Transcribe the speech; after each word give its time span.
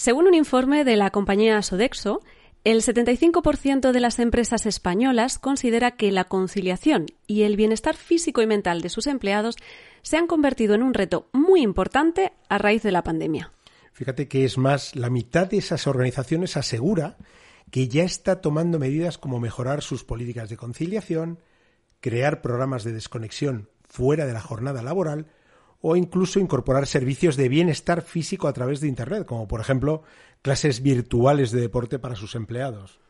Según 0.00 0.26
un 0.26 0.32
informe 0.32 0.82
de 0.82 0.96
la 0.96 1.10
compañía 1.10 1.60
Sodexo, 1.60 2.22
el 2.64 2.80
75% 2.80 3.92
de 3.92 4.00
las 4.00 4.18
empresas 4.18 4.64
españolas 4.64 5.38
considera 5.38 5.90
que 5.90 6.10
la 6.10 6.24
conciliación 6.24 7.04
y 7.26 7.42
el 7.42 7.54
bienestar 7.54 7.98
físico 7.98 8.40
y 8.40 8.46
mental 8.46 8.80
de 8.80 8.88
sus 8.88 9.06
empleados 9.06 9.56
se 10.00 10.16
han 10.16 10.26
convertido 10.26 10.74
en 10.74 10.82
un 10.82 10.94
reto 10.94 11.28
muy 11.34 11.60
importante 11.60 12.32
a 12.48 12.56
raíz 12.56 12.82
de 12.82 12.92
la 12.92 13.02
pandemia. 13.02 13.52
Fíjate 13.92 14.26
que 14.26 14.46
es 14.46 14.56
más, 14.56 14.96
la 14.96 15.10
mitad 15.10 15.50
de 15.50 15.58
esas 15.58 15.86
organizaciones 15.86 16.56
asegura 16.56 17.18
que 17.70 17.86
ya 17.86 18.04
está 18.04 18.40
tomando 18.40 18.78
medidas 18.78 19.18
como 19.18 19.38
mejorar 19.38 19.82
sus 19.82 20.02
políticas 20.02 20.48
de 20.48 20.56
conciliación, 20.56 21.40
crear 22.00 22.40
programas 22.40 22.84
de 22.84 22.94
desconexión 22.94 23.68
fuera 23.86 24.24
de 24.24 24.32
la 24.32 24.40
jornada 24.40 24.82
laboral 24.82 25.26
o 25.80 25.96
incluso 25.96 26.40
incorporar 26.40 26.86
servicios 26.86 27.36
de 27.36 27.48
bienestar 27.48 28.02
físico 28.02 28.48
a 28.48 28.52
través 28.52 28.80
de 28.80 28.88
Internet, 28.88 29.26
como 29.26 29.48
por 29.48 29.60
ejemplo 29.60 30.02
clases 30.42 30.82
virtuales 30.82 31.50
de 31.50 31.60
deporte 31.60 31.98
para 31.98 32.16
sus 32.16 32.34
empleados. 32.34 33.00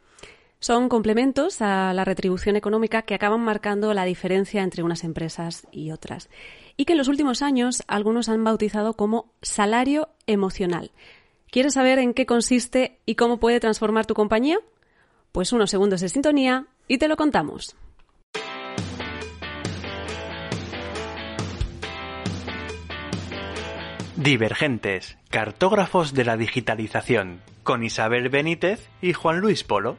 Son 0.61 0.91
complementos 0.91 1.63
a 1.63 1.95
la 1.95 2.05
retribución 2.05 2.55
económica 2.55 3.03
que 3.03 3.15
acaban 3.15 3.41
marcando 3.41 3.95
la 3.95 4.05
diferencia 4.05 4.63
entre 4.63 4.83
unas 4.83 5.05
empresas 5.05 5.67
y 5.73 5.91
otras, 5.91 6.29
y 6.77 6.85
que 6.85 6.93
en 6.93 6.99
los 6.99 7.09
últimos 7.09 7.41
años 7.41 7.83
algunos 7.89 8.29
han 8.29 8.45
bautizado 8.45 8.93
como 8.93 9.33
salario 9.41 10.11
emocional. 10.27 10.91
¿Quieres 11.51 11.75
saber 11.75 11.99
en 11.99 12.13
qué 12.13 12.27
consiste 12.27 12.99
y 13.07 13.15
cómo 13.15 13.41
puede 13.41 13.59
transformar 13.59 14.05
tu 14.05 14.15
compañía? 14.15 14.59
Pues 15.33 15.53
unos 15.53 15.71
segundos 15.71 16.03
de 16.03 16.11
sintonía 16.11 16.67
y 16.87 16.99
te 16.99 17.09
lo 17.09 17.17
contamos. 17.17 17.75
Divergentes, 24.23 25.17
cartógrafos 25.31 26.13
de 26.13 26.27
la 26.27 26.37
digitalización, 26.37 27.41
con 27.63 27.83
Isabel 27.83 28.29
Benítez 28.29 28.91
y 29.01 29.15
Juan 29.15 29.41
Luis 29.41 29.65
Polo. 29.65 29.97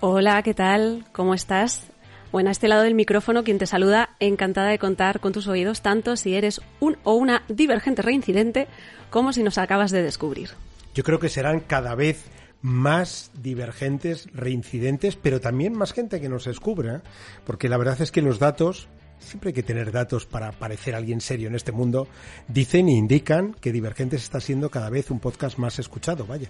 Hola, 0.00 0.42
¿qué 0.42 0.52
tal? 0.52 1.06
¿Cómo 1.12 1.32
estás? 1.32 1.90
Bueno, 2.32 2.50
a 2.50 2.52
este 2.52 2.68
lado 2.68 2.82
del 2.82 2.94
micrófono, 2.94 3.44
quien 3.44 3.56
te 3.56 3.64
saluda, 3.64 4.10
encantada 4.20 4.68
de 4.68 4.78
contar 4.78 5.20
con 5.20 5.32
tus 5.32 5.48
oídos, 5.48 5.80
tanto 5.80 6.16
si 6.16 6.34
eres 6.34 6.60
un 6.80 6.98
o 7.04 7.14
una 7.14 7.44
divergente 7.48 8.02
reincidente, 8.02 8.68
como 9.08 9.32
si 9.32 9.42
nos 9.42 9.56
acabas 9.56 9.90
de 9.90 10.02
descubrir. 10.02 10.50
Yo 10.94 11.02
creo 11.02 11.18
que 11.18 11.30
serán 11.30 11.60
cada 11.60 11.94
vez 11.94 12.26
más 12.62 13.30
divergentes, 13.42 14.28
reincidentes, 14.32 15.16
pero 15.16 15.40
también 15.40 15.74
más 15.74 15.92
gente 15.92 16.20
que 16.20 16.28
nos 16.28 16.44
descubra, 16.44 16.96
¿eh? 16.96 17.00
porque 17.44 17.68
la 17.68 17.76
verdad 17.76 18.00
es 18.00 18.12
que 18.12 18.22
los 18.22 18.38
datos, 18.38 18.88
siempre 19.18 19.48
hay 19.48 19.54
que 19.54 19.62
tener 19.62 19.90
datos 19.92 20.26
para 20.26 20.52
parecer 20.52 20.94
alguien 20.94 21.20
serio 21.20 21.48
en 21.48 21.56
este 21.56 21.72
mundo, 21.72 22.06
dicen 22.48 22.88
e 22.88 22.92
indican 22.92 23.54
que 23.54 23.72
Divergentes 23.72 24.22
está 24.22 24.40
siendo 24.40 24.70
cada 24.70 24.90
vez 24.90 25.10
un 25.10 25.20
podcast 25.20 25.58
más 25.58 25.78
escuchado, 25.78 26.24
vaya. 26.24 26.48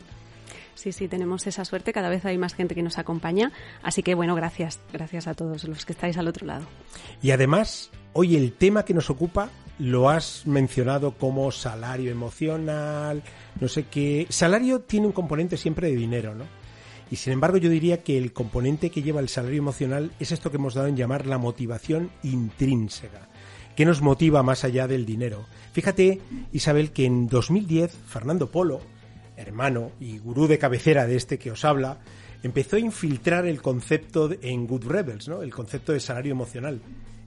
Sí, 0.75 0.93
sí, 0.93 1.09
tenemos 1.09 1.47
esa 1.47 1.65
suerte, 1.65 1.93
cada 1.93 2.09
vez 2.09 2.25
hay 2.25 2.39
más 2.39 2.55
gente 2.55 2.75
que 2.75 2.83
nos 2.83 2.99
acompaña, 2.99 3.53
así 3.83 4.03
que 4.03 4.15
bueno, 4.15 4.35
gracias, 4.35 4.81
gracias 4.93 5.27
a 5.27 5.35
todos 5.35 5.65
los 5.65 5.85
que 5.85 5.93
estáis 5.93 6.17
al 6.17 6.29
otro 6.29 6.47
lado. 6.47 6.67
Y 7.21 7.31
además, 7.31 7.91
hoy 8.13 8.37
el 8.37 8.53
tema 8.53 8.85
que 8.85 8.95
nos 8.95 9.11
ocupa 9.11 9.51
lo 9.79 10.09
has 10.09 10.47
mencionado 10.47 11.13
como 11.13 11.51
salario 11.51 12.11
emocional, 12.11 13.23
no 13.61 13.69
sé 13.69 13.85
qué. 13.85 14.27
Salario 14.29 14.81
tiene 14.81 15.07
un 15.07 15.13
componente 15.13 15.57
siempre 15.57 15.89
de 15.89 15.97
dinero, 15.97 16.35
¿no? 16.35 16.45
Y 17.11 17.17
sin 17.17 17.35
embargo 17.35 17.59
yo 17.59 17.69
diría 17.69 18.03
que 18.03 18.17
el 18.17 18.33
componente 18.33 18.91
que 18.91 19.03
lleva 19.03 19.21
el 19.21 19.29
salario 19.29 19.59
emocional 19.59 20.13
es 20.19 20.33
esto 20.33 20.51
que 20.51 20.57
hemos 20.57 20.75
dado 20.75 20.89
en 20.89 20.97
llamar 20.97 21.27
la 21.27 21.37
motivación 21.37 22.11
intrínseca. 22.23 23.29
¿Qué 23.77 23.85
nos 23.85 24.03
motiva 24.03 24.43
más 24.43 24.65
allá 24.65 24.87
del 24.87 25.05
dinero? 25.05 25.45
Fíjate, 25.73 26.21
Isabel, 26.53 26.93
que 26.93 27.05
en 27.05 27.29
2010 27.29 27.95
Fernando 28.07 28.51
Polo, 28.51 28.81
hermano 29.37 29.93
y 30.01 30.19
gurú 30.19 30.47
de 30.47 30.59
cabecera 30.59 31.07
de 31.07 31.17
este 31.17 31.39
que 31.39 31.51
os 31.51 31.65
habla, 31.65 31.99
empezó 32.43 32.77
a 32.77 32.81
infiltrar 32.81 33.47
el 33.47 33.63
concepto 33.63 34.31
en 34.41 34.67
Good 34.67 34.87
Rebels, 34.87 35.29
¿no? 35.29 35.43
El 35.43 35.55
concepto 35.55 35.93
de 35.93 36.01
salario 36.01 36.33
emocional. 36.33 36.81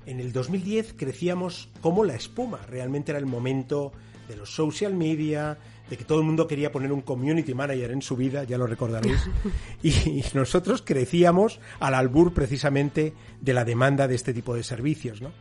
En 0.06 0.20
el 0.20 0.32
2010 0.32 0.94
crecíamos 0.98 1.70
como 1.82 2.04
la 2.04 2.16
espuma. 2.16 2.60
Realmente 2.70 3.12
era 3.12 3.20
el 3.20 3.26
momento 3.26 3.92
de 4.28 4.36
los 4.36 4.50
social 4.54 4.94
media, 4.94 5.58
de 5.90 5.98
que 5.98 6.04
todo 6.04 6.20
el 6.20 6.26
mundo 6.26 6.48
quería 6.48 6.72
poner 6.72 6.92
un 6.92 7.02
community 7.02 7.54
manager 7.54 7.92
en 7.92 8.02
su 8.02 8.16
vida, 8.16 8.44
ya 8.44 8.58
lo 8.58 8.68
recordaréis. 8.68 9.20
y, 9.84 10.24
nosotros 10.34 10.82
crecíamos 10.84 11.60
al 11.80 11.94
albur 11.94 12.34
precisamente 12.34 13.14
de 13.42 13.54
la 13.54 13.66
demanda 13.66 14.08
de 14.08 14.16
este 14.16 14.34
tipo 14.34 14.56
de 14.56 14.64
servicios, 14.64 15.22
¿no? 15.22 15.32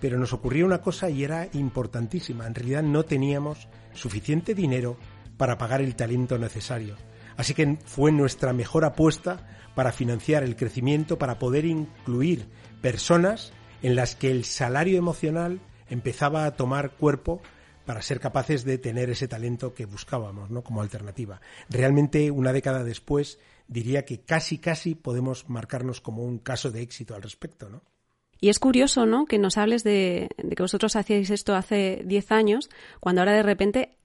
Pero 0.00 0.18
nos 0.18 0.32
ocurrió 0.32 0.64
una 0.64 0.80
cosa 0.80 1.10
y 1.10 1.24
era 1.24 1.48
importantísima. 1.52 2.46
En 2.46 2.54
realidad 2.54 2.82
no 2.82 3.04
teníamos 3.04 3.68
suficiente 3.92 4.54
dinero 4.54 4.96
para 5.40 5.56
pagar 5.56 5.80
el 5.80 5.96
talento 5.96 6.36
necesario. 6.36 6.96
Así 7.38 7.54
que 7.54 7.78
fue 7.86 8.12
nuestra 8.12 8.52
mejor 8.52 8.84
apuesta 8.84 9.48
para 9.74 9.90
financiar 9.90 10.44
el 10.44 10.54
crecimiento, 10.54 11.18
para 11.18 11.38
poder 11.38 11.64
incluir 11.64 12.46
personas 12.82 13.50
en 13.80 13.96
las 13.96 14.14
que 14.14 14.30
el 14.30 14.44
salario 14.44 14.98
emocional 14.98 15.62
empezaba 15.88 16.44
a 16.44 16.56
tomar 16.56 16.90
cuerpo 16.90 17.40
para 17.86 18.02
ser 18.02 18.20
capaces 18.20 18.66
de 18.66 18.76
tener 18.76 19.08
ese 19.08 19.28
talento 19.28 19.72
que 19.72 19.86
buscábamos, 19.86 20.50
¿no? 20.50 20.62
Como 20.62 20.82
alternativa. 20.82 21.40
Realmente, 21.70 22.30
una 22.30 22.52
década 22.52 22.84
después, 22.84 23.38
diría 23.66 24.04
que 24.04 24.20
casi, 24.20 24.58
casi 24.58 24.94
podemos 24.94 25.48
marcarnos 25.48 26.02
como 26.02 26.22
un 26.22 26.36
caso 26.36 26.70
de 26.70 26.82
éxito 26.82 27.14
al 27.14 27.22
respecto, 27.22 27.70
¿no? 27.70 27.80
Y 28.42 28.50
es 28.50 28.58
curioso, 28.58 29.06
¿no? 29.06 29.24
Que 29.24 29.38
nos 29.38 29.56
hables 29.56 29.84
de, 29.84 30.28
que 30.54 30.62
vosotros 30.62 30.96
hacíais 30.96 31.30
esto 31.30 31.54
hace 31.54 32.02
10 32.04 32.30
años, 32.32 32.68
cuando 33.00 33.22
ahora 33.22 33.32
de 33.32 33.42
repente 33.42 33.96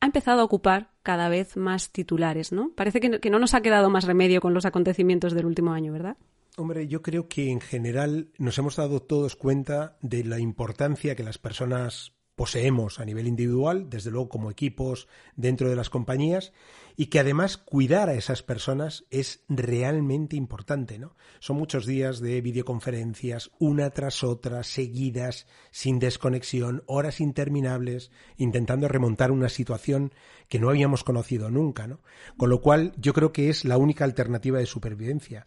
ha 0.00 0.06
empezado 0.06 0.40
a 0.40 0.44
ocupar 0.44 0.90
cada 1.02 1.28
vez 1.28 1.56
más 1.56 1.90
titulares, 1.90 2.52
¿no? 2.52 2.72
Parece 2.74 3.00
que 3.00 3.30
no 3.30 3.38
nos 3.38 3.54
ha 3.54 3.60
quedado 3.60 3.90
más 3.90 4.04
remedio 4.04 4.40
con 4.40 4.54
los 4.54 4.64
acontecimientos 4.64 5.34
del 5.34 5.46
último 5.46 5.72
año, 5.72 5.92
¿verdad? 5.92 6.16
Hombre, 6.56 6.88
yo 6.88 7.02
creo 7.02 7.28
que 7.28 7.50
en 7.50 7.60
general 7.60 8.28
nos 8.38 8.58
hemos 8.58 8.76
dado 8.76 9.00
todos 9.00 9.36
cuenta 9.36 9.96
de 10.02 10.24
la 10.24 10.40
importancia 10.40 11.14
que 11.14 11.22
las 11.22 11.38
personas 11.38 12.12
poseemos 12.40 13.00
a 13.00 13.04
nivel 13.04 13.26
individual, 13.26 13.90
desde 13.90 14.10
luego 14.10 14.30
como 14.30 14.50
equipos 14.50 15.08
dentro 15.36 15.68
de 15.68 15.76
las 15.76 15.90
compañías, 15.90 16.54
y 16.96 17.08
que 17.08 17.20
además 17.20 17.58
cuidar 17.58 18.08
a 18.08 18.14
esas 18.14 18.42
personas 18.42 19.04
es 19.10 19.44
realmente 19.50 20.36
importante, 20.36 20.98
¿no? 20.98 21.16
Son 21.40 21.58
muchos 21.58 21.84
días 21.84 22.18
de 22.18 22.40
videoconferencias, 22.40 23.50
una 23.58 23.90
tras 23.90 24.24
otra, 24.24 24.62
seguidas, 24.62 25.48
sin 25.70 25.98
desconexión, 25.98 26.82
horas 26.86 27.20
interminables, 27.20 28.10
intentando 28.38 28.88
remontar 28.88 29.32
una 29.32 29.50
situación 29.50 30.10
que 30.48 30.58
no 30.58 30.70
habíamos 30.70 31.04
conocido 31.04 31.50
nunca, 31.50 31.86
¿no? 31.88 32.00
Con 32.38 32.48
lo 32.48 32.62
cual, 32.62 32.94
yo 32.96 33.12
creo 33.12 33.34
que 33.34 33.50
es 33.50 33.66
la 33.66 33.76
única 33.76 34.04
alternativa 34.06 34.58
de 34.58 34.64
supervivencia. 34.64 35.46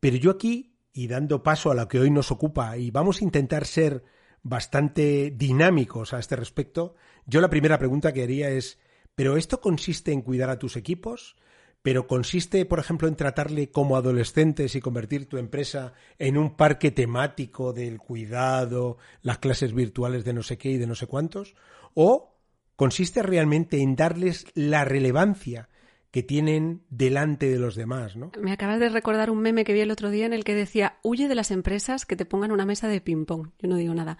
Pero 0.00 0.18
yo 0.18 0.32
aquí, 0.32 0.76
y 0.92 1.06
dando 1.06 1.42
paso 1.42 1.70
a 1.70 1.74
lo 1.74 1.88
que 1.88 1.98
hoy 1.98 2.10
nos 2.10 2.30
ocupa, 2.30 2.76
y 2.76 2.90
vamos 2.90 3.22
a 3.22 3.24
intentar 3.24 3.64
ser 3.64 4.04
bastante 4.42 5.30
dinámicos 5.30 6.12
a 6.12 6.18
este 6.18 6.36
respecto, 6.36 6.94
yo 7.26 7.40
la 7.40 7.50
primera 7.50 7.78
pregunta 7.78 8.12
que 8.12 8.22
haría 8.22 8.50
es, 8.50 8.78
¿pero 9.14 9.36
esto 9.36 9.60
consiste 9.60 10.12
en 10.12 10.22
cuidar 10.22 10.50
a 10.50 10.58
tus 10.58 10.76
equipos? 10.76 11.36
pero 11.82 12.06
consiste, 12.06 12.64
por 12.64 12.78
ejemplo, 12.78 13.08
en 13.08 13.16
tratarle 13.16 13.70
como 13.70 13.96
adolescentes 13.96 14.76
y 14.76 14.80
convertir 14.80 15.28
tu 15.28 15.36
empresa 15.36 15.92
en 16.18 16.38
un 16.38 16.56
parque 16.56 16.92
temático 16.92 17.72
del 17.72 17.98
cuidado, 17.98 18.98
las 19.22 19.38
clases 19.38 19.74
virtuales 19.74 20.24
de 20.24 20.32
no 20.32 20.44
sé 20.44 20.58
qué 20.58 20.70
y 20.70 20.78
de 20.78 20.86
no 20.86 20.94
sé 20.94 21.08
cuántos, 21.08 21.56
o 21.94 22.36
consiste 22.76 23.22
realmente 23.22 23.82
en 23.82 23.96
darles 23.96 24.46
la 24.54 24.84
relevancia 24.84 25.68
que 26.12 26.22
tienen 26.22 26.82
delante 26.90 27.48
de 27.48 27.58
los 27.58 27.74
demás, 27.74 28.16
¿no? 28.16 28.30
Me 28.38 28.52
acabas 28.52 28.78
de 28.78 28.90
recordar 28.90 29.30
un 29.30 29.40
meme 29.40 29.64
que 29.64 29.72
vi 29.72 29.80
el 29.80 29.90
otro 29.90 30.10
día 30.10 30.26
en 30.26 30.34
el 30.34 30.44
que 30.44 30.54
decía, 30.54 30.98
huye 31.02 31.26
de 31.26 31.34
las 31.34 31.50
empresas 31.50 32.04
que 32.04 32.16
te 32.16 32.26
pongan 32.26 32.52
una 32.52 32.66
mesa 32.66 32.86
de 32.86 33.00
ping-pong. 33.00 33.48
Yo 33.58 33.68
no 33.68 33.76
digo 33.76 33.94
nada. 33.94 34.18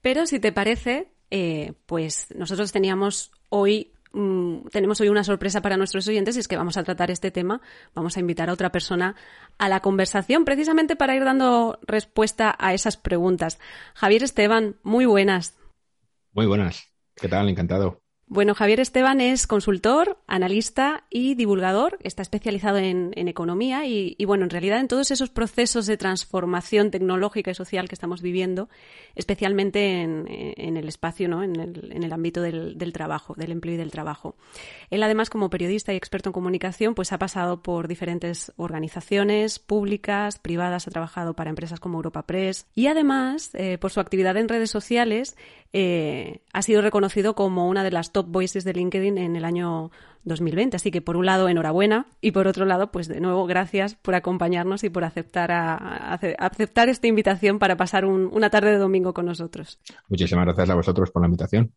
Pero 0.00 0.24
si 0.24 0.40
te 0.40 0.50
parece, 0.50 1.12
eh, 1.30 1.74
pues 1.84 2.34
nosotros 2.34 2.72
teníamos 2.72 3.32
hoy 3.50 3.92
mm, 4.14 4.68
tenemos 4.72 4.98
hoy 5.02 5.10
una 5.10 5.24
sorpresa 5.24 5.60
para 5.60 5.76
nuestros 5.76 6.08
oyentes 6.08 6.36
y 6.36 6.40
es 6.40 6.48
que 6.48 6.56
vamos 6.56 6.78
a 6.78 6.84
tratar 6.84 7.10
este 7.10 7.30
tema. 7.30 7.60
Vamos 7.94 8.16
a 8.16 8.20
invitar 8.20 8.48
a 8.48 8.54
otra 8.54 8.72
persona 8.72 9.14
a 9.58 9.68
la 9.68 9.80
conversación 9.80 10.46
precisamente 10.46 10.96
para 10.96 11.16
ir 11.16 11.24
dando 11.24 11.78
respuesta 11.82 12.56
a 12.58 12.72
esas 12.72 12.96
preguntas. 12.96 13.58
Javier 13.94 14.22
Esteban, 14.22 14.76
muy 14.82 15.04
buenas. 15.04 15.54
Muy 16.32 16.46
buenas. 16.46 16.88
¿Qué 17.14 17.28
tal? 17.28 17.50
Encantado. 17.50 18.05
Bueno, 18.28 18.56
Javier 18.56 18.80
Esteban 18.80 19.20
es 19.20 19.46
consultor, 19.46 20.18
analista 20.26 21.04
y 21.10 21.36
divulgador. 21.36 21.96
Está 22.02 22.22
especializado 22.22 22.78
en, 22.78 23.12
economía 23.14 23.86
y, 23.86 24.16
bueno, 24.24 24.42
en 24.42 24.50
realidad 24.50 24.80
en 24.80 24.88
todos 24.88 25.12
esos 25.12 25.30
procesos 25.30 25.86
de 25.86 25.96
transformación 25.96 26.90
tecnológica 26.90 27.52
y 27.52 27.54
social 27.54 27.88
que 27.88 27.94
estamos 27.94 28.22
viviendo, 28.22 28.68
especialmente 29.14 30.02
en, 30.02 30.76
el 30.76 30.88
espacio, 30.88 31.28
¿no? 31.28 31.44
en, 31.44 31.54
el, 31.54 32.12
ámbito 32.12 32.42
del, 32.42 32.92
trabajo, 32.92 33.34
del 33.36 33.52
empleo 33.52 33.76
y 33.76 33.78
del 33.78 33.92
trabajo. 33.92 34.34
Él, 34.90 35.04
además, 35.04 35.30
como 35.30 35.48
periodista 35.48 35.92
y 35.92 35.96
experto 35.96 36.30
en 36.30 36.32
comunicación, 36.32 36.96
pues 36.96 37.12
ha 37.12 37.18
pasado 37.18 37.62
por 37.62 37.86
diferentes 37.86 38.52
organizaciones 38.56 39.60
públicas, 39.60 40.40
privadas, 40.40 40.88
ha 40.88 40.90
trabajado 40.90 41.34
para 41.34 41.50
empresas 41.50 41.78
como 41.78 41.98
Europa 41.98 42.26
Press 42.26 42.66
y 42.74 42.88
además, 42.88 43.50
eh, 43.54 43.78
por 43.78 43.92
su 43.92 44.00
actividad 44.00 44.36
en 44.36 44.48
redes 44.48 44.70
sociales, 44.70 45.36
eh, 45.72 46.40
ha 46.52 46.62
sido 46.62 46.82
reconocido 46.82 47.34
como 47.34 47.68
una 47.68 47.84
de 47.84 47.90
las 47.90 48.12
top 48.12 48.26
voices 48.28 48.64
de 48.64 48.72
LinkedIn 48.72 49.18
en 49.18 49.36
el 49.36 49.44
año 49.44 49.90
2020. 50.24 50.76
Así 50.76 50.90
que, 50.90 51.00
por 51.00 51.16
un 51.16 51.26
lado, 51.26 51.48
enhorabuena 51.48 52.06
y 52.20 52.32
por 52.32 52.46
otro 52.46 52.64
lado, 52.64 52.90
pues 52.90 53.08
de 53.08 53.20
nuevo, 53.20 53.46
gracias 53.46 53.94
por 53.94 54.14
acompañarnos 54.14 54.84
y 54.84 54.90
por 54.90 55.04
aceptar, 55.04 55.50
aceptar 55.50 56.88
esta 56.88 57.06
invitación 57.06 57.58
para 57.58 57.76
pasar 57.76 58.04
una 58.04 58.50
tarde 58.50 58.72
de 58.72 58.78
domingo 58.78 59.14
con 59.14 59.26
nosotros. 59.26 59.78
Muchísimas 60.08 60.44
gracias 60.44 60.70
a 60.70 60.74
vosotros 60.74 61.10
por 61.10 61.22
la 61.22 61.26
invitación. 61.26 61.72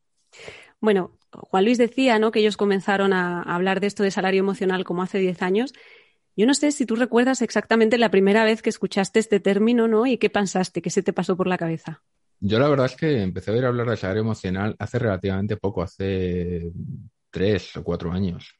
Bueno, 0.82 1.12
Juan 1.32 1.66
Luis 1.66 1.78
decía 1.78 2.20
¿no? 2.20 2.32
que 2.32 2.40
ellos 2.40 2.58
comenzaron 2.58 3.14
a 3.14 3.42
hablar 3.42 3.80
de 3.80 3.88
esto 3.88 4.04
de 4.04 4.12
salario 4.12 4.40
emocional 4.40 4.84
como 4.84 5.04
hace 5.04 5.20
10 5.20 5.42
años. 5.42 5.74
Yo 6.36 6.46
no 6.46 6.54
sé 6.54 6.72
si 6.72 6.86
tú 6.86 6.96
recuerdas 6.96 7.42
exactamente 7.42 7.98
la 7.98 8.12
primera 8.12 8.46
vez 8.46 8.62
que 8.62 8.70
escuchaste 8.70 9.20
este 9.20 9.42
término, 9.42 9.90
¿no? 9.90 10.06
Y 10.06 10.18
qué 10.18 10.30
pensaste, 10.30 10.82
qué 10.82 10.90
se 10.90 11.04
te 11.04 11.12
pasó 11.12 11.36
por 11.36 11.48
la 11.48 11.58
cabeza. 11.58 12.02
Yo 12.42 12.60
la 12.60 12.70
verdad 12.70 12.86
es 12.86 12.96
que 12.96 13.22
empecé 13.22 13.52
a 13.52 13.54
oír 13.54 13.66
hablar 13.66 13.90
de 13.90 13.98
salario 13.98 14.22
emocional 14.22 14.76
hace 14.80 15.00
relativamente 15.00 15.58
poco, 15.58 15.82
hace 15.82 16.72
tres 17.30 17.76
o 17.78 17.84
cuatro 17.84 18.12
años. 18.12 18.56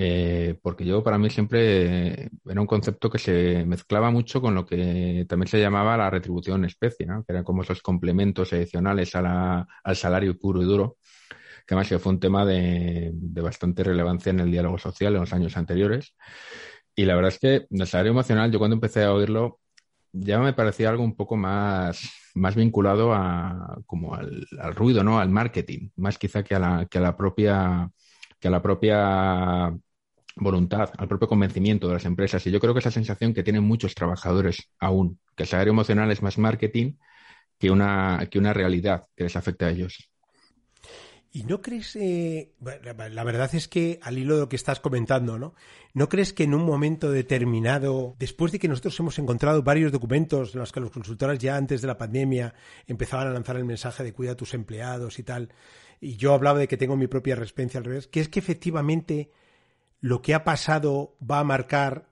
Eh, 0.00 0.56
porque 0.62 0.84
yo 0.84 1.02
para 1.02 1.18
mí 1.18 1.28
siempre 1.28 2.30
era 2.46 2.60
un 2.60 2.66
concepto 2.68 3.10
que 3.10 3.18
se 3.18 3.64
mezclaba 3.66 4.10
mucho 4.10 4.40
con 4.40 4.54
lo 4.54 4.64
que 4.64 5.26
también 5.28 5.48
se 5.48 5.60
llamaba 5.60 5.96
la 5.96 6.08
retribución 6.08 6.60
en 6.60 6.66
especie, 6.66 7.04
¿no? 7.04 7.24
que 7.24 7.32
eran 7.32 7.42
como 7.44 7.62
esos 7.62 7.82
complementos 7.82 8.52
adicionales 8.52 9.14
al 9.16 9.66
salario 9.96 10.38
puro 10.38 10.62
y 10.62 10.66
duro, 10.66 10.98
que 11.66 11.74
además 11.74 12.00
fue 12.00 12.12
un 12.12 12.20
tema 12.20 12.46
de, 12.46 13.10
de, 13.12 13.40
bastante 13.42 13.82
relevancia 13.84 14.30
en 14.30 14.40
el 14.40 14.52
diálogo 14.52 14.78
social 14.78 15.14
en 15.14 15.20
los 15.20 15.32
años 15.32 15.56
anteriores. 15.56 16.14
Y 16.94 17.04
la 17.04 17.16
verdad 17.16 17.32
es 17.32 17.38
que 17.40 17.66
el 17.68 17.86
salario 17.86 18.12
emocional, 18.12 18.52
yo 18.52 18.58
cuando 18.60 18.74
empecé 18.74 19.04
a 19.04 19.12
oírlo, 19.12 19.58
ya 20.12 20.38
me 20.40 20.52
parecía 20.52 20.88
algo 20.90 21.04
un 21.04 21.16
poco 21.16 21.36
más 21.36 22.10
más 22.38 22.54
vinculado 22.54 23.12
a, 23.14 23.78
como 23.86 24.14
al, 24.14 24.46
ruido, 24.74 25.04
¿no? 25.04 25.18
Al 25.18 25.28
marketing, 25.30 25.90
más 25.96 26.18
quizá 26.18 26.42
que 26.42 26.54
a 26.54 26.58
la, 26.58 26.86
que 26.86 26.98
a 26.98 27.00
la 27.00 27.16
propia, 27.16 27.90
que 28.40 28.48
a 28.48 28.50
la 28.50 28.62
propia 28.62 29.74
voluntad, 30.36 30.90
al 30.96 31.08
propio 31.08 31.28
convencimiento 31.28 31.88
de 31.88 31.94
las 31.94 32.04
empresas. 32.04 32.46
Y 32.46 32.50
yo 32.50 32.60
creo 32.60 32.72
que 32.74 32.80
esa 32.80 32.90
sensación 32.90 33.34
que 33.34 33.42
tienen 33.42 33.64
muchos 33.64 33.94
trabajadores 33.94 34.70
aún, 34.78 35.20
que 35.36 35.44
el 35.44 35.48
salario 35.48 35.72
emocional 35.72 36.10
es 36.10 36.22
más 36.22 36.38
marketing 36.38 36.94
que 37.58 37.70
una, 37.70 38.28
que 38.30 38.38
una 38.38 38.52
realidad 38.54 39.06
que 39.16 39.24
les 39.24 39.36
afecta 39.36 39.66
a 39.66 39.70
ellos. 39.70 40.10
¿Y 41.30 41.44
no 41.44 41.60
crees, 41.60 41.94
eh, 41.96 42.54
la 42.60 43.24
verdad 43.24 43.54
es 43.54 43.68
que 43.68 44.00
al 44.02 44.16
hilo 44.16 44.34
de 44.34 44.40
lo 44.40 44.48
que 44.48 44.56
estás 44.56 44.80
comentando, 44.80 45.38
¿no? 45.38 45.54
¿No 45.92 46.08
crees 46.08 46.32
que 46.32 46.44
en 46.44 46.54
un 46.54 46.64
momento 46.64 47.10
determinado, 47.10 48.16
después 48.18 48.50
de 48.50 48.58
que 48.58 48.66
nosotros 48.68 48.98
hemos 48.98 49.18
encontrado 49.18 49.62
varios 49.62 49.92
documentos 49.92 50.54
en 50.54 50.60
los 50.60 50.72
que 50.72 50.80
los 50.80 50.90
consultores 50.90 51.38
ya 51.38 51.56
antes 51.56 51.82
de 51.82 51.86
la 51.86 51.98
pandemia 51.98 52.54
empezaban 52.86 53.28
a 53.28 53.32
lanzar 53.32 53.56
el 53.56 53.66
mensaje 53.66 54.04
de 54.04 54.14
cuida 54.14 54.32
a 54.32 54.36
tus 54.36 54.54
empleados 54.54 55.18
y 55.18 55.22
tal, 55.22 55.50
y 56.00 56.16
yo 56.16 56.32
hablaba 56.32 56.58
de 56.60 56.68
que 56.68 56.76
tengo 56.76 56.96
mi 56.96 57.08
propia 57.08 57.36
respencia 57.36 57.78
al 57.78 57.84
revés, 57.84 58.06
que 58.06 58.20
es 58.20 58.28
que 58.28 58.38
efectivamente 58.38 59.30
lo 60.00 60.22
que 60.22 60.34
ha 60.34 60.44
pasado 60.44 61.16
va 61.28 61.40
a 61.40 61.44
marcar 61.44 62.08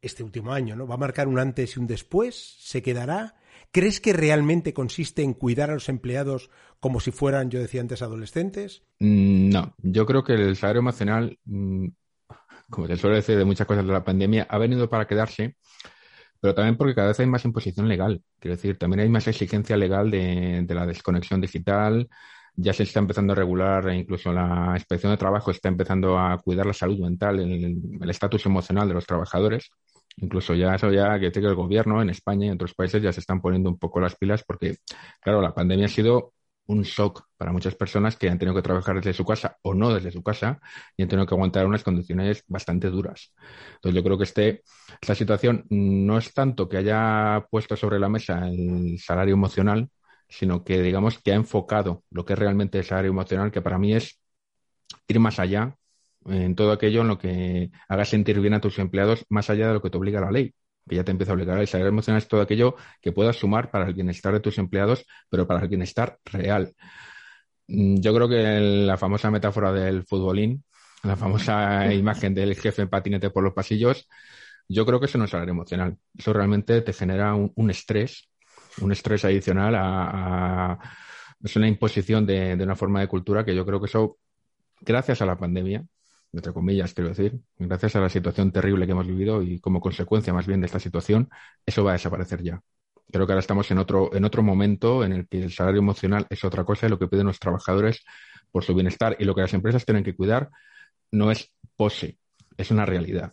este 0.00 0.22
último 0.22 0.52
año, 0.52 0.76
¿no? 0.76 0.86
Va 0.86 0.94
a 0.94 0.98
marcar 0.98 1.28
un 1.28 1.38
antes 1.38 1.76
y 1.76 1.80
un 1.80 1.86
después, 1.86 2.56
se 2.60 2.82
quedará. 2.82 3.36
¿Crees 3.70 4.00
que 4.00 4.12
realmente 4.12 4.72
consiste 4.72 5.22
en 5.22 5.34
cuidar 5.34 5.70
a 5.70 5.74
los 5.74 5.88
empleados 5.88 6.50
como 6.80 7.00
si 7.00 7.10
fueran, 7.10 7.50
yo 7.50 7.60
decía 7.60 7.80
antes, 7.80 8.02
adolescentes? 8.02 8.82
Mm, 8.98 9.50
no, 9.50 9.74
yo 9.78 10.06
creo 10.06 10.24
que 10.24 10.34
el 10.34 10.56
salario 10.56 10.80
emocional, 10.80 11.38
mm, 11.44 11.88
como 12.70 12.86
se 12.86 12.96
suele 12.96 13.16
decir 13.16 13.36
de 13.36 13.44
muchas 13.44 13.66
cosas 13.66 13.86
de 13.86 13.92
la 13.92 14.04
pandemia, 14.04 14.46
ha 14.48 14.58
venido 14.58 14.88
para 14.88 15.06
quedarse, 15.06 15.56
pero 16.40 16.54
también 16.54 16.76
porque 16.76 16.94
cada 16.94 17.08
vez 17.08 17.20
hay 17.20 17.26
más 17.26 17.44
imposición 17.44 17.88
legal. 17.88 18.22
Quiero 18.38 18.56
decir, 18.56 18.78
también 18.78 19.00
hay 19.00 19.08
más 19.08 19.26
exigencia 19.28 19.76
legal 19.76 20.10
de, 20.10 20.64
la 20.68 20.86
desconexión 20.86 21.40
digital, 21.40 22.08
ya 22.56 22.72
se 22.72 22.84
está 22.84 23.00
empezando 23.00 23.32
a 23.32 23.36
regular, 23.36 23.88
e 23.88 23.96
incluso 23.96 24.32
la 24.32 24.72
inspección 24.74 25.12
de 25.12 25.18
trabajo 25.18 25.50
está 25.50 25.68
empezando 25.68 26.18
a 26.18 26.38
cuidar 26.38 26.66
la 26.66 26.72
salud 26.74 26.98
mental, 27.00 27.38
el 27.40 28.10
estatus 28.10 28.46
emocional 28.46 28.88
de 28.88 28.94
los 28.94 29.06
trabajadores. 29.06 29.70
Incluso 30.20 30.54
ya 30.54 30.74
eso 30.74 30.90
ya 30.92 31.18
que 31.20 31.26
el 31.26 31.54
gobierno 31.54 32.02
en 32.02 32.10
España 32.10 32.46
y 32.46 32.48
en 32.48 32.54
otros 32.54 32.74
países 32.74 33.02
ya 33.02 33.12
se 33.12 33.20
están 33.20 33.40
poniendo 33.40 33.70
un 33.70 33.78
poco 33.78 34.00
las 34.00 34.16
pilas 34.16 34.42
porque, 34.44 34.76
claro, 35.20 35.40
la 35.40 35.54
pandemia 35.54 35.86
ha 35.86 35.88
sido 35.88 36.32
un 36.66 36.82
shock 36.82 37.22
para 37.36 37.50
muchas 37.52 37.74
personas 37.74 38.16
que 38.16 38.28
han 38.28 38.38
tenido 38.38 38.54
que 38.54 38.62
trabajar 38.62 38.96
desde 38.96 39.14
su 39.14 39.24
casa 39.24 39.56
o 39.62 39.74
no 39.74 39.94
desde 39.94 40.10
su 40.10 40.22
casa 40.22 40.60
y 40.96 41.02
han 41.02 41.08
tenido 41.08 41.26
que 41.26 41.34
aguantar 41.34 41.66
unas 41.66 41.82
condiciones 41.82 42.44
bastante 42.46 42.90
duras. 42.90 43.32
Entonces 43.76 43.94
yo 43.94 44.04
creo 44.04 44.18
que 44.18 44.24
este, 44.24 44.62
esta 45.00 45.14
situación 45.14 45.64
no 45.70 46.18
es 46.18 46.34
tanto 46.34 46.68
que 46.68 46.76
haya 46.78 47.46
puesto 47.50 47.76
sobre 47.76 47.98
la 47.98 48.08
mesa 48.08 48.48
el 48.48 48.98
salario 48.98 49.34
emocional, 49.34 49.88
sino 50.28 50.62
que 50.64 50.82
digamos 50.82 51.18
que 51.22 51.32
ha 51.32 51.36
enfocado 51.36 52.04
lo 52.10 52.24
que 52.24 52.34
es 52.34 52.38
realmente 52.38 52.78
el 52.78 52.84
salario 52.84 53.10
emocional, 53.12 53.50
que 53.50 53.62
para 53.62 53.78
mí 53.78 53.94
es 53.94 54.20
ir 55.08 55.20
más 55.20 55.38
allá 55.38 55.76
en 56.26 56.54
todo 56.54 56.72
aquello 56.72 57.02
en 57.02 57.08
lo 57.08 57.18
que 57.18 57.70
haga 57.88 58.04
sentir 58.04 58.40
bien 58.40 58.54
a 58.54 58.60
tus 58.60 58.78
empleados 58.78 59.24
más 59.28 59.50
allá 59.50 59.68
de 59.68 59.74
lo 59.74 59.82
que 59.82 59.90
te 59.90 59.98
obliga 59.98 60.20
la 60.20 60.30
ley 60.30 60.54
que 60.88 60.96
ya 60.96 61.04
te 61.04 61.12
empieza 61.12 61.32
a 61.32 61.34
obligar. 61.34 61.58
El 61.58 61.68
salario 61.68 61.90
emocional 61.90 62.20
es 62.20 62.28
todo 62.28 62.40
aquello 62.40 62.74
que 63.00 63.12
puedas 63.12 63.36
sumar 63.36 63.70
para 63.70 63.86
el 63.86 63.94
bienestar 63.94 64.32
de 64.32 64.40
tus 64.40 64.58
empleados, 64.58 65.04
pero 65.28 65.46
para 65.46 65.60
el 65.60 65.68
bienestar 65.68 66.18
real. 66.24 66.74
Mm, 67.68 68.00
yo 68.00 68.14
creo 68.14 68.28
que 68.28 68.60
la 68.86 68.96
famosa 68.96 69.30
metáfora 69.30 69.72
del 69.72 70.04
futbolín, 70.04 70.64
la 71.04 71.16
famosa 71.16 71.92
imagen 71.94 72.34
del 72.34 72.56
jefe 72.56 72.82
en 72.82 72.88
patinete 72.88 73.30
por 73.30 73.44
los 73.44 73.52
pasillos, 73.54 74.08
yo 74.68 74.84
creo 74.84 75.00
que 75.00 75.06
eso 75.06 75.18
no 75.18 75.24
es 75.24 75.30
salario 75.30 75.52
emocional. 75.52 75.96
Eso 76.16 76.32
realmente 76.32 76.80
te 76.82 76.92
genera 76.92 77.34
un, 77.34 77.70
estrés, 77.70 78.28
un 78.80 78.92
estrés 78.92 79.24
adicional 79.24 79.74
a, 79.76 80.78
es 81.42 81.56
una 81.56 81.68
imposición 81.68 82.26
de, 82.26 82.54
una 82.54 82.76
forma 82.76 83.00
de 83.00 83.08
cultura 83.08 83.44
que 83.44 83.54
yo 83.54 83.64
creo 83.64 83.80
que 83.80 83.86
eso, 83.86 84.18
gracias 84.80 85.22
a 85.22 85.26
la 85.26 85.38
pandemia, 85.38 85.84
entre 86.32 86.52
comillas, 86.52 86.94
quiero 86.94 87.10
decir, 87.10 87.40
gracias 87.58 87.96
a 87.96 88.00
la 88.00 88.08
situación 88.08 88.52
terrible 88.52 88.86
que 88.86 88.92
hemos 88.92 89.06
vivido 89.06 89.42
y 89.42 89.60
como 89.60 89.80
consecuencia 89.80 90.32
más 90.32 90.46
bien 90.46 90.60
de 90.60 90.66
esta 90.66 90.80
situación, 90.80 91.28
eso 91.64 91.84
va 91.84 91.92
a 91.92 91.94
desaparecer 91.94 92.42
ya. 92.42 92.60
Creo 93.10 93.26
que 93.26 93.32
ahora 93.32 93.40
estamos 93.40 93.70
en 93.70 93.78
otro, 93.78 94.14
en 94.14 94.24
otro 94.24 94.42
momento 94.42 95.04
en 95.04 95.12
el 95.12 95.28
que 95.28 95.42
el 95.42 95.52
salario 95.52 95.80
emocional 95.80 96.26
es 96.28 96.44
otra 96.44 96.64
cosa 96.64 96.86
y 96.86 96.90
lo 96.90 96.98
que 96.98 97.08
piden 97.08 97.26
los 97.26 97.38
trabajadores 97.38 98.04
por 98.50 98.64
su 98.64 98.74
bienestar 98.74 99.16
y 99.18 99.24
lo 99.24 99.34
que 99.34 99.42
las 99.42 99.54
empresas 99.54 99.84
tienen 99.84 100.04
que 100.04 100.14
cuidar 100.14 100.50
no 101.12 101.30
es 101.30 101.52
pose, 101.76 102.18
es 102.56 102.70
una 102.70 102.84
realidad. 102.86 103.32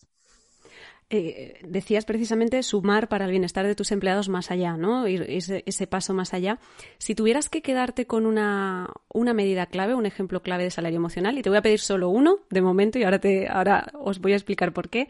Eh, 1.11 1.59
decías 1.63 2.03
precisamente 2.03 2.63
sumar 2.63 3.07
para 3.07 3.25
el 3.25 3.31
bienestar 3.31 3.67
de 3.67 3.75
tus 3.75 3.91
empleados 3.91 4.27
más 4.27 4.49
allá, 4.49 4.75
¿no? 4.75 5.07
Ir 5.07 5.23
ese, 5.29 5.87
paso 5.87 6.15
más 6.15 6.33
allá. 6.33 6.59
Si 6.97 7.13
tuvieras 7.13 7.47
que 7.47 7.61
quedarte 7.61 8.07
con 8.07 8.25
una, 8.25 8.89
una, 9.13 9.33
medida 9.33 9.67
clave, 9.67 9.93
un 9.93 10.07
ejemplo 10.07 10.41
clave 10.41 10.63
de 10.63 10.71
salario 10.71 10.97
emocional, 10.97 11.37
y 11.37 11.43
te 11.43 11.49
voy 11.49 11.59
a 11.59 11.61
pedir 11.61 11.79
solo 11.79 12.09
uno 12.09 12.39
de 12.49 12.61
momento, 12.61 12.97
y 12.97 13.03
ahora, 13.03 13.19
te, 13.19 13.47
ahora 13.47 13.91
os 13.93 14.19
voy 14.19 14.33
a 14.33 14.35
explicar 14.35 14.73
por 14.73 14.89
qué, 14.89 15.07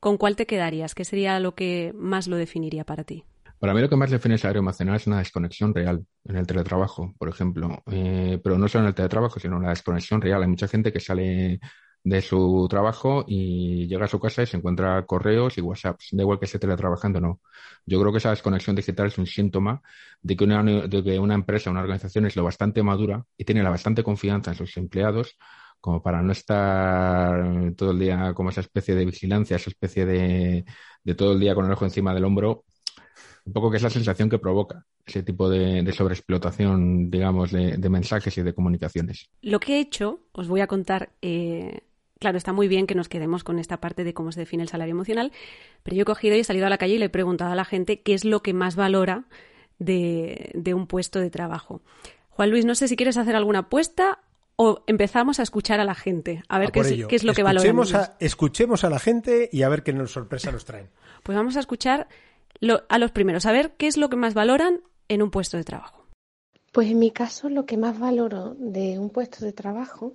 ¿con 0.00 0.18
cuál 0.18 0.36
te 0.36 0.46
quedarías? 0.46 0.94
¿Qué 0.94 1.06
sería 1.06 1.40
lo 1.40 1.54
que 1.54 1.92
más 1.94 2.28
lo 2.28 2.36
definiría 2.36 2.84
para 2.84 3.04
ti? 3.04 3.24
Para 3.58 3.74
mí 3.74 3.80
lo 3.80 3.88
que 3.88 3.96
más 3.96 4.10
define 4.10 4.34
el 4.34 4.40
salario 4.40 4.60
emocional 4.60 4.96
es 4.96 5.06
una 5.06 5.18
desconexión 5.18 5.74
real 5.74 6.04
en 6.24 6.36
el 6.36 6.46
teletrabajo, 6.46 7.14
por 7.18 7.28
ejemplo. 7.28 7.82
Eh, 7.90 8.38
pero 8.44 8.56
no 8.56 8.68
solo 8.68 8.84
en 8.84 8.88
el 8.88 8.94
teletrabajo, 8.94 9.40
sino 9.40 9.58
la 9.58 9.70
desconexión 9.70 10.20
real. 10.20 10.42
Hay 10.42 10.48
mucha 10.48 10.68
gente 10.68 10.92
que 10.92 11.00
sale 11.00 11.58
de 12.04 12.22
su 12.22 12.66
trabajo 12.70 13.24
y 13.26 13.86
llega 13.88 14.04
a 14.06 14.08
su 14.08 14.20
casa 14.20 14.42
y 14.42 14.46
se 14.46 14.56
encuentra 14.56 15.04
correos 15.06 15.58
y 15.58 15.60
WhatsApps, 15.60 16.08
da 16.12 16.22
igual 16.22 16.38
que 16.38 16.46
esté 16.46 16.58
teletrabajando 16.58 17.18
o 17.18 17.22
no. 17.22 17.40
Yo 17.86 18.00
creo 18.00 18.12
que 18.12 18.18
esa 18.18 18.30
desconexión 18.30 18.76
digital 18.76 19.08
es 19.08 19.18
un 19.18 19.26
síntoma 19.26 19.82
de 20.22 20.36
que, 20.36 20.44
una, 20.44 20.62
de 20.62 21.02
que 21.04 21.18
una 21.18 21.34
empresa, 21.34 21.70
una 21.70 21.80
organización 21.80 22.26
es 22.26 22.36
lo 22.36 22.44
bastante 22.44 22.82
madura 22.82 23.24
y 23.36 23.44
tiene 23.44 23.62
la 23.62 23.70
bastante 23.70 24.02
confianza 24.02 24.50
en 24.52 24.56
sus 24.56 24.76
empleados 24.76 25.36
como 25.80 26.02
para 26.02 26.22
no 26.22 26.32
estar 26.32 27.74
todo 27.76 27.92
el 27.92 27.98
día 28.00 28.34
como 28.34 28.50
esa 28.50 28.60
especie 28.62 28.94
de 28.94 29.04
vigilancia, 29.04 29.56
esa 29.56 29.70
especie 29.70 30.04
de, 30.06 30.64
de 31.04 31.14
todo 31.14 31.32
el 31.32 31.40
día 31.40 31.54
con 31.54 31.66
el 31.66 31.72
ojo 31.72 31.84
encima 31.84 32.14
del 32.14 32.24
hombro 32.24 32.64
un 33.48 33.52
poco 33.54 33.70
que 33.70 33.78
es 33.78 33.82
la 33.82 33.90
sensación 33.90 34.28
que 34.28 34.38
provoca 34.38 34.84
ese 35.06 35.22
tipo 35.22 35.48
de, 35.48 35.90
sobreexplotación, 35.92 37.10
digamos, 37.10 37.50
de, 37.50 37.88
mensajes 37.88 38.36
y 38.36 38.42
de 38.42 38.52
comunicaciones. 38.52 39.30
Lo 39.40 39.58
que 39.58 39.76
he 39.76 39.80
hecho, 39.80 40.20
os 40.32 40.48
voy 40.48 40.60
a 40.60 40.66
contar, 40.66 41.12
eh, 41.22 41.80
claro, 42.20 42.36
está 42.36 42.52
muy 42.52 42.68
bien 42.68 42.86
que 42.86 42.94
nos 42.94 43.08
quedemos 43.08 43.44
con 43.44 43.58
esta 43.58 43.80
parte 43.80 44.04
de 44.04 44.12
cómo 44.12 44.32
se 44.32 44.40
define 44.40 44.62
el 44.62 44.68
salario 44.68 44.92
emocional, 44.92 45.32
pero 45.82 45.96
yo 45.96 46.02
he 46.02 46.04
cogido 46.04 46.36
y 46.36 46.40
he 46.40 46.44
salido 46.44 46.66
a 46.66 46.70
la 46.70 46.76
calle 46.76 46.94
y 46.94 46.98
le 46.98 47.06
he 47.06 47.10
preguntado 47.10 47.50
a 47.50 47.56
la 47.56 47.64
gente 47.64 48.02
qué 48.02 48.12
es 48.12 48.26
lo 48.26 48.42
que 48.42 48.52
más 48.52 48.76
valora 48.76 49.24
de, 49.78 50.52
un 50.74 50.86
puesto 50.86 51.20
de 51.20 51.30
trabajo. 51.30 51.80
Juan 52.28 52.50
Luis, 52.50 52.66
no 52.66 52.74
sé 52.74 52.86
si 52.86 52.96
quieres 52.96 53.16
hacer 53.16 53.34
alguna 53.34 53.60
apuesta 53.60 54.18
o 54.56 54.84
empezamos 54.86 55.40
a 55.40 55.42
escuchar 55.42 55.80
a 55.80 55.84
la 55.84 55.94
gente, 55.94 56.42
a 56.48 56.58
ver 56.58 56.70
qué 56.70 56.80
es, 56.80 57.24
lo 57.24 57.32
que 57.32 57.42
valoran. 57.42 57.86
escuchemos 58.20 58.84
a 58.84 58.90
la 58.90 58.98
gente 58.98 59.48
y 59.50 59.62
a 59.62 59.70
ver 59.70 59.82
qué 59.82 59.94
sorpresa 60.06 60.52
nos 60.52 60.66
traen. 60.66 60.90
Pues 61.22 61.36
vamos 61.36 61.56
a 61.56 61.60
escuchar 61.60 62.08
a 62.88 62.98
los 62.98 63.10
primeros, 63.10 63.46
a 63.46 63.52
ver 63.52 63.72
qué 63.76 63.86
es 63.86 63.96
lo 63.96 64.08
que 64.08 64.16
más 64.16 64.34
valoran 64.34 64.80
en 65.08 65.22
un 65.22 65.30
puesto 65.30 65.56
de 65.56 65.64
trabajo. 65.64 66.04
Pues 66.72 66.90
en 66.90 66.98
mi 66.98 67.10
caso 67.10 67.48
lo 67.48 67.64
que 67.66 67.76
más 67.76 67.98
valoro 67.98 68.54
de 68.58 68.98
un 68.98 69.10
puesto 69.10 69.44
de 69.44 69.52
trabajo 69.52 70.12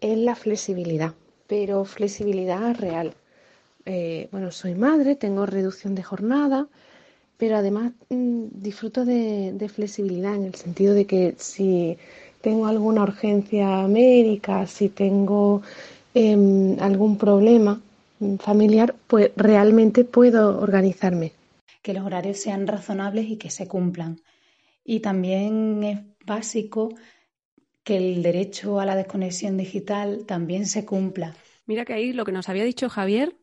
es 0.00 0.18
la 0.18 0.34
flexibilidad, 0.34 1.14
pero 1.46 1.84
flexibilidad 1.84 2.74
real. 2.76 3.14
Eh, 3.86 4.28
bueno, 4.30 4.52
soy 4.52 4.74
madre, 4.74 5.16
tengo 5.16 5.46
reducción 5.46 5.94
de 5.94 6.02
jornada, 6.02 6.68
pero 7.38 7.56
además 7.56 7.92
mm, 8.10 8.44
disfruto 8.52 9.04
de, 9.04 9.70
flexibilidad 9.74 10.34
en 10.34 10.44
el 10.44 10.54
sentido 10.54 10.94
de 10.94 11.06
que 11.06 11.34
si 11.38 11.96
tengo 12.42 12.66
alguna 12.66 13.02
urgencia 13.02 13.88
médica, 13.88 14.66
si 14.66 14.90
tengo 14.90 15.62
em, 16.14 16.78
algún 16.80 17.16
problema 17.16 17.80
familiar, 18.40 18.94
pues 19.06 19.30
realmente 19.36 20.04
puedo 20.04 20.60
organizarme 20.60 21.32
que 21.82 21.94
los 21.94 22.04
horarios 22.04 22.38
sean 22.38 22.66
razonables 22.66 23.28
y 23.28 23.36
que 23.36 23.50
se 23.50 23.68
cumplan. 23.68 24.20
Y 24.84 25.00
también 25.00 25.82
es 25.84 26.00
básico 26.24 26.94
que 27.84 27.96
el 27.96 28.22
derecho 28.22 28.80
a 28.80 28.86
la 28.86 28.96
desconexión 28.96 29.56
digital 29.56 30.24
también 30.26 30.66
se 30.66 30.84
cumpla. 30.84 31.34
Mira 31.66 31.84
que 31.84 31.94
ahí 31.94 32.12
lo 32.12 32.24
que 32.24 32.32
nos 32.32 32.48
había 32.48 32.64
dicho 32.64 32.88
Javier 32.88 33.36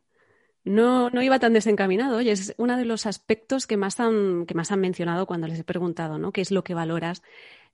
no, 0.63 1.10
no 1.12 1.22
iba 1.22 1.39
tan 1.39 1.54
desencaminado. 1.54 2.18
Oye, 2.18 2.32
es 2.32 2.56
uno 2.58 2.75
de 2.75 2.86
los 2.86 3.06
aspectos 3.06 3.68
que 3.68 3.77
más 3.77 4.00
han, 4.00 4.46
que 4.46 4.56
más 4.56 4.72
han 4.72 4.82
mencionado 4.82 5.27
cuando 5.27 5.48
les 5.48 5.60
he 5.60 5.63
preguntado, 5.63 6.18
¿no? 6.18 6.32
¿Qué 6.32 6.42
es 6.42 6.51
lo 6.51 6.63
que 6.63 6.74
valoras 6.74 7.22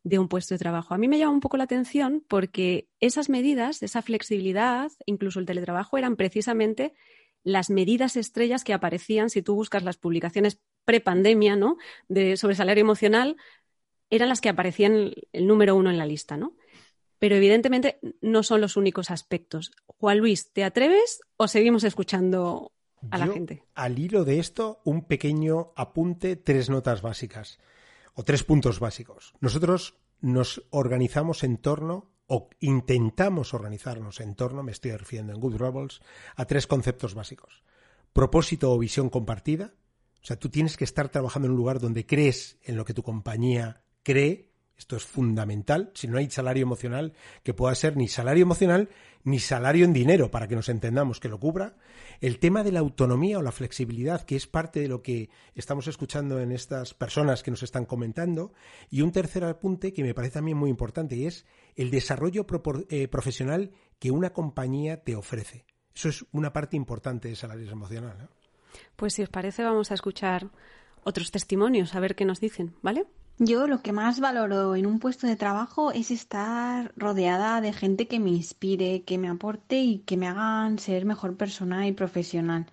de 0.03 0.19
un 0.19 0.27
puesto 0.27 0.53
de 0.53 0.59
trabajo? 0.59 0.93
A 0.93 0.97
mí 0.97 1.07
me 1.07 1.17
llama 1.17 1.31
un 1.31 1.39
poco 1.39 1.57
la 1.57 1.63
atención 1.63 2.23
porque 2.27 2.89
esas 2.99 3.29
medidas, 3.29 3.81
esa 3.81 4.01
flexibilidad, 4.01 4.91
incluso 5.05 5.39
el 5.39 5.45
teletrabajo, 5.45 5.97
eran 5.97 6.17
precisamente 6.17 6.93
las 7.43 7.69
medidas 7.69 8.15
estrellas 8.15 8.63
que 8.63 8.73
aparecían, 8.73 9.29
si 9.29 9.41
tú 9.41 9.55
buscas 9.55 9.83
las 9.83 9.97
publicaciones 9.97 10.59
prepandemia, 10.85 11.55
¿no? 11.55 11.77
De, 12.07 12.37
sobre 12.37 12.55
salario 12.55 12.81
emocional, 12.81 13.37
eran 14.09 14.29
las 14.29 14.41
que 14.41 14.49
aparecían 14.49 15.13
el 15.31 15.47
número 15.47 15.75
uno 15.75 15.89
en 15.89 15.97
la 15.97 16.05
lista, 16.05 16.37
¿no? 16.37 16.55
Pero 17.19 17.35
evidentemente 17.35 17.99
no 18.21 18.43
son 18.43 18.61
los 18.61 18.77
únicos 18.77 19.11
aspectos. 19.11 19.71
Juan 19.85 20.17
Luis, 20.17 20.51
¿te 20.51 20.63
atreves 20.63 21.21
o 21.37 21.47
seguimos 21.47 21.83
escuchando 21.83 22.71
a 23.09 23.17
la 23.17 23.27
gente? 23.27 23.63
Al 23.75 23.99
hilo 23.99 24.25
de 24.25 24.39
esto, 24.39 24.81
un 24.83 25.05
pequeño 25.05 25.71
apunte, 25.75 26.35
tres 26.35 26.69
notas 26.69 27.01
básicas 27.01 27.59
o 28.15 28.23
tres 28.23 28.43
puntos 28.43 28.79
básicos. 28.79 29.33
Nosotros 29.39 29.95
nos 30.19 30.63
organizamos 30.69 31.43
en 31.43 31.57
torno 31.57 32.10
o 32.33 32.47
intentamos 32.61 33.53
organizarnos 33.53 34.21
en 34.21 34.35
torno, 34.35 34.63
me 34.63 34.71
estoy 34.71 34.95
refiriendo 34.95 35.33
en 35.33 35.41
Good 35.41 35.57
Rebels, 35.57 36.01
a 36.37 36.45
tres 36.45 36.65
conceptos 36.65 37.13
básicos. 37.13 37.61
Propósito 38.13 38.71
o 38.71 38.79
visión 38.79 39.09
compartida. 39.09 39.73
O 40.23 40.25
sea, 40.25 40.39
tú 40.39 40.47
tienes 40.47 40.77
que 40.77 40.85
estar 40.85 41.09
trabajando 41.09 41.47
en 41.47 41.51
un 41.51 41.57
lugar 41.57 41.81
donde 41.81 42.05
crees 42.05 42.57
en 42.63 42.77
lo 42.77 42.85
que 42.85 42.93
tu 42.93 43.03
compañía 43.03 43.83
cree 44.01 44.50
esto 44.81 44.95
es 44.95 45.05
fundamental. 45.05 45.91
Si 45.93 46.07
no 46.07 46.17
hay 46.17 46.27
salario 46.31 46.63
emocional, 46.63 47.13
que 47.43 47.53
pueda 47.53 47.75
ser 47.75 47.97
ni 47.97 48.07
salario 48.07 48.41
emocional 48.41 48.89
ni 49.23 49.37
salario 49.37 49.85
en 49.85 49.93
dinero, 49.93 50.31
para 50.31 50.47
que 50.47 50.55
nos 50.55 50.69
entendamos 50.69 51.19
que 51.19 51.29
lo 51.29 51.39
cubra. 51.39 51.75
El 52.19 52.39
tema 52.39 52.63
de 52.63 52.71
la 52.71 52.79
autonomía 52.79 53.37
o 53.37 53.43
la 53.43 53.51
flexibilidad, 53.51 54.23
que 54.23 54.35
es 54.35 54.47
parte 54.47 54.79
de 54.79 54.87
lo 54.87 55.03
que 55.03 55.29
estamos 55.53 55.85
escuchando 55.85 56.39
en 56.39 56.51
estas 56.51 56.95
personas 56.95 57.43
que 57.43 57.51
nos 57.51 57.61
están 57.61 57.85
comentando. 57.85 58.53
Y 58.89 59.03
un 59.03 59.11
tercer 59.11 59.43
apunte 59.43 59.93
que 59.93 60.03
me 60.03 60.15
parece 60.15 60.33
también 60.33 60.57
muy 60.57 60.71
importante 60.71 61.15
y 61.15 61.27
es 61.27 61.45
el 61.75 61.91
desarrollo 61.91 62.47
eh, 62.89 63.07
profesional 63.07 63.71
que 63.99 64.09
una 64.09 64.33
compañía 64.33 65.03
te 65.03 65.15
ofrece. 65.15 65.67
Eso 65.93 66.09
es 66.09 66.25
una 66.31 66.53
parte 66.53 66.75
importante 66.75 67.29
de 67.29 67.35
salario 67.35 67.69
emocional. 67.69 68.29
Pues 68.95 69.13
si 69.13 69.21
os 69.21 69.29
parece, 69.29 69.61
vamos 69.63 69.91
a 69.91 69.93
escuchar 69.93 70.49
otros 71.03 71.29
testimonios, 71.29 71.93
a 71.93 71.99
ver 71.99 72.15
qué 72.15 72.25
nos 72.25 72.39
dicen, 72.39 72.73
¿vale? 72.81 73.05
Yo 73.37 73.65
lo 73.65 73.81
que 73.81 73.91
más 73.91 74.19
valoro 74.19 74.75
en 74.75 74.85
un 74.85 74.99
puesto 74.99 75.25
de 75.25 75.35
trabajo 75.35 75.91
es 75.91 76.11
estar 76.11 76.93
rodeada 76.95 77.59
de 77.59 77.73
gente 77.73 78.07
que 78.07 78.19
me 78.19 78.29
inspire, 78.29 79.03
que 79.03 79.17
me 79.17 79.29
aporte 79.29 79.79
y 79.79 79.99
que 79.99 80.17
me 80.17 80.27
hagan 80.27 80.77
ser 80.77 81.05
mejor 81.05 81.37
persona 81.37 81.87
y 81.87 81.91
profesional. 81.91 82.67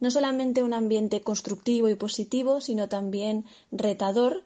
No 0.00 0.10
solamente 0.10 0.62
un 0.62 0.74
ambiente 0.74 1.22
constructivo 1.22 1.88
y 1.88 1.96
positivo, 1.96 2.60
sino 2.60 2.88
también 2.88 3.46
retador, 3.72 4.44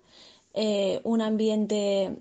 eh, 0.54 1.00
un 1.04 1.20
ambiente 1.20 2.16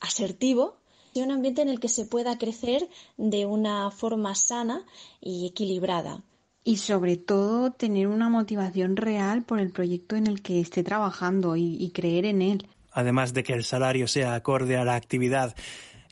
asertivo 0.00 0.76
y 1.12 1.22
un 1.22 1.30
ambiente 1.30 1.62
en 1.62 1.68
el 1.68 1.80
que 1.80 1.88
se 1.88 2.06
pueda 2.06 2.38
crecer 2.38 2.88
de 3.16 3.46
una 3.46 3.90
forma 3.90 4.34
sana 4.34 4.86
y 5.20 5.46
equilibrada 5.46 6.22
y 6.68 6.76
sobre 6.76 7.16
todo 7.16 7.72
tener 7.72 8.08
una 8.08 8.28
motivación 8.28 8.96
real 8.96 9.42
por 9.42 9.58
el 9.58 9.70
proyecto 9.70 10.16
en 10.16 10.26
el 10.26 10.42
que 10.42 10.60
esté 10.60 10.84
trabajando 10.84 11.56
y, 11.56 11.90
creer 11.94 12.26
en 12.26 12.42
él. 12.42 12.68
Además 12.92 13.32
de 13.32 13.42
que 13.42 13.54
el 13.54 13.64
salario 13.64 14.06
sea 14.06 14.34
acorde 14.34 14.76
a 14.76 14.84
la 14.84 14.94
actividad 14.94 15.56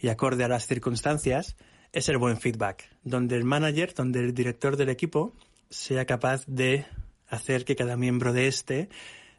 y 0.01 0.09
acorde 0.09 0.45
a 0.45 0.49
las 0.49 0.67
circunstancias, 0.67 1.57
es 1.93 2.09
el 2.09 2.17
buen 2.17 2.39
feedback, 2.39 2.89
donde 3.05 3.37
el 3.37 3.45
manager, 3.45 3.93
donde 3.93 4.21
el 4.21 4.33
director 4.33 4.79
del 4.79 4.89
equipo 4.89 5.35
sea 5.69 6.07
capaz 6.07 6.47
de 6.47 6.87
hacer 7.29 7.67
que 7.67 7.77
cada 7.77 7.99
miembro 7.99 8.33
de 8.33 8.47
este 8.47 8.89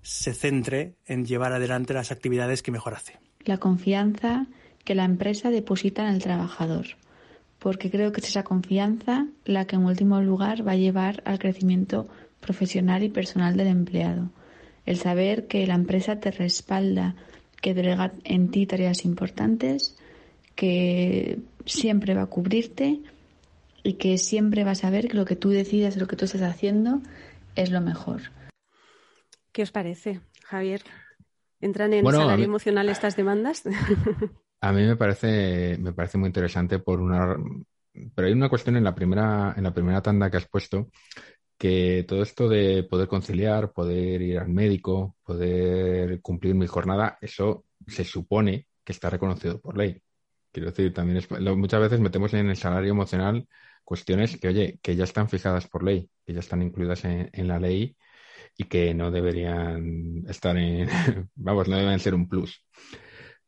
se 0.04 0.36
centre 0.36 0.94
en 1.08 1.26
llevar 1.26 1.52
adelante 1.52 1.96
las 1.96 2.12
actividades 2.12 2.62
que 2.62 2.72
mejor 2.72 2.94
hace. 2.94 3.18
La 3.44 3.58
confianza 3.58 4.46
que 4.84 4.94
la 4.94 5.06
empresa 5.06 5.50
deposita 5.50 6.08
en 6.08 6.14
el 6.14 6.22
trabajador 6.22 6.86
porque 7.60 7.90
creo 7.90 8.12
que 8.12 8.22
es 8.22 8.28
esa 8.28 8.44
confianza 8.44 9.28
la 9.46 9.66
que 9.66 9.76
en 9.76 9.86
último 9.86 10.22
lugar 10.22 10.68
va 10.68 10.74
a 10.74 10.78
llevar 10.78 11.22
al 11.26 11.40
crecimiento 11.40 12.08
profesional 12.40 13.04
y 13.04 13.10
personal 13.10 13.58
del 13.58 13.68
empleado. 13.68 14.30
El 14.86 14.98
saber 14.98 15.48
que 15.48 15.66
la 15.68 15.76
empresa 15.76 16.20
te 16.20 16.32
respalda, 16.32 17.16
que 17.62 17.74
delega 17.74 18.14
en 18.24 18.52
ti 18.52 18.66
tareas 18.66 19.04
importantes, 19.06 19.98
que 20.56 21.40
siempre 21.66 22.14
va 22.14 22.24
a 22.24 22.28
cubrirte 22.28 23.02
y 23.84 23.94
que 23.94 24.18
siempre 24.18 24.64
va 24.64 24.72
a 24.72 24.76
saber 24.76 25.08
que 25.08 25.18
lo 25.18 25.26
que 25.26 25.36
tú 25.36 25.50
decidas, 25.50 25.98
lo 25.98 26.08
que 26.08 26.16
tú 26.16 26.26
estás 26.26 26.42
haciendo, 26.42 27.02
es 27.56 27.72
lo 27.72 27.82
mejor. 27.82 28.22
¿Qué 29.52 29.64
os 29.64 29.72
parece, 29.72 30.22
Javier? 30.44 30.84
¿Entran 31.60 31.94
en 31.94 32.06
salario 32.06 32.46
emocional 32.46 32.90
estas 32.90 33.16
demandas? 33.16 33.64
A 34.62 34.72
mí 34.74 34.82
me 34.86 34.96
parece, 34.96 35.78
me 35.80 35.94
parece 35.94 36.18
muy 36.18 36.28
interesante 36.28 36.80
por 36.80 37.00
una. 37.00 37.36
Pero 38.16 38.28
hay 38.28 38.34
una 38.34 38.50
cuestión 38.50 38.76
en 38.78 38.84
la 38.84 38.96
primera, 38.96 39.54
en 39.58 39.64
la 39.64 39.74
primera 39.74 40.02
tanda 40.02 40.30
que 40.30 40.38
has 40.38 40.48
puesto, 40.48 40.90
que 41.58 42.06
todo 42.08 42.24
esto 42.24 42.50
de 42.50 42.84
poder 42.86 43.08
conciliar, 43.08 43.74
poder 43.74 44.22
ir 44.22 44.40
al 44.40 44.50
médico, 44.50 45.18
poder 45.24 46.22
cumplir 46.22 46.56
mi 46.56 46.68
jornada, 46.68 47.18
eso 47.22 47.66
se 47.88 48.04
supone 48.06 48.68
que 48.84 48.94
está 48.94 49.10
reconocido 49.10 49.62
por 49.62 49.78
ley. 49.78 50.02
Quiero 50.52 50.70
decir, 50.72 50.94
también 50.94 51.24
muchas 51.60 51.82
veces 51.82 52.00
metemos 52.02 52.34
en 52.34 52.50
el 52.50 52.58
salario 52.58 52.92
emocional 52.92 53.48
cuestiones 53.86 54.38
que, 54.40 54.50
oye, 54.50 54.80
que 54.84 54.96
ya 54.96 55.06
están 55.06 55.30
fijadas 55.30 55.68
por 55.68 55.84
ley, 55.84 56.10
que 56.26 56.34
ya 56.34 56.40
están 56.42 56.62
incluidas 56.64 57.06
en, 57.06 57.30
en 57.34 57.48
la 57.48 57.60
ley 57.60 57.98
y 58.58 58.66
que 58.66 58.94
no 58.94 59.12
deberían 59.12 60.24
estar 60.30 60.58
en, 60.58 60.90
vamos, 61.36 61.68
no 61.70 61.78
deben 61.78 62.00
ser 62.00 62.16
un 62.16 62.30
plus. 62.30 62.64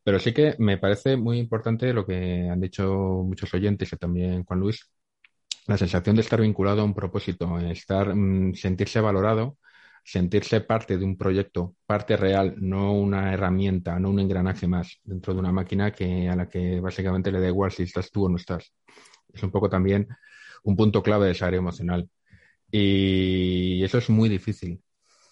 Pero 0.04 0.20
sí 0.20 0.34
que 0.34 0.56
me 0.60 0.78
parece 0.78 1.18
muy 1.18 1.40
importante 1.40 1.94
lo 1.94 2.06
que 2.06 2.50
han 2.50 2.62
dicho 2.62 3.24
muchos 3.26 3.54
oyentes 3.54 3.92
y 3.94 3.98
también 3.98 4.44
Juan 4.44 4.60
Luis, 4.60 4.90
la 5.68 5.78
sensación 5.78 6.16
de 6.16 6.22
estar 6.24 6.42
vinculado 6.42 6.82
a 6.82 6.86
un 6.86 6.94
propósito, 6.96 7.60
estar, 7.60 8.16
mm, 8.16 8.56
sentirse 8.56 9.02
valorado, 9.02 9.58
sentirse 10.04 10.62
parte 10.62 10.98
de 10.98 11.06
un 11.06 11.18
proyecto, 11.18 11.76
parte 11.86 12.18
real, 12.18 12.56
no 12.60 12.94
una 12.94 13.34
herramienta, 13.34 14.00
no 14.00 14.10
un 14.10 14.20
engranaje 14.20 14.68
más 14.68 15.00
dentro 15.04 15.34
de 15.34 15.40
una 15.40 15.52
máquina 15.52 15.92
que 15.92 16.30
a 16.30 16.36
la 16.36 16.50
que 16.50 16.80
básicamente 16.80 17.32
le 17.32 17.40
da 17.40 17.48
igual 17.48 17.72
si 17.72 17.84
estás 17.84 18.12
tú 18.12 18.26
o 18.26 18.30
no 18.30 18.38
estás. 18.38 18.74
Es 19.34 19.44
un 19.44 19.52
poco 19.52 19.70
también 19.70 20.08
un 20.64 20.76
punto 20.76 21.04
clave 21.04 21.28
de 21.28 21.32
esa 21.34 21.48
área 21.48 21.60
emocional. 21.60 22.10
Y 22.72 23.84
eso 23.84 23.98
es 24.00 24.10
muy 24.10 24.30
difícil 24.30 24.82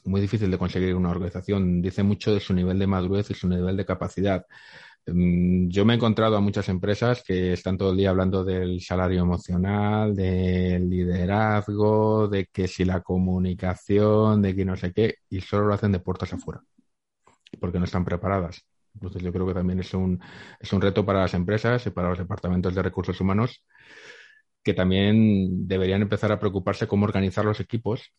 muy 0.06 0.22
difícil 0.22 0.52
de 0.52 0.58
conseguir 0.58 0.96
una 0.96 1.10
organización. 1.10 1.82
Dice 1.82 2.04
mucho 2.04 2.34
de 2.34 2.40
su 2.40 2.54
nivel 2.54 2.80
de 2.80 2.88
madurez 2.88 3.30
y 3.32 3.34
su 3.34 3.48
nivel 3.48 3.78
de 3.78 3.86
capacidad. 3.86 4.46
Mm, 5.08 5.70
yo 5.70 5.86
me 5.86 5.94
he 5.94 5.96
encontrado 5.96 6.36
a 6.38 6.42
muchas 6.42 6.70
empresas 6.70 7.24
que 7.26 7.54
están 7.54 7.78
todo 7.78 7.92
el 7.92 7.98
día 7.98 8.10
hablando 8.10 8.44
del 8.44 8.82
salario 8.82 9.22
emocional, 9.22 10.16
del 10.16 10.90
liderazgo, 10.90 12.28
de 12.28 12.48
que 12.48 12.68
si 12.68 12.86
la 12.86 13.02
comunicación, 13.02 14.42
de 14.42 14.56
que 14.56 14.66
no 14.66 14.76
sé 14.76 14.94
qué, 14.94 15.16
y 15.30 15.42
solo 15.42 15.68
lo 15.68 15.74
hacen 15.74 15.92
de 15.94 16.00
puertas 16.00 16.34
afuera, 16.34 16.62
porque 17.60 17.80
no 17.80 17.86
están 17.86 18.06
preparadas. 18.06 18.66
Entonces 18.96 19.22
yo 19.22 19.32
creo 19.32 19.48
que 19.48 19.54
también 19.54 19.80
es 19.80 19.94
un, 19.94 20.20
es 20.60 20.74
un 20.74 20.82
reto 20.82 21.06
para 21.06 21.22
las 21.22 21.34
empresas 21.34 21.86
y 21.86 21.92
para 21.92 22.10
los 22.10 22.18
departamentos 22.18 22.74
de 22.76 22.82
recursos 22.82 23.20
humanos 23.22 23.64
que 24.64 24.74
también 24.74 25.68
deberían 25.68 26.02
empezar 26.02 26.32
a 26.32 26.40
preocuparse 26.40 26.88
cómo 26.88 27.06
organizar 27.06 27.46
los 27.46 27.62
equipos 27.62 28.12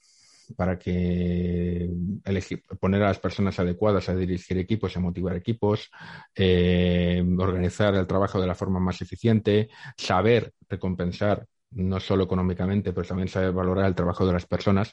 para 0.57 0.79
que 0.79 1.91
elegir, 2.25 2.63
poner 2.81 3.03
a 3.03 3.09
las 3.09 3.19
personas 3.19 3.59
adecuadas 3.59 4.09
a 4.09 4.15
dirigir 4.15 4.59
equipos, 4.59 4.97
a 4.97 5.01
motivar 5.01 5.37
equipos, 5.37 5.91
eh, 6.35 7.25
organizar 7.39 7.95
el 7.95 8.07
trabajo 8.07 8.41
de 8.41 8.47
la 8.47 8.55
forma 8.55 8.81
más 8.81 9.01
eficiente, 9.03 9.69
saber 9.97 10.53
recompensar 10.69 11.47
no 11.73 12.01
solo 12.01 12.25
económicamente, 12.25 12.93
pero 12.93 13.07
también 13.07 13.29
saber 13.29 13.53
valorar 13.53 13.87
el 13.87 13.95
trabajo 13.95 14.27
de 14.27 14.33
las 14.33 14.47
personas. 14.47 14.93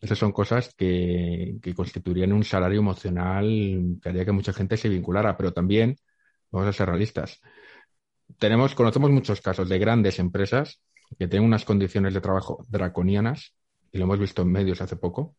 Esas 0.00 0.18
son 0.18 0.32
cosas 0.32 0.74
que, 0.76 1.56
que 1.62 1.74
constituirían 1.74 2.32
un 2.32 2.44
salario 2.44 2.80
emocional 2.80 3.98
que 4.02 4.08
haría 4.08 4.24
que 4.24 4.32
mucha 4.32 4.52
gente 4.52 4.76
se 4.76 4.88
vinculara, 4.88 5.36
pero 5.36 5.52
también, 5.52 5.96
vamos 6.50 6.68
a 6.68 6.72
ser 6.72 6.88
realistas, 6.88 7.40
tenemos, 8.38 8.74
conocemos 8.74 9.10
muchos 9.10 9.40
casos 9.40 9.68
de 9.68 9.78
grandes 9.78 10.18
empresas 10.18 10.80
que 11.18 11.28
tienen 11.28 11.46
unas 11.46 11.64
condiciones 11.64 12.14
de 12.14 12.20
trabajo 12.20 12.64
draconianas 12.68 13.54
y 13.96 13.98
lo 13.98 14.04
hemos 14.04 14.18
visto 14.18 14.42
en 14.42 14.52
medios 14.52 14.80
hace 14.80 14.96
poco, 14.96 15.36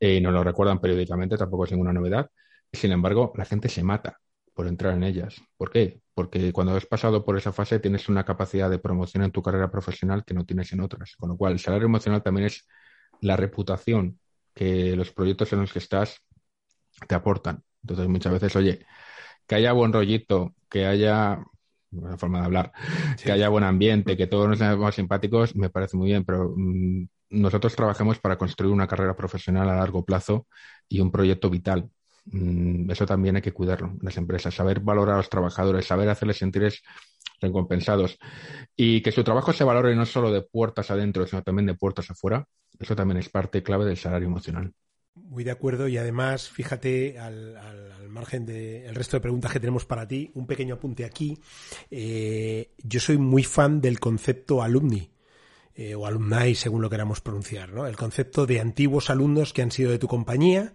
eh, 0.00 0.16
y 0.16 0.20
nos 0.20 0.32
lo 0.32 0.44
recuerdan 0.44 0.80
periódicamente, 0.80 1.36
tampoco 1.36 1.64
es 1.64 1.72
ninguna 1.72 1.92
novedad. 1.92 2.30
Sin 2.72 2.92
embargo, 2.92 3.32
la 3.36 3.44
gente 3.44 3.68
se 3.68 3.82
mata 3.82 4.18
por 4.54 4.66
entrar 4.66 4.94
en 4.94 5.04
ellas. 5.04 5.42
¿Por 5.56 5.70
qué? 5.70 6.00
Porque 6.14 6.52
cuando 6.52 6.76
has 6.76 6.86
pasado 6.86 7.24
por 7.24 7.36
esa 7.38 7.52
fase 7.52 7.80
tienes 7.80 8.08
una 8.08 8.24
capacidad 8.24 8.70
de 8.70 8.78
promoción 8.78 9.24
en 9.24 9.32
tu 9.32 9.42
carrera 9.42 9.70
profesional 9.70 10.24
que 10.24 10.34
no 10.34 10.44
tienes 10.46 10.72
en 10.72 10.80
otras. 10.80 11.16
Con 11.16 11.30
lo 11.30 11.36
cual, 11.36 11.54
el 11.54 11.58
salario 11.60 11.86
emocional 11.86 12.22
también 12.22 12.46
es 12.46 12.66
la 13.20 13.36
reputación 13.36 14.18
que 14.54 14.96
los 14.96 15.12
proyectos 15.12 15.52
en 15.52 15.60
los 15.60 15.72
que 15.72 15.78
estás 15.80 16.20
te 17.08 17.14
aportan. 17.14 17.62
Entonces, 17.82 18.08
muchas 18.08 18.32
veces, 18.32 18.56
oye, 18.56 18.86
que 19.46 19.54
haya 19.56 19.72
buen 19.72 19.92
rollito, 19.92 20.54
que 20.68 20.86
haya 20.86 21.42
una 21.92 22.16
forma 22.18 22.40
de 22.40 22.46
hablar, 22.46 22.72
que 23.22 23.32
haya 23.32 23.48
buen 23.48 23.64
ambiente, 23.64 24.16
que 24.16 24.26
todos 24.26 24.48
nos 24.48 24.58
seamos 24.58 24.94
simpáticos, 24.94 25.56
me 25.56 25.70
parece 25.70 25.96
muy 25.96 26.08
bien, 26.08 26.24
pero 26.24 26.54
mm, 26.56 27.04
nosotros 27.30 27.74
trabajamos 27.76 28.18
para 28.18 28.36
construir 28.36 28.72
una 28.72 28.86
carrera 28.86 29.16
profesional 29.16 29.68
a 29.70 29.76
largo 29.76 30.04
plazo 30.04 30.46
y 30.88 31.00
un 31.00 31.10
proyecto 31.10 31.48
vital. 31.48 31.90
Mm, 32.26 32.90
eso 32.90 33.06
también 33.06 33.36
hay 33.36 33.42
que 33.42 33.52
cuidarlo 33.52 33.96
las 34.02 34.16
empresas, 34.16 34.54
saber 34.54 34.80
valorar 34.80 35.14
a 35.14 35.18
los 35.18 35.30
trabajadores, 35.30 35.86
saber 35.86 36.08
hacerles 36.08 36.38
sentir 36.38 36.70
recompensados 37.40 38.18
y 38.76 39.00
que 39.00 39.12
su 39.12 39.24
trabajo 39.24 39.52
se 39.52 39.64
valore 39.64 39.94
no 39.96 40.04
solo 40.04 40.30
de 40.30 40.42
puertas 40.42 40.90
adentro, 40.90 41.26
sino 41.26 41.42
también 41.42 41.66
de 41.66 41.74
puertas 41.74 42.10
afuera. 42.10 42.46
Eso 42.78 42.94
también 42.94 43.18
es 43.18 43.28
parte 43.28 43.62
clave 43.62 43.86
del 43.86 43.96
salario 43.96 44.28
emocional. 44.28 44.72
Muy 45.14 45.44
de 45.44 45.50
acuerdo 45.50 45.88
y 45.88 45.98
además, 45.98 46.48
fíjate, 46.48 47.18
al, 47.18 48.08
margen 48.08 48.44
del 48.46 48.94
resto 48.94 49.16
de 49.16 49.20
preguntas 49.20 49.52
que 49.52 49.60
tenemos 49.60 49.84
para 49.84 50.06
ti, 50.06 50.30
un 50.34 50.46
pequeño 50.46 50.74
apunte 50.74 51.04
aquí. 51.04 51.38
Eh, 51.90 52.72
yo 52.82 53.00
soy 53.00 53.18
muy 53.18 53.44
fan 53.44 53.80
del 53.80 54.00
concepto 54.00 54.62
alumni. 54.62 55.10
Eh, 55.80 55.94
o 55.94 56.04
alumni, 56.04 56.54
según 56.54 56.82
lo 56.82 56.90
queramos 56.90 57.22
pronunciar, 57.22 57.72
¿no? 57.72 57.86
El 57.86 57.96
concepto 57.96 58.44
de 58.44 58.60
antiguos 58.60 59.08
alumnos 59.08 59.54
que 59.54 59.62
han 59.62 59.70
sido 59.70 59.90
de 59.90 59.98
tu 59.98 60.08
compañía 60.08 60.74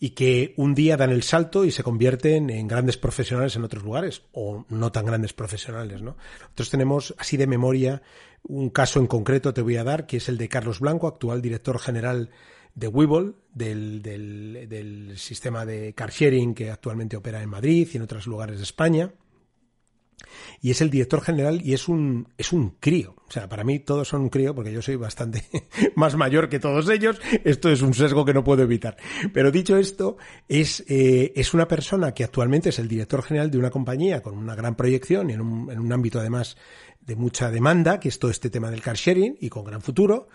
y 0.00 0.10
que 0.10 0.54
un 0.56 0.74
día 0.74 0.96
dan 0.96 1.10
el 1.10 1.22
salto 1.22 1.64
y 1.64 1.70
se 1.70 1.84
convierten 1.84 2.50
en 2.50 2.66
grandes 2.66 2.96
profesionales 2.96 3.54
en 3.54 3.62
otros 3.62 3.84
lugares, 3.84 4.22
o 4.32 4.66
no 4.68 4.90
tan 4.90 5.06
grandes 5.06 5.34
profesionales, 5.34 6.02
¿no? 6.02 6.16
Nosotros 6.40 6.68
tenemos, 6.68 7.14
así 7.16 7.36
de 7.36 7.46
memoria, 7.46 8.02
un 8.42 8.70
caso 8.70 8.98
en 8.98 9.06
concreto 9.06 9.54
te 9.54 9.62
voy 9.62 9.76
a 9.76 9.84
dar, 9.84 10.08
que 10.08 10.16
es 10.16 10.28
el 10.28 10.36
de 10.36 10.48
Carlos 10.48 10.80
Blanco, 10.80 11.06
actual 11.06 11.42
director 11.42 11.78
general 11.78 12.30
de 12.74 12.88
Webull, 12.88 13.36
del, 13.54 14.02
del, 14.02 14.66
del 14.68 15.16
sistema 15.16 15.64
de 15.64 15.94
car 15.94 16.10
sharing 16.10 16.54
que 16.54 16.72
actualmente 16.72 17.16
opera 17.16 17.40
en 17.40 17.50
Madrid 17.50 17.88
y 17.92 17.96
en 17.98 18.02
otros 18.02 18.26
lugares 18.26 18.56
de 18.56 18.64
España 18.64 19.12
y 20.60 20.70
es 20.70 20.80
el 20.80 20.90
director 20.90 21.20
general 21.20 21.60
y 21.64 21.74
es 21.74 21.88
un, 21.88 22.28
es 22.38 22.52
un 22.52 22.70
crío. 22.80 23.14
O 23.28 23.32
sea, 23.32 23.48
para 23.48 23.64
mí 23.64 23.78
todos 23.78 24.08
son 24.08 24.22
un 24.22 24.28
crío 24.28 24.54
porque 24.54 24.72
yo 24.72 24.82
soy 24.82 24.96
bastante 24.96 25.44
más 25.96 26.16
mayor 26.16 26.48
que 26.48 26.58
todos 26.58 26.88
ellos. 26.88 27.20
Esto 27.44 27.70
es 27.70 27.82
un 27.82 27.94
sesgo 27.94 28.24
que 28.24 28.34
no 28.34 28.44
puedo 28.44 28.62
evitar. 28.62 28.96
Pero 29.32 29.50
dicho 29.50 29.76
esto, 29.76 30.16
es, 30.48 30.84
eh, 30.88 31.32
es 31.36 31.54
una 31.54 31.68
persona 31.68 32.12
que 32.12 32.24
actualmente 32.24 32.70
es 32.70 32.78
el 32.78 32.88
director 32.88 33.22
general 33.22 33.50
de 33.50 33.58
una 33.58 33.70
compañía 33.70 34.22
con 34.22 34.36
una 34.36 34.54
gran 34.54 34.74
proyección 34.74 35.30
y 35.30 35.34
en 35.34 35.40
un, 35.40 35.70
en 35.70 35.78
un 35.78 35.92
ámbito 35.92 36.20
además 36.20 36.56
de 37.00 37.16
mucha 37.16 37.50
demanda, 37.50 37.98
que 37.98 38.08
es 38.08 38.18
todo 38.18 38.30
este 38.30 38.50
tema 38.50 38.70
del 38.70 38.82
car 38.82 38.96
sharing 38.96 39.36
y 39.40 39.48
con 39.48 39.64
gran 39.64 39.80
futuro 39.80 40.28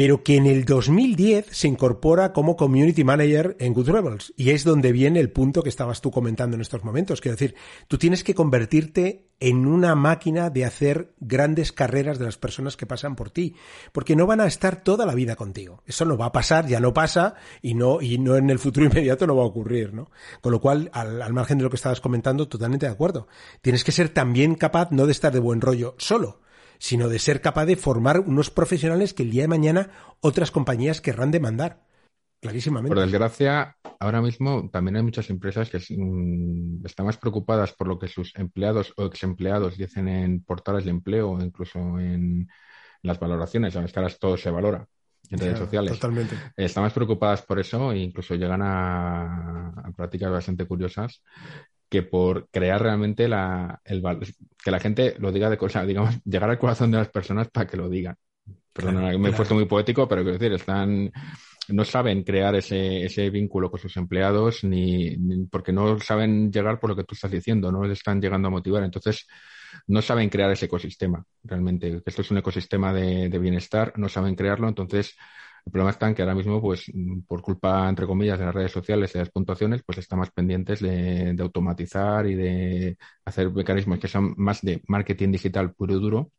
pero 0.00 0.22
que 0.22 0.36
en 0.36 0.46
el 0.46 0.64
2010 0.64 1.48
se 1.50 1.68
incorpora 1.68 2.32
como 2.32 2.56
Community 2.56 3.04
Manager 3.04 3.54
en 3.60 3.74
Good 3.74 3.90
Rebels. 3.90 4.32
Y 4.34 4.48
es 4.48 4.64
donde 4.64 4.92
viene 4.92 5.20
el 5.20 5.30
punto 5.30 5.62
que 5.62 5.68
estabas 5.68 6.00
tú 6.00 6.10
comentando 6.10 6.54
en 6.54 6.62
estos 6.62 6.84
momentos. 6.84 7.20
Quiero 7.20 7.36
decir, 7.36 7.54
tú 7.86 7.98
tienes 7.98 8.24
que 8.24 8.34
convertirte 8.34 9.28
en 9.40 9.66
una 9.66 9.94
máquina 9.94 10.48
de 10.48 10.64
hacer 10.64 11.12
grandes 11.20 11.72
carreras 11.72 12.18
de 12.18 12.24
las 12.24 12.38
personas 12.38 12.78
que 12.78 12.86
pasan 12.86 13.14
por 13.14 13.28
ti, 13.28 13.56
porque 13.92 14.16
no 14.16 14.26
van 14.26 14.40
a 14.40 14.46
estar 14.46 14.82
toda 14.82 15.04
la 15.04 15.14
vida 15.14 15.36
contigo. 15.36 15.82
Eso 15.84 16.06
no 16.06 16.16
va 16.16 16.24
a 16.24 16.32
pasar, 16.32 16.66
ya 16.66 16.80
no 16.80 16.94
pasa 16.94 17.34
y 17.60 17.74
no 17.74 18.00
y 18.00 18.16
no 18.16 18.36
en 18.36 18.48
el 18.48 18.58
futuro 18.58 18.86
inmediato 18.90 19.26
no 19.26 19.36
va 19.36 19.42
a 19.42 19.48
ocurrir, 19.48 19.92
¿no? 19.92 20.10
Con 20.40 20.52
lo 20.52 20.62
cual, 20.62 20.88
al, 20.94 21.20
al 21.20 21.34
margen 21.34 21.58
de 21.58 21.64
lo 21.64 21.68
que 21.68 21.76
estabas 21.76 22.00
comentando, 22.00 22.48
totalmente 22.48 22.86
de 22.86 22.92
acuerdo. 22.92 23.28
Tienes 23.60 23.84
que 23.84 23.92
ser 23.92 24.08
también 24.08 24.54
capaz 24.54 24.92
no 24.92 25.04
de 25.04 25.12
estar 25.12 25.30
de 25.30 25.40
buen 25.40 25.60
rollo 25.60 25.94
solo, 25.98 26.40
sino 26.80 27.08
de 27.10 27.18
ser 27.18 27.42
capaz 27.42 27.66
de 27.66 27.76
formar 27.76 28.20
unos 28.20 28.50
profesionales 28.50 29.12
que 29.12 29.22
el 29.22 29.30
día 29.30 29.42
de 29.42 29.48
mañana 29.48 29.90
otras 30.20 30.50
compañías 30.50 31.02
querrán 31.02 31.30
demandar. 31.30 31.84
Clarísimamente. 32.40 32.94
Por 32.94 33.04
desgracia, 33.04 33.76
ahora 34.00 34.22
mismo 34.22 34.70
también 34.70 34.96
hay 34.96 35.02
muchas 35.02 35.28
empresas 35.28 35.68
que 35.68 35.78
mm, 35.78 36.86
están 36.86 37.04
más 37.04 37.18
preocupadas 37.18 37.72
por 37.74 37.86
lo 37.86 37.98
que 37.98 38.08
sus 38.08 38.34
empleados 38.34 38.94
o 38.96 39.04
ex 39.04 39.22
empleados 39.22 39.76
dicen 39.76 40.08
en 40.08 40.42
portales 40.42 40.84
de 40.84 40.90
empleo 40.90 41.32
o 41.32 41.40
incluso 41.42 41.78
en 42.00 42.48
las 43.02 43.20
valoraciones. 43.20 43.76
A 43.76 43.82
las 43.82 44.18
todo 44.18 44.38
se 44.38 44.50
valora 44.50 44.88
en 45.28 45.38
redes 45.38 45.58
sociales. 45.58 45.92
Totalmente. 45.92 46.34
Están 46.56 46.84
más 46.84 46.94
preocupadas 46.94 47.42
por 47.42 47.60
eso 47.60 47.92
e 47.92 47.98
incluso 47.98 48.34
llegan 48.36 48.62
a, 48.62 49.68
a 49.68 49.92
prácticas 49.94 50.30
bastante 50.30 50.64
curiosas 50.64 51.22
que 51.90 52.02
por 52.04 52.48
crear 52.50 52.80
realmente 52.80 53.28
la, 53.28 53.80
el 53.84 54.02
que 54.62 54.70
la 54.70 54.78
gente 54.78 55.16
lo 55.18 55.32
diga 55.32 55.50
de 55.50 55.58
cosas, 55.58 55.86
digamos, 55.86 56.14
llegar 56.24 56.48
al 56.48 56.58
corazón 56.58 56.90
de 56.90 56.98
las 56.98 57.08
personas 57.08 57.48
para 57.50 57.66
que 57.66 57.76
lo 57.76 57.88
digan. 57.90 58.16
Perdón, 58.72 59.20
me 59.20 59.30
he 59.30 59.32
puesto 59.32 59.54
muy 59.54 59.66
poético, 59.66 60.08
pero 60.08 60.22
quiero 60.22 60.38
decir, 60.38 60.52
están, 60.52 61.10
no 61.68 61.84
saben 61.84 62.22
crear 62.22 62.54
ese, 62.54 63.04
ese 63.04 63.28
vínculo 63.28 63.68
con 63.68 63.80
sus 63.80 63.96
empleados, 63.96 64.62
ni, 64.62 65.16
porque 65.50 65.72
no 65.72 65.98
saben 65.98 66.52
llegar 66.52 66.78
por 66.78 66.90
lo 66.90 66.96
que 66.96 67.02
tú 67.02 67.16
estás 67.16 67.32
diciendo, 67.32 67.72
no 67.72 67.82
les 67.82 67.98
están 67.98 68.20
llegando 68.20 68.46
a 68.46 68.52
motivar. 68.52 68.84
Entonces, 68.84 69.26
no 69.88 70.00
saben 70.00 70.28
crear 70.28 70.52
ese 70.52 70.66
ecosistema, 70.66 71.24
realmente. 71.42 72.00
Esto 72.06 72.22
es 72.22 72.30
un 72.30 72.38
ecosistema 72.38 72.92
de, 72.92 73.28
de 73.28 73.38
bienestar, 73.40 73.92
no 73.96 74.08
saben 74.08 74.36
crearlo, 74.36 74.68
entonces 74.68 75.16
el 75.66 75.72
problema 75.72 75.90
está 75.90 76.08
en 76.08 76.14
que 76.14 76.22
ahora 76.22 76.34
mismo, 76.34 76.60
pues, 76.60 76.90
por 77.26 77.42
culpa, 77.42 77.88
entre 77.88 78.06
comillas, 78.06 78.38
de 78.38 78.46
las 78.46 78.54
redes 78.54 78.72
sociales 78.72 79.10
y 79.10 79.14
de 79.14 79.18
las 79.20 79.30
puntuaciones, 79.30 79.82
pues 79.84 79.98
están 79.98 80.18
más 80.18 80.30
pendientes 80.30 80.80
de, 80.80 81.36
automatizar 81.38 82.26
y 82.26 82.34
de 82.34 82.96
hacer 83.24 83.50
mecanismos 83.50 83.98
que 83.98 84.08
son 84.08 84.34
más 84.36 84.60
de 84.62 84.82
marketing 84.86 85.32
digital 85.32 85.72
puro 85.72 85.94
y 85.96 86.00
duro 86.00 86.30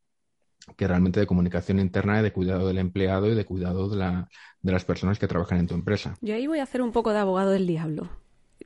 que 0.78 0.88
realmente 0.88 1.20
de 1.20 1.26
comunicación 1.26 1.80
interna 1.80 2.20
y 2.20 2.24
de 2.24 2.32
cuidado 2.32 2.68
del 2.68 2.78
empleado 2.78 3.28
y 3.28 3.36
de 3.36 3.46
cuidado 3.46 3.90
de, 3.90 3.98
la, 3.98 4.30
de 4.62 4.72
las 4.72 4.86
personas 4.86 5.18
que 5.18 5.28
trabajan 5.28 5.60
en 5.60 5.68
tu 5.68 5.74
empresa. 5.74 6.16
Yo 6.22 6.36
ahí 6.36 6.46
voy 6.46 6.60
a 6.60 6.64
hacer 6.64 6.82
un 6.84 6.92
poco 6.92 7.12
de 7.12 7.20
abogado 7.20 7.50
del 7.50 7.66
diablo. 7.66 8.10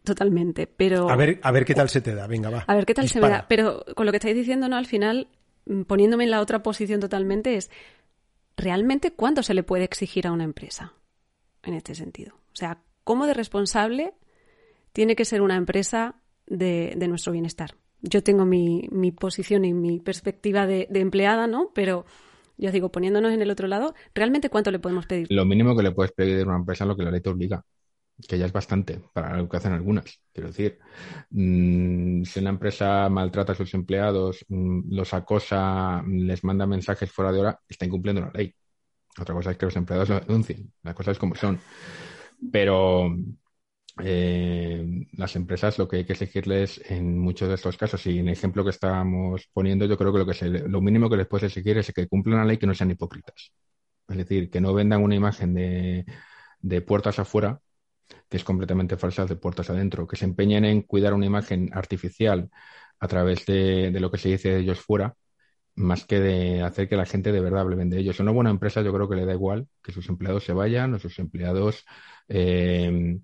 Totalmente, 0.04 0.68
pero... 0.68 1.10
A 1.10 1.16
ver, 1.16 1.40
a 1.42 1.52
ver 1.52 1.66
qué 1.66 1.74
tal 1.74 1.90
se 1.90 2.02
te 2.02 2.14
da, 2.14 2.28
venga, 2.28 2.50
va. 2.50 2.66
A 2.68 2.76
ver 2.76 2.86
qué 2.86 2.94
tal 2.94 3.08
se 3.08 3.20
me 3.20 3.30
da. 3.30 3.46
Pero 3.48 3.86
con 3.96 4.06
lo 4.06 4.12
que 4.12 4.18
estáis 4.18 4.36
diciendo, 4.36 4.68
¿no? 4.68 4.76
Al 4.76 4.86
final, 4.86 5.28
mm, 5.66 5.84
poniéndome 5.84 6.26
en 6.26 6.32
la 6.32 6.42
otra 6.42 6.62
posición 6.62 7.00
totalmente, 7.00 7.56
es 7.56 7.72
realmente 8.58 9.12
cuánto 9.12 9.44
se 9.44 9.54
le 9.54 9.64
puede 9.64 9.84
exigir 9.84 10.28
a 10.28 10.32
una 10.32 10.44
empresa 10.44 10.94
en 11.64 11.74
este 11.74 11.96
sentido. 11.96 12.36
O 12.54 12.56
sea, 12.56 12.82
¿cómo 13.04 13.26
de 13.26 13.34
responsable 13.34 14.14
tiene 14.94 15.16
que 15.16 15.26
ser 15.26 15.42
una 15.42 15.56
empresa 15.56 16.22
de, 16.48 16.96
nuestro 17.08 17.34
bienestar? 17.34 17.76
Yo 18.02 18.24
tengo 18.24 18.46
mi, 18.46 18.88
posición 19.20 19.66
y 19.66 19.74
mi 19.74 20.00
perspectiva 20.00 20.68
de, 20.68 20.88
de, 20.90 21.00
empleada, 21.00 21.48
¿no? 21.48 21.72
Pero 21.74 22.06
yo 22.58 22.72
digo, 22.72 22.92
poniéndonos 22.92 23.34
en 23.34 23.42
el 23.42 23.50
otro 23.50 23.68
lado, 23.68 23.96
¿realmente 24.14 24.50
cuánto 24.50 24.72
le 24.72 24.80
podemos 24.80 25.06
pedir? 25.06 25.28
Lo 25.30 25.46
mínimo 25.46 25.76
que 25.76 25.84
le 25.84 25.92
puedes 25.92 26.12
pedir 26.12 26.42
a 26.42 26.46
una 26.46 26.58
empresa 26.58 26.84
es 26.84 26.88
lo 26.88 26.96
que 26.96 27.04
la 27.04 27.12
ley 27.12 27.22
te 27.22 27.30
obliga 27.30 27.66
que 28.28 28.38
ya 28.38 28.46
es 28.46 28.54
bastante 28.54 29.02
para 29.14 29.38
lo 29.38 29.50
que 29.50 29.58
hacen 29.58 29.74
algunas. 29.74 30.22
Quiero 30.34 30.50
decir, 30.50 30.80
mm, 31.32 32.24
si 32.24 32.40
una 32.40 32.50
empresa 32.52 33.10
maltrata 33.10 33.54
a 33.54 33.56
sus 33.56 33.74
empleados, 33.74 34.46
mm, 34.50 34.94
los 34.94 35.14
acosa, 35.14 36.04
les 36.08 36.44
manda 36.44 36.66
mensajes 36.66 37.12
fuera 37.12 37.32
de 37.32 37.40
hora, 37.40 37.60
está 37.68 37.86
incumpliendo 37.86 38.22
la 38.22 38.32
ley. 38.32 38.54
Otra 39.20 39.36
cosa 39.36 39.52
es 39.52 39.58
que 39.58 39.66
los 39.66 39.76
empleados 39.76 40.10
lo 40.10 40.20
denuncien. 40.20 40.72
Las 40.84 40.96
cosas 40.96 41.18
como 41.20 41.36
son. 41.36 41.60
Pero 42.52 43.16
eh, 44.04 45.06
las 45.14 45.36
empresas 45.36 45.78
lo 45.80 45.88
que 45.88 45.98
hay 45.98 46.06
que 46.06 46.14
exigirles 46.14 46.82
en 46.90 47.18
muchos 47.18 47.48
de 47.48 47.56
estos 47.56 47.78
casos, 47.78 48.06
y 48.08 48.20
en 48.20 48.28
el 48.28 48.34
ejemplo 48.34 48.64
que 48.64 48.72
estábamos 48.72 49.50
poniendo, 49.54 49.86
yo 49.86 49.98
creo 49.98 50.12
que 50.12 50.20
lo, 50.20 50.26
que 50.26 50.34
se, 50.34 50.50
lo 50.50 50.82
mínimo 50.82 51.10
que 51.10 51.18
les 51.18 51.28
puedes 51.28 51.46
exigir 51.46 51.78
es 51.78 51.92
que 51.94 52.08
cumplan 52.08 52.40
la 52.40 52.46
ley 52.46 52.56
y 52.56 52.60
que 52.60 52.68
no 52.68 52.74
sean 52.76 52.92
hipócritas. 52.92 53.54
Es 54.08 54.18
decir, 54.18 54.50
que 54.50 54.62
no 54.62 54.74
vendan 54.74 55.04
una 55.04 55.16
imagen 55.16 55.54
de, 55.54 56.06
de 56.60 56.82
puertas 56.82 57.20
afuera, 57.20 57.62
que 58.30 58.38
es 58.38 58.44
completamente 58.44 58.98
falsa, 58.98 59.26
de 59.26 59.36
puertas 59.36 59.70
adentro, 59.70 60.08
que 60.08 60.16
se 60.16 60.26
empeñen 60.26 60.66
en 60.66 60.82
cuidar 60.82 61.14
una 61.14 61.26
imagen 61.26 61.70
artificial 61.74 62.50
a 63.00 63.08
través 63.08 63.46
de, 63.46 63.92
lo 64.00 64.12
que 64.12 64.18
se 64.18 64.30
dice 64.30 64.50
de 64.52 64.60
ellos 64.60 64.80
fuera, 64.80 65.16
más 65.76 66.06
que 66.06 66.20
de 66.20 66.64
hacer 66.64 66.90
que 66.90 66.96
la 66.98 67.06
gente 67.06 67.32
de 67.32 67.42
verdad 67.42 67.62
hable 67.62 67.78
de 67.86 68.00
ellos. 68.00 68.20
Una 68.20 68.32
buena 68.32 68.50
empresa 68.50 68.82
yo 68.82 68.94
creo 68.94 69.10
que 69.10 69.16
le 69.16 69.26
da 69.26 69.34
igual 69.34 69.68
que 69.84 69.92
sus 69.92 70.08
empleados 70.10 70.46
se 70.46 70.54
vayan 70.54 70.94
o 70.94 71.00
sus 71.00 71.20
empleados 71.20 71.86
eh, 72.30 73.20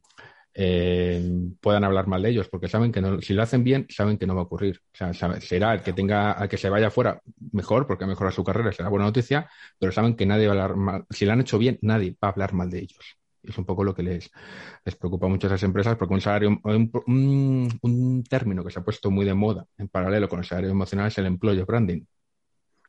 eh, 0.54 1.32
puedan 1.62 1.84
hablar 1.84 2.08
mal 2.08 2.22
de 2.22 2.30
ellos, 2.30 2.50
porque 2.50 2.68
saben 2.68 2.92
que 2.92 3.02
no, 3.02 3.22
si 3.22 3.34
lo 3.34 3.44
hacen 3.44 3.64
bien, 3.64 3.88
saben 3.90 4.18
que 4.18 4.28
no 4.28 4.36
va 4.36 4.42
a 4.42 4.44
ocurrir. 4.46 4.82
O 4.94 4.98
sea, 4.98 5.14
será 5.14 5.74
el 5.74 5.82
que 5.82 5.94
tenga, 5.94 6.34
al 6.34 6.50
que 6.50 6.58
se 6.58 6.70
vaya 6.70 6.92
fuera, 6.92 7.22
mejor, 7.52 7.88
porque 7.88 8.06
mejora 8.06 8.32
su 8.32 8.44
carrera, 8.44 8.72
será 8.72 8.90
buena 8.90 9.06
noticia, 9.06 9.50
pero 9.80 9.92
saben 9.92 10.16
que 10.16 10.26
nadie 10.26 10.48
va 10.48 10.54
a 10.54 10.64
hablar 10.64 10.78
mal. 10.78 11.06
Si 11.10 11.26
lo 11.26 11.34
han 11.34 11.42
hecho 11.42 11.58
bien, 11.58 11.80
nadie 11.82 12.12
va 12.24 12.30
a 12.30 12.32
hablar 12.32 12.54
mal 12.54 12.70
de 12.70 12.80
ellos. 12.80 13.20
Es 13.43 13.58
un 13.58 13.65
poco 13.65 13.84
lo 13.84 13.93
que 13.93 14.04
les, 14.04 14.30
les 14.86 14.95
preocupa 14.95 15.27
mucho 15.27 15.47
a 15.47 15.49
esas 15.49 15.63
empresas, 15.63 15.97
porque 15.97 16.13
un 16.13 16.21
salario, 16.21 16.49
un, 16.63 17.80
un, 17.82 18.23
término 18.23 18.63
que 18.63 18.71
se 18.71 18.80
ha 18.80 18.84
puesto 18.84 19.10
muy 19.10 19.25
de 19.25 19.34
moda 19.34 19.65
en 19.77 19.88
paralelo 19.88 20.30
con 20.30 20.39
el 20.39 20.45
salario 20.45 20.69
emocional 20.69 21.08
es 21.08 21.17
el 21.17 21.25
employer 21.25 21.65
branding, 21.65 22.04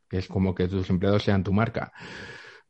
que 0.07 0.17
es 0.19 0.27
como 0.27 0.53
que 0.53 0.67
tus 0.67 0.89
empleados 0.89 1.23
sean 1.23 1.43
tu 1.43 1.53
marca. 1.53 1.91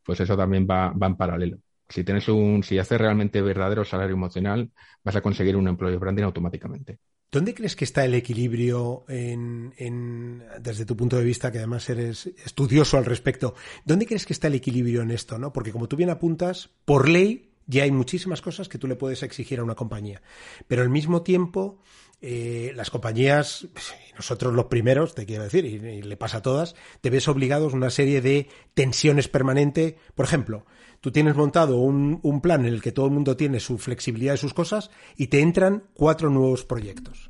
Pues 0.03 0.19
eso 0.19 0.37
también 0.37 0.67
va, 0.69 0.91
va 0.91 1.07
en 1.07 1.15
paralelo. 1.15 1.57
Si 1.89 2.03
tienes 2.03 2.27
un, 2.29 2.63
si 2.63 2.79
haces 2.79 2.99
realmente 2.99 3.41
verdadero 3.41 3.83
salario 3.83 4.15
emocional, 4.15 4.71
vas 5.03 5.15
a 5.15 5.21
conseguir 5.21 5.55
un 5.55 5.67
employee 5.67 5.97
branding 5.97 6.23
automáticamente. 6.23 6.99
¿Dónde 7.33 7.55
crees 7.55 7.75
que 7.75 7.85
está 7.85 8.05
el 8.05 8.13
equilibrio 8.13 9.05
en, 9.07 9.73
en, 9.77 10.43
desde 10.61 10.85
tu 10.85 10.95
punto 10.95 11.17
de 11.17 11.23
vista, 11.23 11.51
que 11.51 11.57
además 11.57 11.89
eres 11.89 12.27
estudioso 12.27 12.97
al 12.97 13.05
respecto? 13.05 13.55
¿Dónde 13.85 14.05
crees 14.05 14.27
que 14.27 14.33
está 14.33 14.49
el 14.49 14.53
equilibrio 14.53 15.01
en 15.01 15.09
esto? 15.09 15.39
¿no? 15.39 15.51
Porque 15.51 15.71
como 15.71 15.87
tú 15.87 15.95
bien 15.95 16.11
apuntas, 16.11 16.69
por 16.85 17.09
ley 17.09 17.52
ya 17.67 17.83
hay 17.83 17.91
muchísimas 17.91 18.41
cosas 18.41 18.69
que 18.69 18.77
tú 18.77 18.87
le 18.87 18.95
puedes 18.95 19.23
exigir 19.23 19.59
a 19.59 19.63
una 19.63 19.75
compañía. 19.75 20.21
Pero 20.67 20.81
al 20.81 20.89
mismo 20.89 21.21
tiempo, 21.21 21.79
eh, 22.21 22.71
las 22.75 22.89
compañías, 22.89 23.67
nosotros 24.15 24.53
los 24.53 24.65
primeros, 24.65 25.15
te 25.15 25.25
quiero 25.25 25.43
decir, 25.43 25.65
y, 25.65 25.75
y, 25.75 26.01
le 26.01 26.17
pasa 26.17 26.37
a 26.37 26.41
todas, 26.41 26.75
te 27.01 27.09
ves 27.09 27.27
obligados 27.27 27.73
a 27.73 27.75
una 27.75 27.89
serie 27.89 28.21
de 28.21 28.47
tensiones 28.73 29.27
permanentes. 29.27 29.95
Por 30.15 30.25
ejemplo, 30.25 30.65
tú 31.03 31.11
tienes 31.11 31.35
montado 31.35 31.79
un, 31.79 32.39
plan 32.41 32.65
en 32.65 32.73
el 32.73 32.81
que 32.81 32.93
todo 32.93 33.07
el 33.07 33.11
mundo 33.11 33.35
tiene 33.35 33.59
su 33.59 33.77
flexibilidad 33.77 34.33
de 34.33 34.37
sus 34.37 34.53
cosas 34.53 34.89
y 35.17 35.27
te 35.27 35.41
entran 35.41 35.83
cuatro 35.93 36.29
nuevos 36.29 36.63
proyectos. 36.63 37.29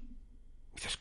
Y 0.74 0.76
dices, 0.76 1.00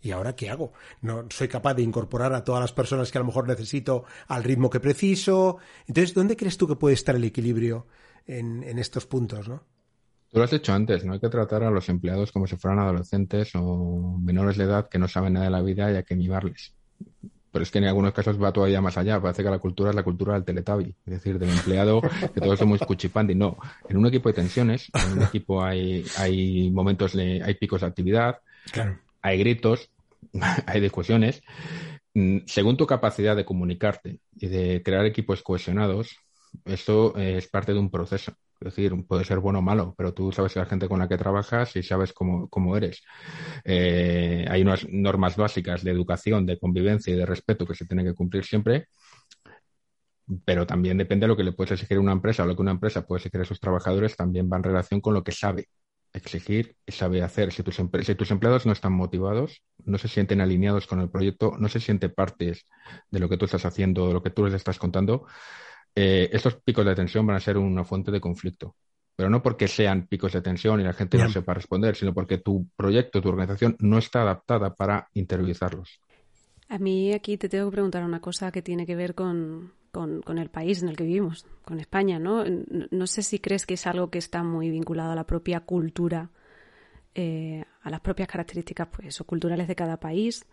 ¿y 0.00 0.10
ahora 0.10 0.34
qué 0.34 0.48
hago? 0.48 0.72
No 1.02 1.26
soy 1.28 1.48
capaz 1.48 1.74
de 1.74 1.82
incorporar 1.82 2.32
a 2.32 2.42
todas 2.42 2.62
las 2.62 2.72
personas 2.72 3.12
que 3.12 3.18
a 3.18 3.20
lo 3.20 3.26
mejor 3.26 3.46
necesito 3.46 4.04
al 4.26 4.42
ritmo 4.42 4.70
que 4.70 4.80
preciso. 4.80 5.58
Entonces, 5.86 6.14
¿dónde 6.14 6.34
crees 6.34 6.56
tú 6.56 6.66
que 6.66 6.76
puede 6.76 6.94
estar 6.94 7.14
el 7.14 7.24
equilibrio 7.24 7.86
en, 8.26 8.62
en 8.62 8.78
estos 8.78 9.06
puntos, 9.06 9.48
no? 9.48 9.62
Tú 10.30 10.38
lo 10.38 10.44
has 10.44 10.50
dicho 10.50 10.72
antes, 10.72 11.04
no 11.04 11.12
hay 11.12 11.20
que 11.20 11.28
tratar 11.28 11.62
a 11.62 11.70
los 11.70 11.88
empleados 11.88 12.32
como 12.32 12.46
si 12.46 12.56
fueran 12.56 12.80
adolescentes 12.80 13.52
o 13.54 14.18
menores 14.20 14.56
de 14.56 14.64
edad 14.64 14.88
que 14.88 14.98
no 14.98 15.06
saben 15.06 15.34
nada 15.34 15.46
de 15.46 15.52
la 15.52 15.62
vida 15.62 15.92
y 15.92 15.96
hay 15.96 16.02
que 16.02 16.16
mimarles 16.16 16.74
pero 17.54 17.62
es 17.62 17.70
que 17.70 17.78
en 17.78 17.84
algunos 17.84 18.12
casos 18.12 18.42
va 18.42 18.52
todavía 18.52 18.80
más 18.80 18.98
allá. 18.98 19.20
Parece 19.20 19.44
que 19.44 19.48
la 19.48 19.60
cultura 19.60 19.90
es 19.90 19.94
la 19.94 20.02
cultura 20.02 20.34
del 20.34 20.42
teletabi, 20.42 20.92
es 21.06 21.12
decir, 21.12 21.38
del 21.38 21.50
empleado, 21.50 22.02
que 22.02 22.40
todos 22.40 22.58
somos 22.58 22.80
cuchipandi. 22.80 23.36
No, 23.36 23.56
en 23.88 23.96
un 23.96 24.06
equipo 24.06 24.28
hay 24.28 24.34
tensiones, 24.34 24.90
en 24.92 25.18
un 25.18 25.22
equipo 25.22 25.62
hay, 25.62 26.04
hay 26.18 26.68
momentos, 26.72 27.12
de, 27.12 27.40
hay 27.44 27.54
picos 27.54 27.82
de 27.82 27.86
actividad, 27.86 28.40
claro. 28.72 28.98
hay 29.22 29.38
gritos, 29.38 29.88
hay 30.66 30.80
discusiones. 30.80 31.44
Mm, 32.14 32.38
según 32.46 32.76
tu 32.76 32.88
capacidad 32.88 33.36
de 33.36 33.44
comunicarte 33.44 34.18
y 34.36 34.48
de 34.48 34.82
crear 34.82 35.06
equipos 35.06 35.44
cohesionados, 35.44 36.18
esto 36.64 37.16
es 37.16 37.48
parte 37.48 37.72
de 37.72 37.78
un 37.78 37.90
proceso. 37.90 38.32
Es 38.60 38.74
decir, 38.74 38.94
puede 39.06 39.24
ser 39.24 39.40
bueno 39.40 39.58
o 39.58 39.62
malo, 39.62 39.94
pero 39.96 40.14
tú 40.14 40.32
sabes 40.32 40.56
la 40.56 40.64
gente 40.64 40.88
con 40.88 40.98
la 40.98 41.08
que 41.08 41.18
trabajas 41.18 41.74
y 41.76 41.82
sabes 41.82 42.12
cómo, 42.12 42.48
cómo 42.48 42.76
eres. 42.76 43.02
Eh, 43.64 44.46
hay 44.48 44.62
unas 44.62 44.88
normas 44.88 45.36
básicas 45.36 45.82
de 45.84 45.90
educación, 45.90 46.46
de 46.46 46.58
convivencia 46.58 47.12
y 47.12 47.16
de 47.16 47.26
respeto 47.26 47.66
que 47.66 47.74
se 47.74 47.86
tienen 47.86 48.06
que 48.06 48.14
cumplir 48.14 48.44
siempre, 48.44 48.88
pero 50.44 50.66
también 50.66 50.96
depende 50.96 51.24
de 51.24 51.28
lo 51.28 51.36
que 51.36 51.44
le 51.44 51.52
puedes 51.52 51.72
exigir 51.72 51.98
a 51.98 52.00
una 52.00 52.12
empresa 52.12 52.44
o 52.44 52.46
lo 52.46 52.56
que 52.56 52.62
una 52.62 52.70
empresa 52.70 53.06
puede 53.06 53.18
exigir 53.18 53.40
a 53.40 53.44
sus 53.44 53.60
trabajadores, 53.60 54.16
también 54.16 54.48
va 54.50 54.56
en 54.56 54.62
relación 54.62 55.00
con 55.00 55.14
lo 55.14 55.22
que 55.22 55.32
sabe 55.32 55.68
exigir 56.14 56.76
y 56.86 56.92
sabe 56.92 57.22
hacer. 57.22 57.52
Si 57.52 57.62
tus, 57.62 57.76
si 57.76 58.14
tus 58.14 58.30
empleados 58.30 58.66
no 58.66 58.72
están 58.72 58.92
motivados, 58.92 59.62
no 59.84 59.98
se 59.98 60.08
sienten 60.08 60.40
alineados 60.40 60.86
con 60.86 61.00
el 61.00 61.10
proyecto, 61.10 61.54
no 61.58 61.68
se 61.68 61.80
sienten 61.80 62.14
partes 62.14 62.66
de 63.10 63.18
lo 63.18 63.28
que 63.28 63.36
tú 63.36 63.44
estás 63.44 63.66
haciendo, 63.66 64.06
de 64.08 64.14
lo 64.14 64.22
que 64.22 64.30
tú 64.30 64.44
les 64.44 64.54
estás 64.54 64.78
contando, 64.78 65.26
eh, 65.94 66.28
estos 66.32 66.56
picos 66.56 66.84
de 66.84 66.94
tensión 66.94 67.26
van 67.26 67.36
a 67.36 67.40
ser 67.40 67.56
una 67.56 67.84
fuente 67.84 68.10
de 68.10 68.20
conflicto. 68.20 68.74
Pero 69.16 69.30
no 69.30 69.42
porque 69.42 69.68
sean 69.68 70.08
picos 70.08 70.32
de 70.32 70.42
tensión 70.42 70.80
y 70.80 70.84
la 70.84 70.92
gente 70.92 71.18
no 71.18 71.30
sepa 71.30 71.54
responder, 71.54 71.94
sino 71.94 72.12
porque 72.12 72.38
tu 72.38 72.66
proyecto, 72.76 73.20
tu 73.20 73.28
organización 73.28 73.76
no 73.78 73.98
está 73.98 74.22
adaptada 74.22 74.74
para 74.74 75.08
interiorizarlos. 75.14 76.00
A 76.68 76.78
mí 76.78 77.12
aquí 77.12 77.36
te 77.36 77.48
tengo 77.48 77.70
que 77.70 77.74
preguntar 77.74 78.02
una 78.02 78.20
cosa 78.20 78.50
que 78.50 78.60
tiene 78.60 78.86
que 78.86 78.96
ver 78.96 79.14
con, 79.14 79.72
con, 79.92 80.20
con, 80.22 80.38
el 80.38 80.50
país 80.50 80.82
en 80.82 80.88
el 80.88 80.96
que 80.96 81.04
vivimos, 81.04 81.46
con 81.64 81.78
España, 81.78 82.18
¿no? 82.18 82.44
No 82.90 83.06
sé 83.06 83.22
si 83.22 83.38
crees 83.38 83.66
que 83.66 83.74
es 83.74 83.86
algo 83.86 84.10
que 84.10 84.18
está 84.18 84.42
muy 84.42 84.70
vinculado 84.70 85.12
a 85.12 85.14
la 85.14 85.24
propia 85.24 85.60
cultura, 85.60 86.30
eh, 87.14 87.64
a 87.82 87.90
las 87.90 88.00
propias 88.00 88.26
características 88.26 88.88
pues, 88.88 89.20
o 89.20 89.24
culturales 89.24 89.68
de 89.68 89.76
cada 89.76 90.00
país. 90.00 90.44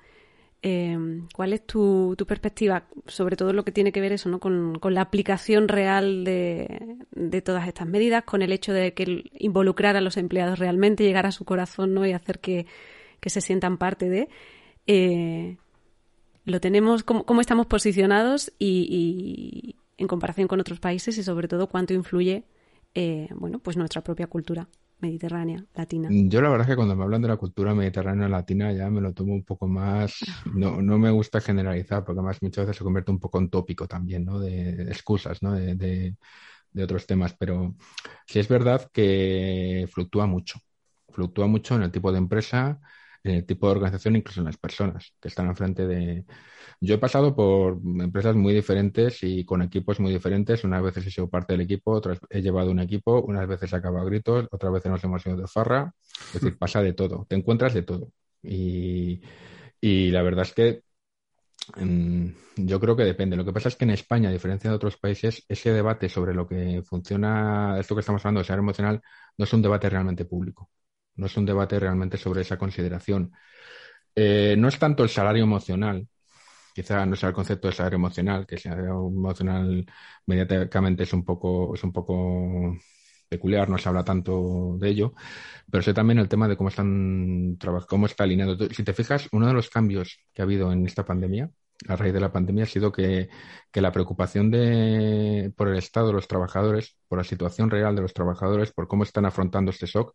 Eh, 0.63 0.95
¿Cuál 1.33 1.53
es 1.53 1.65
tu, 1.65 2.13
tu, 2.15 2.27
perspectiva 2.27 2.85
sobre 3.07 3.35
todo 3.35 3.51
lo 3.51 3.65
que 3.65 3.71
tiene 3.71 3.91
que 3.91 3.99
ver 3.99 4.11
eso, 4.11 4.29
¿no? 4.29 4.39
con, 4.39 4.79
la 4.83 5.01
aplicación 5.01 5.67
real 5.67 6.23
de, 6.23 7.41
todas 7.43 7.67
estas 7.67 7.87
medidas, 7.87 8.23
con 8.25 8.43
el 8.43 8.51
hecho 8.51 8.71
de 8.71 8.93
que 8.93 9.23
involucrar 9.39 9.95
a 9.95 10.01
los 10.01 10.17
empleados 10.17 10.59
realmente, 10.59 11.03
llegar 11.03 11.25
a 11.25 11.31
su 11.31 11.45
corazón 11.45 11.95
¿no? 11.95 12.05
y 12.05 12.13
hacer 12.13 12.39
que, 12.39 12.67
que 13.19 13.31
se 13.31 13.41
sientan 13.41 13.77
parte 13.77 14.07
de? 14.07 14.29
Eh, 14.85 15.57
¿Lo 16.45 16.59
tenemos, 16.59 17.03
cómo, 17.03 17.25
cómo 17.25 17.41
estamos 17.41 17.65
posicionados 17.65 18.51
y, 18.59 18.87
y, 18.89 19.75
en 19.97 20.07
comparación 20.07 20.47
con 20.47 20.59
otros 20.59 20.79
países 20.79 21.17
y 21.17 21.23
sobre 21.23 21.47
todo 21.47 21.67
cuánto 21.67 21.93
influye 21.93 22.43
eh, 22.93 23.29
bueno, 23.33 23.57
pues 23.59 23.77
nuestra 23.77 24.03
propia 24.03 24.27
cultura? 24.27 24.67
Mediterránea, 25.01 25.65
latina? 25.75 26.09
Yo 26.11 26.41
la 26.41 26.49
verdad 26.49 26.67
es 26.67 26.71
que 26.71 26.75
cuando 26.75 26.95
me 26.95 27.03
hablan 27.03 27.21
de 27.21 27.27
la 27.27 27.37
cultura 27.37 27.73
mediterránea 27.73 28.27
latina 28.27 28.71
ya 28.71 28.89
me 28.89 29.01
lo 29.01 29.13
tomo 29.13 29.33
un 29.33 29.43
poco 29.43 29.67
más, 29.67 30.15
no, 30.55 30.81
no 30.81 30.97
me 30.97 31.11
gusta 31.11 31.41
generalizar 31.41 32.03
porque 32.03 32.19
además 32.19 32.37
muchas 32.41 32.65
veces 32.65 32.77
se 32.77 32.83
convierte 32.83 33.11
un 33.11 33.19
poco 33.19 33.39
en 33.39 33.49
tópico 33.49 33.87
también, 33.87 34.25
¿no? 34.25 34.39
De, 34.39 34.83
excusas, 34.83 35.41
¿no? 35.41 35.53
De, 35.53 35.75
de, 35.75 36.15
de, 36.71 36.83
otros 36.83 37.05
temas, 37.05 37.35
pero 37.37 37.75
sí 38.27 38.39
es 38.39 38.47
verdad 38.47 38.89
que 38.93 39.87
fluctúa 39.91 40.25
mucho, 40.25 40.59
fluctúa 41.09 41.47
mucho 41.47 41.75
en 41.75 41.83
el 41.83 41.91
tipo 41.91 42.11
de 42.11 42.17
empresa, 42.17 42.79
en 43.23 43.35
el 43.35 43.45
tipo 43.45 43.67
de 43.67 43.73
organización, 43.73 44.15
incluso 44.15 44.41
en 44.41 44.45
las 44.45 44.57
personas 44.57 45.13
que 45.21 45.27
están 45.27 45.47
enfrente 45.47 45.87
de, 45.87 46.25
yo 46.79 46.95
he 46.95 46.97
pasado 46.97 47.35
por 47.35 47.79
empresas 47.99 48.35
muy 48.35 48.53
diferentes 48.53 49.23
y 49.23 49.45
con 49.45 49.61
equipos 49.61 49.99
muy 49.99 50.11
diferentes. 50.11 50.63
Unas 50.63 50.81
veces 50.81 51.05
he 51.05 51.11
sido 51.11 51.29
parte 51.29 51.53
del 51.53 51.61
equipo, 51.61 51.91
otras 51.91 52.19
he 52.29 52.41
llevado 52.41 52.71
un 52.71 52.79
equipo, 52.79 53.21
unas 53.21 53.47
veces 53.47 53.71
he 53.71 53.75
acabado 53.75 54.05
a 54.05 54.09
gritos, 54.09 54.47
otras 54.51 54.73
veces 54.73 54.91
nos 54.91 55.03
hemos 55.03 55.25
ido 55.25 55.37
de 55.37 55.47
farra. 55.47 55.93
Es 56.27 56.41
decir, 56.41 56.57
pasa 56.57 56.81
de 56.81 56.93
todo, 56.93 57.25
te 57.29 57.35
encuentras 57.35 57.73
de 57.73 57.83
todo. 57.83 58.11
Y, 58.41 59.21
y 59.79 60.09
la 60.11 60.23
verdad 60.23 60.43
es 60.43 60.53
que 60.53 60.83
um, 61.77 62.33
yo 62.55 62.79
creo 62.79 62.95
que 62.95 63.03
depende. 63.03 63.35
Lo 63.35 63.45
que 63.45 63.53
pasa 63.53 63.69
es 63.69 63.75
que 63.75 63.85
en 63.85 63.91
España, 63.91 64.29
a 64.29 64.31
diferencia 64.31 64.69
de 64.69 64.75
otros 64.75 64.97
países, 64.97 65.45
ese 65.47 65.71
debate 65.71 66.09
sobre 66.09 66.33
lo 66.33 66.47
que 66.47 66.81
funciona, 66.83 67.79
esto 67.79 67.95
que 67.95 68.01
estamos 68.01 68.23
hablando 68.25 68.39
de 68.41 68.45
ser 68.45 68.59
emocional, 68.59 69.01
no 69.37 69.45
es 69.45 69.53
un 69.53 69.61
debate 69.61 69.89
realmente 69.89 70.25
público. 70.25 70.69
No 71.15 71.25
es 71.27 71.37
un 71.37 71.45
debate 71.45 71.79
realmente 71.79 72.17
sobre 72.17 72.41
esa 72.41 72.57
consideración. 72.57 73.33
Eh, 74.15 74.55
no 74.57 74.67
es 74.67 74.79
tanto 74.79 75.03
el 75.03 75.09
salario 75.09 75.43
emocional, 75.43 76.07
quizá 76.73 77.05
no 77.05 77.15
sea 77.15 77.29
el 77.29 77.35
concepto 77.35 77.67
de 77.67 77.73
salario 77.75 77.97
emocional, 77.97 78.45
que 78.47 78.55
el 78.55 78.61
salario 78.61 79.07
emocional 79.07 79.85
mediáticamente 80.27 81.03
es 81.03 81.13
un 81.13 81.25
poco, 81.25 81.75
es 81.75 81.83
un 81.83 81.93
poco 81.93 82.77
peculiar, 83.29 83.69
no 83.69 83.77
se 83.77 83.89
habla 83.89 84.03
tanto 84.03 84.77
de 84.79 84.89
ello, 84.89 85.13
pero 85.71 85.83
sé 85.83 85.93
también 85.93 86.19
el 86.19 86.29
tema 86.29 86.47
de 86.47 86.57
cómo 86.57 86.69
están 86.69 87.57
cómo 87.87 88.05
está 88.07 88.23
alineado. 88.25 88.57
Si 88.71 88.83
te 88.83 88.93
fijas, 88.93 89.27
uno 89.31 89.47
de 89.47 89.53
los 89.53 89.69
cambios 89.69 90.19
que 90.33 90.41
ha 90.41 90.45
habido 90.45 90.71
en 90.73 90.85
esta 90.85 91.05
pandemia, 91.05 91.51
a 91.87 91.95
raíz 91.95 92.13
de 92.13 92.19
la 92.19 92.31
pandemia, 92.31 92.63
ha 92.63 92.67
sido 92.67 92.91
que, 92.91 93.29
que 93.71 93.81
la 93.81 93.91
preocupación 93.91 94.51
de, 94.51 95.51
por 95.55 95.67
el 95.67 95.77
estado 95.77 96.07
de 96.07 96.13
los 96.13 96.27
trabajadores, 96.27 96.95
por 97.07 97.17
la 97.17 97.23
situación 97.23 97.69
real 97.69 97.95
de 97.95 98.01
los 98.03 98.13
trabajadores, 98.13 98.71
por 98.71 98.87
cómo 98.87 99.03
están 99.03 99.25
afrontando 99.25 99.71
este 99.71 99.87
shock, 99.87 100.13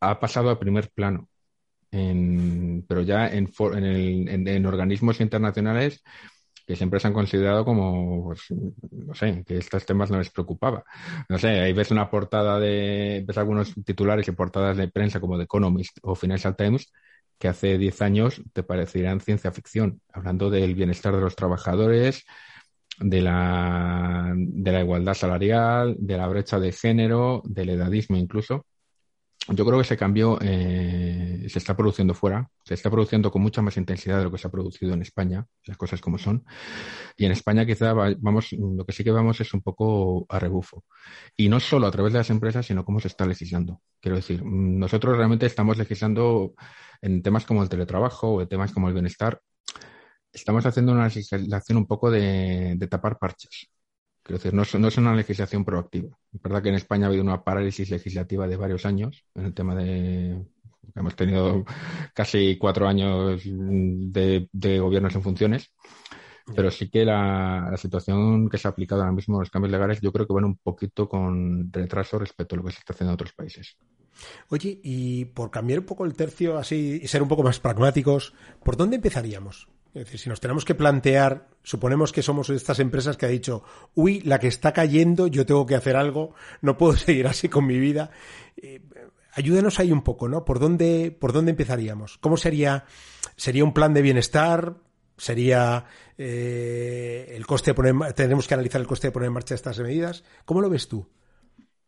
ha 0.00 0.20
pasado 0.20 0.50
a 0.50 0.58
primer 0.58 0.90
plano 0.90 1.28
en, 1.90 2.84
pero 2.88 3.02
ya 3.02 3.28
en, 3.28 3.50
en, 3.58 3.84
el, 3.84 4.28
en, 4.28 4.48
en, 4.48 4.66
organismos 4.66 5.20
internacionales 5.20 6.02
que 6.66 6.76
siempre 6.76 6.98
se 6.98 7.08
han 7.08 7.12
considerado 7.14 7.64
como, 7.64 8.24
pues, 8.24 8.46
no 8.90 9.14
sé, 9.14 9.44
que 9.46 9.58
estos 9.58 9.84
temas 9.84 10.10
no 10.10 10.18
les 10.18 10.30
preocupaba. 10.30 10.84
No 11.28 11.38
sé, 11.38 11.48
ahí 11.60 11.72
ves 11.74 11.90
una 11.90 12.10
portada 12.10 12.58
de, 12.58 13.22
ves 13.26 13.36
algunos 13.38 13.74
titulares 13.84 14.26
y 14.28 14.32
portadas 14.32 14.76
de 14.78 14.88
prensa 14.88 15.20
como 15.20 15.36
The 15.36 15.44
Economist 15.44 15.98
o 16.02 16.14
Financial 16.14 16.56
Times 16.56 16.90
que 17.38 17.48
hace 17.48 17.78
10 17.78 18.02
años 18.02 18.42
te 18.52 18.62
parecerían 18.62 19.20
ciencia 19.20 19.52
ficción, 19.52 20.00
hablando 20.12 20.50
del 20.50 20.74
bienestar 20.74 21.14
de 21.14 21.20
los 21.20 21.36
trabajadores, 21.36 22.24
de 23.00 23.20
la, 23.20 24.32
de 24.36 24.72
la 24.72 24.80
igualdad 24.80 25.14
salarial, 25.14 25.96
de 25.98 26.16
la 26.16 26.28
brecha 26.28 26.60
de 26.60 26.72
género, 26.72 27.42
del 27.44 27.70
edadismo 27.70 28.16
incluso 28.16 28.66
yo 29.48 29.64
creo 29.64 29.78
que 29.78 29.82
ese 29.82 29.96
cambio 29.96 30.38
eh, 30.40 31.46
se 31.48 31.58
está 31.58 31.76
produciendo 31.76 32.14
fuera, 32.14 32.50
se 32.64 32.74
está 32.74 32.90
produciendo 32.90 33.30
con 33.30 33.42
mucha 33.42 33.60
más 33.60 33.76
intensidad 33.76 34.18
de 34.18 34.24
lo 34.24 34.32
que 34.32 34.38
se 34.38 34.46
ha 34.46 34.50
producido 34.50 34.94
en 34.94 35.02
España, 35.02 35.46
las 35.66 35.76
cosas 35.76 36.00
como 36.00 36.18
son. 36.18 36.44
Y 37.16 37.26
en 37.26 37.32
España 37.32 37.66
quizá 37.66 37.92
vamos, 37.92 38.52
lo 38.52 38.84
que 38.86 38.92
sí 38.92 39.04
que 39.04 39.10
vamos 39.10 39.40
es 39.40 39.52
un 39.52 39.62
poco 39.62 40.26
a 40.28 40.38
rebufo. 40.38 40.84
Y 41.36 41.48
no 41.48 41.60
solo 41.60 41.86
a 41.86 41.90
través 41.90 42.12
de 42.12 42.20
las 42.20 42.30
empresas, 42.30 42.66
sino 42.66 42.84
cómo 42.84 43.00
se 43.00 43.08
está 43.08 43.26
legislando. 43.26 43.82
Quiero 44.00 44.16
decir, 44.16 44.42
nosotros 44.44 45.16
realmente 45.16 45.46
estamos 45.46 45.76
legislando 45.76 46.54
en 47.02 47.22
temas 47.22 47.44
como 47.44 47.62
el 47.62 47.68
teletrabajo 47.68 48.28
o 48.28 48.42
en 48.42 48.48
temas 48.48 48.72
como 48.72 48.88
el 48.88 48.94
bienestar. 48.94 49.40
Estamos 50.32 50.66
haciendo 50.66 50.92
una 50.92 51.04
legislación 51.06 51.78
un 51.78 51.86
poco 51.86 52.10
de 52.10 52.78
tapar 52.90 53.18
parches. 53.18 53.68
Quiero 54.24 54.38
decir, 54.38 54.54
no 54.54 54.88
es, 54.88 54.96
una 54.96 55.14
legislación 55.14 55.66
proactiva. 55.66 56.16
Es 56.34 56.42
verdad 56.42 56.62
que 56.62 56.68
en 56.68 56.74
España 56.74 57.06
ha 57.06 57.08
habido 57.08 57.22
una 57.22 57.44
parálisis 57.44 57.90
legislativa 57.90 58.48
de 58.48 58.56
varios 58.56 58.84
años 58.84 59.24
en 59.34 59.44
el 59.44 59.54
tema 59.54 59.74
de. 59.76 60.44
Hemos 60.96 61.16
tenido 61.16 61.64
casi 62.12 62.56
cuatro 62.58 62.86
años 62.86 63.42
de, 63.44 64.48
gobiernos 64.80 65.14
en 65.14 65.22
funciones, 65.22 65.72
pero 66.54 66.70
sí 66.70 66.90
que 66.90 67.04
la, 67.04 67.74
situación 67.76 68.48
que 68.48 68.58
se 68.58 68.68
ha 68.68 68.72
aplicado 68.72 69.00
ahora 69.00 69.12
mismo, 69.12 69.40
los 69.40 69.50
cambios 69.50 69.72
legales, 69.72 70.00
yo 70.00 70.12
creo 70.12 70.26
que 70.26 70.34
van 70.34 70.44
un 70.44 70.56
poquito 70.58 71.08
con 71.08 71.72
retraso 71.72 72.18
respecto 72.18 72.54
a 72.54 72.58
lo 72.58 72.64
que 72.64 72.72
se 72.72 72.80
está 72.80 72.92
haciendo 72.92 73.12
en 73.12 73.14
otros 73.14 73.32
países. 73.32 73.76
Oye, 74.48 74.78
y 74.82 75.24
por 75.24 75.50
cambiar 75.50 75.80
un 75.80 75.86
poco 75.86 76.04
el 76.04 76.14
tercio 76.14 76.58
así 76.58 77.00
y 77.02 77.08
ser 77.08 77.22
un 77.22 77.28
poco 77.28 77.42
más 77.42 77.58
pragmáticos, 77.58 78.34
¿por 78.62 78.76
dónde 78.76 78.96
empezaríamos? 78.96 79.68
Es 79.94 80.06
decir, 80.06 80.18
si 80.18 80.28
nos 80.28 80.40
tenemos 80.40 80.64
que 80.64 80.74
plantear, 80.74 81.46
suponemos 81.62 82.12
que 82.12 82.22
somos 82.22 82.50
estas 82.50 82.80
empresas 82.80 83.16
que 83.16 83.26
ha 83.26 83.28
dicho, 83.28 83.62
uy, 83.94 84.20
la 84.22 84.40
que 84.40 84.48
está 84.48 84.72
cayendo, 84.72 85.28
yo 85.28 85.46
tengo 85.46 85.66
que 85.66 85.76
hacer 85.76 85.94
algo, 85.94 86.34
no 86.62 86.76
puedo 86.76 86.96
seguir 86.96 87.28
así 87.28 87.48
con 87.48 87.64
mi 87.64 87.78
vida. 87.78 88.10
Eh, 88.56 88.82
ayúdenos 89.32 89.78
ahí 89.78 89.92
un 89.92 90.02
poco, 90.02 90.28
¿no? 90.28 90.44
¿Por 90.44 90.58
dónde, 90.58 91.16
por 91.16 91.32
dónde 91.32 91.52
empezaríamos? 91.52 92.18
¿Cómo 92.18 92.36
sería? 92.36 92.86
¿Sería 93.36 93.62
un 93.62 93.72
plan 93.72 93.94
de 93.94 94.02
bienestar? 94.02 94.74
¿Sería 95.16 95.84
eh, 96.18 97.32
el 97.36 97.46
coste 97.46 97.70
de 97.70 97.74
poner, 97.74 98.12
tendremos 98.14 98.48
que 98.48 98.54
analizar 98.54 98.80
el 98.80 98.88
coste 98.88 99.08
de 99.08 99.12
poner 99.12 99.28
en 99.28 99.34
marcha 99.34 99.54
estas 99.54 99.78
medidas? 99.78 100.24
¿Cómo 100.44 100.60
lo 100.60 100.68
ves 100.68 100.88
tú? 100.88 101.08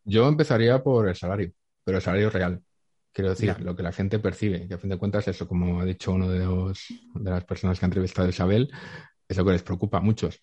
Yo 0.05 0.29
empezaría 0.29 0.81
por 0.81 1.09
el 1.09 1.15
salario, 1.17 1.51
pero 1.83 1.97
el 1.97 2.03
salario 2.03 2.29
real. 2.29 2.63
Quiero 3.17 3.31
decir, 3.31 3.59
lo 3.61 3.75
que 3.75 3.81
la 3.81 3.91
gente 3.91 4.19
percibe, 4.19 4.67
que 4.67 4.75
a 4.75 4.77
fin 4.77 4.91
de 4.91 4.97
cuentas 4.99 5.27
eso, 5.27 5.47
como 5.47 5.81
ha 5.81 5.85
dicho 5.85 6.11
uno 6.11 6.29
de, 6.29 6.45
los, 6.45 6.85
de 7.15 7.31
las 7.31 7.43
personas 7.45 7.79
que 7.79 7.85
ha 7.85 7.87
entrevistado 7.87 8.27
a 8.27 8.29
Isabel, 8.29 8.71
es 9.27 9.35
lo 9.35 9.43
que 9.43 9.53
les 9.53 9.63
preocupa 9.63 9.97
a 9.97 10.01
muchos. 10.01 10.39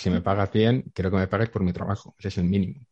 Si 0.00 0.08
me 0.08 0.20
pagas 0.20 0.52
bien, 0.52 0.84
quiero 0.94 1.10
que 1.10 1.16
me 1.16 1.26
pagues 1.26 1.48
por 1.48 1.64
mi 1.64 1.72
trabajo. 1.72 2.14
Ese 2.16 2.28
es 2.28 2.38
el 2.38 2.44
mínimo. 2.44 2.86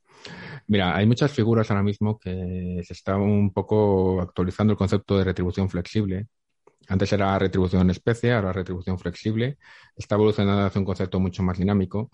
Mira, 0.66 0.96
hay 0.96 1.06
muchas 1.06 1.30
figuras 1.30 1.70
ahora 1.70 1.84
mismo 1.84 2.18
que 2.18 2.82
se 2.84 2.92
está 2.92 3.16
un 3.16 3.52
poco 3.52 4.20
actualizando 4.20 4.72
el 4.72 4.76
concepto 4.76 5.16
de 5.16 5.22
retribución 5.22 5.70
flexible. 5.70 6.26
Antes 6.88 7.12
era 7.12 7.38
retribución 7.38 7.82
en 7.82 7.90
especie, 7.90 8.32
ahora 8.32 8.52
retribución 8.52 8.98
flexible. 8.98 9.58
Está 9.96 10.14
evolucionando 10.14 10.64
hacia 10.66 10.78
un 10.80 10.84
concepto 10.86 11.20
mucho 11.20 11.42
más 11.42 11.58
dinámico 11.58 12.10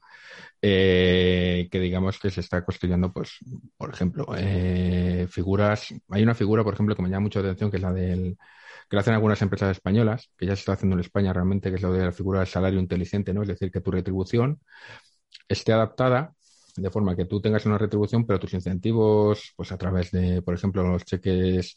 eh, 0.62 1.68
que 1.70 1.80
digamos 1.80 2.18
que 2.18 2.30
se 2.30 2.40
está 2.40 2.64
construyendo, 2.64 3.12
pues, 3.12 3.38
por 3.76 3.90
ejemplo, 3.92 4.26
eh, 4.36 5.26
figuras. 5.30 5.94
Hay 6.10 6.22
una 6.22 6.34
figura, 6.34 6.64
por 6.64 6.74
ejemplo, 6.74 6.96
que 6.96 7.02
me 7.02 7.08
llama 7.10 7.20
mucho 7.24 7.40
la 7.40 7.48
atención, 7.48 7.70
que 7.70 7.76
es 7.78 7.82
la 7.82 7.92
del 7.92 8.36
que 8.88 8.96
lo 8.96 9.00
hacen 9.00 9.14
algunas 9.14 9.40
empresas 9.42 9.70
españolas, 9.72 10.30
que 10.36 10.46
ya 10.46 10.54
se 10.56 10.60
está 10.60 10.72
haciendo 10.74 10.94
en 10.96 11.00
España 11.00 11.32
realmente, 11.32 11.70
que 11.70 11.76
es 11.76 11.82
lo 11.82 11.92
de 11.92 12.04
la 12.04 12.12
figura 12.12 12.40
del 12.40 12.48
salario 12.48 12.80
inteligente, 12.80 13.32
¿no? 13.32 13.42
Es 13.42 13.48
decir, 13.48 13.70
que 13.70 13.80
tu 13.80 13.90
retribución 13.90 14.60
esté 15.48 15.72
adaptada 15.72 16.34
de 16.76 16.90
forma 16.90 17.14
que 17.16 17.24
tú 17.26 17.40
tengas 17.40 17.66
una 17.66 17.78
retribución, 17.78 18.26
pero 18.26 18.38
tus 18.40 18.54
incentivos, 18.54 19.52
pues 19.56 19.70
a 19.72 19.78
través 19.78 20.10
de, 20.10 20.42
por 20.42 20.54
ejemplo, 20.54 20.82
los 20.82 21.04
cheques, 21.04 21.76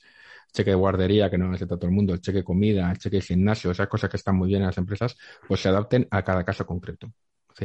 cheque 0.54 0.72
de 0.72 0.76
guardería, 0.76 1.30
que 1.30 1.38
no 1.38 1.48
necesita 1.50 1.78
todo 1.78 1.88
el 1.88 1.96
mundo, 1.96 2.14
el 2.14 2.22
cheque 2.22 2.44
comida, 2.44 2.92
el 2.92 2.98
cheque 2.98 3.22
gimnasio, 3.22 3.72
esas 3.72 3.88
cosas 3.88 4.10
que 4.10 4.18
están 4.18 4.36
muy 4.36 4.50
bien 4.50 4.62
en 4.62 4.68
las 4.68 4.78
empresas, 4.78 5.18
pues 5.48 5.62
se 5.62 5.70
adapten 5.70 6.08
a 6.12 6.24
cada 6.24 6.44
caso 6.44 6.66
concreto 6.66 7.12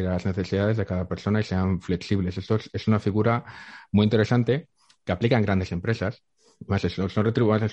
a 0.00 0.02
las 0.02 0.26
necesidades 0.26 0.76
de 0.76 0.86
cada 0.86 1.06
persona 1.06 1.40
y 1.40 1.44
sean 1.44 1.80
flexibles. 1.80 2.38
Esto 2.38 2.58
es, 2.72 2.88
una 2.88 2.98
figura 2.98 3.44
muy 3.92 4.04
interesante 4.04 4.68
que 5.04 5.12
aplica 5.12 5.36
en 5.36 5.42
grandes 5.42 5.72
empresas. 5.72 6.22
Más 6.66 6.84
es, 6.84 6.98
es 6.98 7.16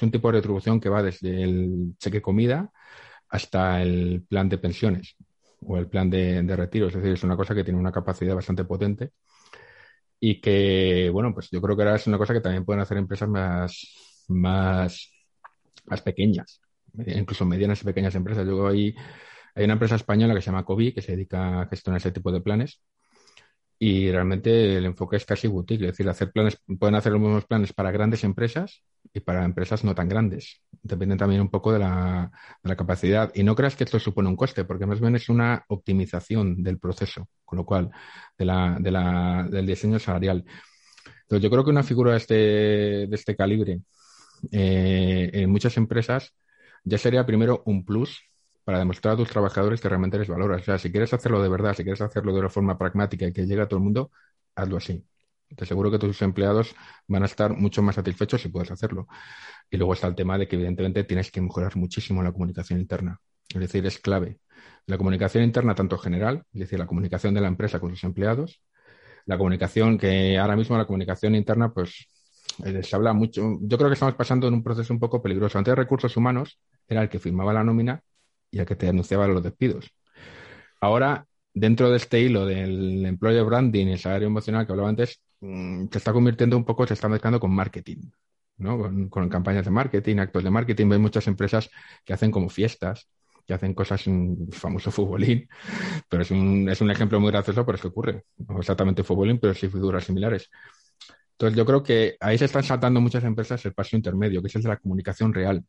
un 0.03 0.11
tipo 0.11 0.27
de 0.27 0.37
retribución 0.37 0.79
que 0.79 0.89
va 0.89 1.03
desde 1.03 1.43
el 1.43 1.95
cheque 1.97 2.21
comida 2.21 2.71
hasta 3.29 3.81
el 3.81 4.25
plan 4.27 4.49
de 4.49 4.57
pensiones 4.57 5.15
o 5.61 5.77
el 5.77 5.87
plan 5.87 6.09
de, 6.09 6.41
retiro. 6.55 6.87
Es 6.87 6.95
decir, 6.95 7.13
es 7.13 7.23
una 7.23 7.37
cosa 7.37 7.55
que 7.55 7.63
tiene 7.63 7.79
una 7.79 7.91
capacidad 7.91 8.35
bastante 8.35 8.65
potente 8.65 9.11
y 10.19 10.41
que, 10.41 11.09
bueno, 11.13 11.33
pues 11.33 11.49
yo 11.49 11.61
creo 11.61 11.77
que 11.77 11.83
ahora 11.83 11.95
es 11.95 12.07
una 12.07 12.17
cosa 12.17 12.33
que 12.33 12.41
también 12.41 12.65
pueden 12.65 12.81
hacer 12.81 12.97
empresas 12.97 13.29
más, 13.29 14.08
más, 14.29 15.11
pequeñas, 16.03 16.61
incluso 17.05 17.45
medianas 17.45 17.81
y 17.81 17.85
pequeñas 17.85 18.15
empresas. 18.15 18.45
Yo 18.47 18.67
ahí 18.67 18.95
hay 19.55 19.65
una 19.65 19.73
empresa 19.73 19.95
española 19.95 20.35
que 20.35 20.41
se 20.41 20.47
llama 20.47 20.65
COVID 20.65 20.93
que 20.93 21.01
se 21.01 21.13
dedica 21.13 21.61
a 21.61 21.67
gestionar 21.67 21.99
ese 21.99 22.11
tipo 22.11 22.31
de 22.31 22.41
planes 22.41 22.81
y 23.81 24.11
realmente 24.11 24.75
el 24.77 24.85
enfoque 24.85 25.15
es 25.15 25.25
casi 25.25 25.47
boutique, 25.47 25.83
es 25.85 25.91
decir, 25.91 26.09
hacer 26.09 26.31
planes, 26.33 26.57
pueden 26.77 26.95
hacer 26.95 27.13
los 27.13 27.21
mismos 27.21 27.45
planes 27.45 27.71
para 27.71 27.91
grandes 27.91 28.25
empresas 28.25 28.83
y 29.13 29.21
para 29.21 29.45
empresas 29.45 29.85
no 29.85 29.95
tan 29.95 30.09
grandes. 30.09 30.61
Depende 30.83 31.15
también 31.15 31.39
un 31.39 31.49
poco 31.49 31.71
de 31.71 31.79
la, 31.79 32.29
capacidad. 32.75 33.31
Y 33.33 33.43
no 33.43 33.55
creas 33.55 33.77
que 33.77 33.85
esto 33.85 33.97
supone 33.97 34.27
un 34.27 34.35
coste, 34.35 34.65
porque 34.65 34.85
más 34.85 34.99
bien 34.99 35.15
es 35.15 35.29
una 35.29 35.63
optimización 35.69 36.61
del 36.61 36.77
proceso, 36.77 37.29
con 37.45 37.57
lo 37.57 37.65
cual, 37.65 37.89
de 38.37 38.45
la, 38.45 38.77
de 38.81 38.91
la, 38.91 39.47
del 39.49 39.65
diseño 39.65 39.97
salarial. 39.97 40.43
Entonces, 41.21 41.43
yo 41.43 41.49
creo 41.49 41.63
que 41.63 41.71
una 41.71 41.83
figura 41.83 42.11
de 42.11 42.17
este, 42.17 42.33
de 43.07 43.15
este 43.15 43.35
calibre 43.37 43.79
eh, 44.51 45.29
en 45.33 45.49
muchas 45.49 45.77
empresas 45.77 46.33
ya 46.83 46.97
sería 46.97 47.25
primero 47.25 47.63
un 47.65 47.85
plus 47.85 48.21
para 48.63 48.79
demostrar 48.79 49.15
a 49.15 49.17
tus 49.17 49.29
trabajadores 49.29 49.81
que 49.81 49.89
realmente 49.89 50.17
les 50.19 50.27
valoras. 50.27 50.61
O 50.61 50.65
sea, 50.65 50.77
si 50.77 50.91
quieres 50.91 51.13
hacerlo 51.13 51.41
de 51.41 51.49
verdad, 51.49 51.73
si 51.75 51.83
quieres 51.83 52.01
hacerlo 52.01 52.33
de 52.33 52.39
una 52.39 52.49
forma 52.49 52.77
pragmática 52.77 53.25
y 53.27 53.33
que 53.33 53.45
llegue 53.45 53.61
a 53.61 53.67
todo 53.67 53.77
el 53.77 53.83
mundo, 53.83 54.11
hazlo 54.55 54.77
así. 54.77 55.03
Te 55.55 55.63
aseguro 55.63 55.89
que 55.89 55.97
tus 55.97 56.21
empleados 56.21 56.75
van 57.07 57.23
a 57.23 57.25
estar 57.25 57.55
mucho 57.55 57.81
más 57.81 57.95
satisfechos 57.95 58.41
si 58.41 58.49
puedes 58.49 58.69
hacerlo. 58.71 59.07
Y 59.69 59.77
luego 59.77 59.93
está 59.93 60.07
el 60.07 60.15
tema 60.15 60.37
de 60.37 60.47
que 60.47 60.55
evidentemente 60.55 61.03
tienes 61.03 61.31
que 61.31 61.41
mejorar 61.41 61.75
muchísimo 61.77 62.21
la 62.21 62.31
comunicación 62.31 62.79
interna. 62.79 63.19
Es 63.49 63.59
decir, 63.59 63.85
es 63.85 63.97
clave. 63.99 64.39
La 64.85 64.97
comunicación 64.97 65.43
interna, 65.43 65.73
tanto 65.73 65.97
general, 65.97 66.43
es 66.53 66.59
decir, 66.61 66.77
la 66.77 66.85
comunicación 66.85 67.33
de 67.33 67.41
la 67.41 67.47
empresa 67.47 67.79
con 67.79 67.89
sus 67.91 68.03
empleados, 68.03 68.61
la 69.25 69.37
comunicación 69.37 69.97
que 69.97 70.37
ahora 70.37 70.55
mismo 70.55 70.77
la 70.77 70.85
comunicación 70.85 71.35
interna, 71.35 71.73
pues 71.73 72.07
eh, 72.65 72.83
se 72.83 72.95
habla 72.95 73.13
mucho. 73.13 73.57
Yo 73.61 73.77
creo 73.77 73.89
que 73.89 73.93
estamos 73.93 74.15
pasando 74.15 74.47
en 74.47 74.53
un 74.53 74.63
proceso 74.63 74.93
un 74.93 74.99
poco 74.99 75.21
peligroso. 75.21 75.57
Antes 75.57 75.75
recursos 75.75 76.15
humanos 76.17 76.59
era 76.87 77.01
el 77.01 77.09
que 77.09 77.19
firmaba 77.19 77.53
la 77.53 77.63
nómina 77.63 78.01
y 78.51 78.59
a 78.59 78.65
que 78.65 78.75
te 78.75 78.87
anunciaba 78.89 79.27
los 79.27 79.43
despidos. 79.43 79.91
Ahora, 80.81 81.25
dentro 81.53 81.89
de 81.89 81.97
este 81.97 82.19
hilo 82.21 82.45
del 82.45 83.05
employer 83.05 83.43
branding 83.43 83.87
el 83.87 83.99
salario 83.99 84.27
emocional 84.27 84.65
que 84.65 84.71
hablaba 84.71 84.89
antes, 84.89 85.21
mm, 85.41 85.87
se 85.91 85.97
está 85.97 86.13
convirtiendo 86.13 86.57
un 86.57 86.65
poco, 86.65 86.87
se 86.87 86.93
está 86.93 87.09
mezclando 87.09 87.39
con 87.39 87.51
marketing, 87.53 88.09
¿no? 88.57 89.09
Con, 89.09 89.29
campañas 89.29 89.65
de 89.65 89.71
marketing, 89.71 90.17
actos 90.17 90.43
de 90.43 90.49
marketing. 90.51 90.91
Hay 90.91 90.99
muchas 90.99 91.27
empresas 91.27 91.69
que 92.05 92.13
hacen 92.13 92.31
como 92.31 92.49
fiestas, 92.49 93.09
que 93.45 93.53
hacen 93.53 93.73
cosas, 93.73 94.05
un 94.07 94.49
famoso 94.51 94.91
futbolín, 94.91 95.47
pero 96.09 96.23
es 96.23 96.31
un, 96.31 96.69
es 96.69 96.81
un 96.81 96.91
ejemplo 96.91 97.19
muy 97.19 97.31
gracioso, 97.31 97.65
pero 97.65 97.75
es 97.77 97.81
que 97.81 97.87
ocurre. 97.87 98.23
No 98.37 98.59
exactamente 98.59 99.03
futbolín, 99.03 99.39
pero 99.39 99.53
sí 99.53 99.67
figuras 99.69 100.03
similares. 100.05 100.49
Entonces, 101.39 101.57
yo 101.57 101.65
creo 101.65 101.83
que 101.83 102.17
ahí 102.19 102.37
se 102.37 102.45
están 102.45 102.63
saltando 102.63 103.01
muchas 103.01 103.23
empresas 103.23 103.65
el 103.65 103.73
paso 103.73 103.95
intermedio, 103.95 104.41
que 104.41 104.47
es 104.49 104.55
el 104.55 104.63
de 104.63 104.69
la 104.69 104.77
comunicación 104.77 105.33
real 105.33 105.63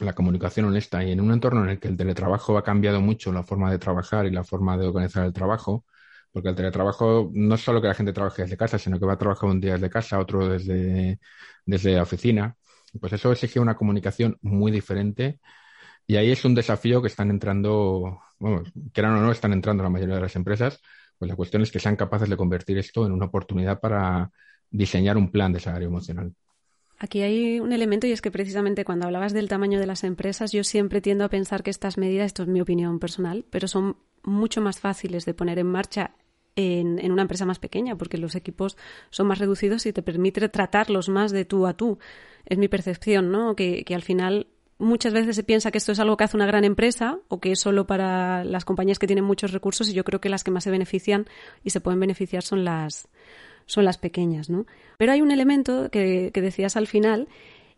la 0.00 0.12
comunicación 0.14 0.66
honesta. 0.66 1.04
Y 1.04 1.12
en 1.12 1.20
un 1.20 1.32
entorno 1.32 1.64
en 1.64 1.70
el 1.70 1.80
que 1.80 1.88
el 1.88 1.96
teletrabajo 1.96 2.56
ha 2.58 2.64
cambiado 2.64 3.00
mucho 3.00 3.32
la 3.32 3.42
forma 3.44 3.70
de 3.70 3.78
trabajar 3.78 4.26
y 4.26 4.30
la 4.30 4.44
forma 4.44 4.76
de 4.76 4.86
organizar 4.86 5.24
el 5.24 5.32
trabajo, 5.32 5.84
porque 6.32 6.48
el 6.50 6.54
teletrabajo 6.56 7.30
no 7.32 7.54
es 7.54 7.60
solo 7.62 7.80
que 7.80 7.88
la 7.88 7.94
gente 7.94 8.12
trabaje 8.12 8.42
desde 8.42 8.56
casa, 8.56 8.78
sino 8.78 8.98
que 8.98 9.06
va 9.06 9.14
a 9.14 9.18
trabajar 9.18 9.48
un 9.50 9.60
día 9.60 9.74
desde 9.74 9.90
casa, 9.90 10.18
otro 10.18 10.48
desde, 10.48 11.18
desde 11.66 12.00
oficina, 12.00 12.56
pues 13.00 13.12
eso 13.12 13.32
exige 13.32 13.60
una 13.60 13.76
comunicación 13.76 14.38
muy 14.42 14.72
diferente. 14.72 15.40
Y 16.06 16.16
ahí 16.16 16.30
es 16.32 16.44
un 16.44 16.54
desafío 16.54 17.00
que 17.02 17.08
están 17.08 17.30
entrando, 17.30 18.20
bueno, 18.38 18.62
quieran 18.92 19.16
o 19.16 19.20
no, 19.22 19.32
están 19.32 19.52
entrando 19.52 19.82
la 19.82 19.90
mayoría 19.90 20.16
de 20.16 20.20
las 20.22 20.36
empresas, 20.36 20.80
pues 21.18 21.28
la 21.30 21.36
cuestión 21.36 21.62
es 21.62 21.72
que 21.72 21.80
sean 21.80 21.96
capaces 21.96 22.28
de 22.28 22.36
convertir 22.36 22.78
esto 22.78 23.06
en 23.06 23.12
una 23.12 23.26
oportunidad 23.26 23.80
para 23.80 24.30
diseñar 24.74 25.16
un 25.16 25.30
plan 25.30 25.52
de 25.52 25.60
salario 25.60 25.88
emocional. 25.88 26.34
Aquí 26.98 27.22
hay 27.22 27.60
un 27.60 27.72
elemento 27.72 28.06
y 28.06 28.12
es 28.12 28.20
que 28.20 28.30
precisamente 28.30 28.84
cuando 28.84 29.06
hablabas 29.06 29.32
del 29.32 29.48
tamaño 29.48 29.78
de 29.78 29.86
las 29.86 30.04
empresas, 30.04 30.52
yo 30.52 30.64
siempre 30.64 31.00
tiendo 31.00 31.24
a 31.24 31.28
pensar 31.28 31.62
que 31.62 31.70
estas 31.70 31.98
medidas, 31.98 32.26
esto 32.26 32.42
es 32.42 32.48
mi 32.48 32.60
opinión 32.60 32.98
personal, 32.98 33.44
pero 33.50 33.68
son 33.68 33.96
mucho 34.22 34.60
más 34.60 34.80
fáciles 34.80 35.24
de 35.24 35.34
poner 35.34 35.58
en 35.58 35.66
marcha 35.66 36.12
en, 36.56 37.10
una 37.10 37.22
empresa 37.22 37.46
más 37.46 37.58
pequeña, 37.58 37.96
porque 37.96 38.16
los 38.16 38.34
equipos 38.34 38.76
son 39.10 39.26
más 39.26 39.38
reducidos 39.38 39.86
y 39.86 39.92
te 39.92 40.02
permite 40.02 40.48
tratarlos 40.48 41.08
más 41.08 41.32
de 41.32 41.44
tú 41.44 41.66
a 41.66 41.74
tú. 41.74 41.98
Es 42.46 42.58
mi 42.58 42.68
percepción, 42.68 43.30
¿no? 43.30 43.56
Que 43.56 43.84
al 43.92 44.02
final 44.02 44.46
muchas 44.78 45.12
veces 45.12 45.36
se 45.36 45.42
piensa 45.42 45.70
que 45.70 45.78
esto 45.78 45.92
es 45.92 46.00
algo 46.00 46.16
que 46.16 46.24
hace 46.24 46.36
una 46.36 46.46
gran 46.46 46.64
empresa 46.64 47.18
o 47.28 47.40
que 47.40 47.52
es 47.52 47.60
solo 47.60 47.86
para 47.86 48.44
las 48.44 48.64
compañías 48.64 48.98
que 48.98 49.06
tienen 49.06 49.24
muchos 49.24 49.52
recursos 49.52 49.88
y 49.88 49.94
yo 49.94 50.04
creo 50.04 50.20
que 50.20 50.28
las 50.28 50.44
que 50.44 50.50
más 50.50 50.64
se 50.64 50.70
benefician 50.70 51.26
y 51.62 51.70
se 51.70 51.80
pueden 51.80 52.00
beneficiar 52.00 52.42
son 52.42 52.64
las, 52.64 53.08
son 53.66 53.84
las 53.84 53.98
pequeñas, 53.98 54.50
¿no? 54.50 54.66
Pero 54.98 55.12
hay 55.12 55.22
un 55.22 55.30
elemento 55.30 55.90
que, 55.90 56.30
que 56.32 56.40
decías 56.40 56.76
al 56.76 56.86
final 56.86 57.28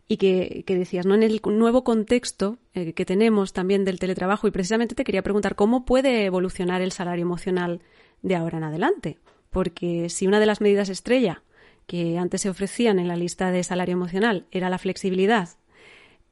y 0.07 0.17
que, 0.17 0.63
que, 0.65 0.77
decías, 0.77 1.05
¿no? 1.05 1.15
En 1.15 1.23
el 1.23 1.41
nuevo 1.43 1.83
contexto 1.83 2.57
eh, 2.73 2.93
que 2.93 3.05
tenemos 3.05 3.53
también 3.53 3.83
del 3.83 3.99
teletrabajo 3.99 4.47
y 4.47 4.51
precisamente 4.51 4.95
te 4.95 5.03
quería 5.03 5.23
preguntar 5.23 5.55
cómo 5.55 5.85
puede 5.85 6.25
evolucionar 6.25 6.81
el 6.81 6.91
salario 6.91 7.23
emocional 7.23 7.81
de 8.21 8.35
ahora 8.35 8.57
en 8.57 8.63
adelante. 8.63 9.17
Porque 9.49 10.09
si 10.09 10.27
una 10.27 10.39
de 10.39 10.45
las 10.45 10.61
medidas 10.61 10.89
estrella 10.89 11.43
que 11.87 12.17
antes 12.17 12.41
se 12.41 12.49
ofrecían 12.49 12.99
en 12.99 13.07
la 13.07 13.15
lista 13.15 13.51
de 13.51 13.63
salario 13.63 13.93
emocional 13.93 14.45
era 14.51 14.69
la 14.69 14.77
flexibilidad 14.77 15.49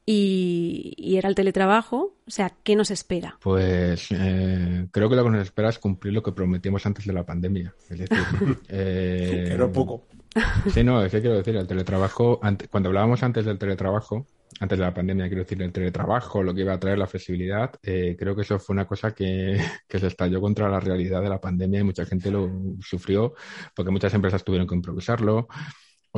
y, 0.06 1.16
era 1.16 1.28
el 1.28 1.34
teletrabajo. 1.34 2.16
O 2.26 2.30
sea, 2.30 2.52
¿qué 2.62 2.76
nos 2.76 2.90
espera? 2.90 3.36
Pues 3.42 4.08
eh, 4.12 4.86
creo 4.92 5.10
que 5.10 5.16
lo 5.16 5.24
que 5.24 5.30
nos 5.30 5.42
espera 5.42 5.68
es 5.68 5.78
cumplir 5.78 6.14
lo 6.14 6.22
que 6.22 6.32
prometimos 6.32 6.86
antes 6.86 7.04
de 7.04 7.12
la 7.12 7.26
pandemia. 7.26 7.74
Es 7.90 7.98
decir, 7.98 8.18
eh, 8.68 9.56
no 9.58 9.70
poco. 9.72 10.06
Sí, 10.72 10.84
no, 10.84 11.02
es 11.02 11.10
que 11.10 11.20
quiero 11.20 11.36
decir, 11.36 11.56
el 11.56 11.66
teletrabajo, 11.66 12.40
cuando 12.70 12.88
hablábamos 12.88 13.22
antes 13.22 13.46
del 13.46 13.58
teletrabajo, 13.58 14.26
antes 14.60 14.78
de 14.78 14.84
la 14.84 14.92
pandemia, 14.94 15.26
quiero 15.28 15.42
decir, 15.42 15.60
el 15.62 15.72
teletrabajo, 15.72 16.42
lo 16.42 16.54
que 16.54 16.60
iba 16.60 16.74
a 16.74 16.80
traer 16.80 16.98
la 16.98 17.06
flexibilidad, 17.06 17.72
eh, 17.82 18.16
creo 18.18 18.36
que 18.36 18.42
eso 18.42 18.58
fue 18.58 18.74
una 18.74 18.86
cosa 18.86 19.12
que, 19.12 19.58
que, 19.88 19.98
se 19.98 20.08
estalló 20.08 20.40
contra 20.40 20.68
la 20.68 20.78
realidad 20.78 21.22
de 21.22 21.30
la 21.30 21.40
pandemia 21.40 21.80
y 21.80 21.84
mucha 21.84 22.04
gente 22.04 22.30
lo 22.30 22.50
sufrió 22.80 23.34
porque 23.74 23.90
muchas 23.90 24.12
empresas 24.14 24.44
tuvieron 24.44 24.68
que 24.68 24.74
improvisarlo. 24.74 25.48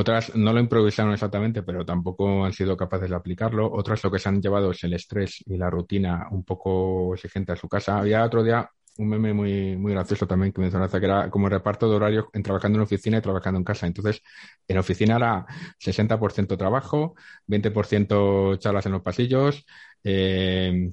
Otras 0.00 0.34
no 0.36 0.52
lo 0.52 0.60
improvisaron 0.60 1.12
exactamente, 1.12 1.62
pero 1.64 1.84
tampoco 1.84 2.44
han 2.44 2.52
sido 2.52 2.76
capaces 2.76 3.10
de 3.10 3.16
aplicarlo. 3.16 3.68
Otras 3.72 4.04
lo 4.04 4.10
que 4.12 4.20
se 4.20 4.28
han 4.28 4.40
llevado 4.40 4.70
es 4.70 4.84
el 4.84 4.92
estrés 4.94 5.42
y 5.44 5.56
la 5.56 5.70
rutina 5.70 6.28
un 6.30 6.44
poco 6.44 7.14
exigente 7.14 7.50
a 7.52 7.56
su 7.56 7.68
casa. 7.68 7.98
Había 7.98 8.24
otro 8.24 8.44
día 8.44 8.70
un 8.98 9.08
meme 9.08 9.32
muy, 9.32 9.76
muy 9.76 9.92
gracioso 9.92 10.26
también 10.26 10.52
que 10.52 10.60
mencionaste, 10.60 11.00
que 11.00 11.06
era 11.06 11.28
como 11.30 11.48
reparto 11.48 11.88
de 11.90 11.96
horarios 11.96 12.26
en 12.32 12.42
trabajando 12.44 12.78
en 12.78 12.82
oficina 12.84 13.18
y 13.18 13.20
trabajando 13.22 13.58
en 13.58 13.64
casa. 13.64 13.86
Entonces, 13.88 14.22
en 14.68 14.78
oficina 14.78 15.16
era 15.16 15.46
60% 15.78 16.56
trabajo, 16.56 17.16
20% 17.46 18.56
charlas 18.56 18.86
en 18.86 18.92
los 18.92 19.02
pasillos, 19.02 19.66
eh, 20.04 20.90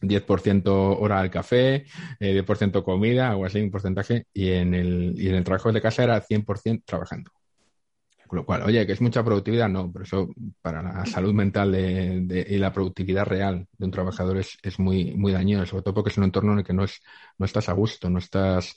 10% 0.00 0.98
hora 0.98 1.20
al 1.20 1.30
café, 1.30 1.86
eh, 2.20 2.32
10% 2.32 2.84
comida, 2.84 3.36
o 3.36 3.44
así, 3.44 3.60
un 3.60 3.70
porcentaje, 3.72 4.26
y 4.32 4.50
en 4.52 4.74
el, 4.74 5.14
y 5.16 5.28
en 5.28 5.36
el 5.36 5.44
trabajo 5.44 5.72
de 5.72 5.80
casa 5.82 6.04
era 6.04 6.20
100% 6.20 6.84
trabajando. 6.86 7.30
Con 8.32 8.38
lo 8.38 8.46
cual, 8.46 8.62
oye, 8.62 8.86
que 8.86 8.92
es 8.92 9.00
mucha 9.02 9.22
productividad, 9.22 9.68
no, 9.68 9.92
pero 9.92 10.06
eso 10.06 10.30
para 10.62 10.80
la 10.80 11.04
salud 11.04 11.34
mental 11.34 11.70
de, 11.70 12.46
y 12.48 12.56
la 12.56 12.72
productividad 12.72 13.26
real 13.26 13.68
de 13.76 13.84
un 13.84 13.90
trabajador 13.90 14.38
es, 14.38 14.56
es, 14.62 14.78
muy, 14.78 15.14
muy 15.14 15.32
dañino, 15.32 15.66
sobre 15.66 15.82
todo 15.82 15.92
porque 15.92 16.08
es 16.08 16.16
un 16.16 16.24
entorno 16.24 16.54
en 16.54 16.60
el 16.60 16.64
que 16.64 16.72
no, 16.72 16.82
es, 16.82 17.02
no 17.36 17.44
estás 17.44 17.68
a 17.68 17.74
gusto, 17.74 18.08
no 18.08 18.20
estás, 18.20 18.74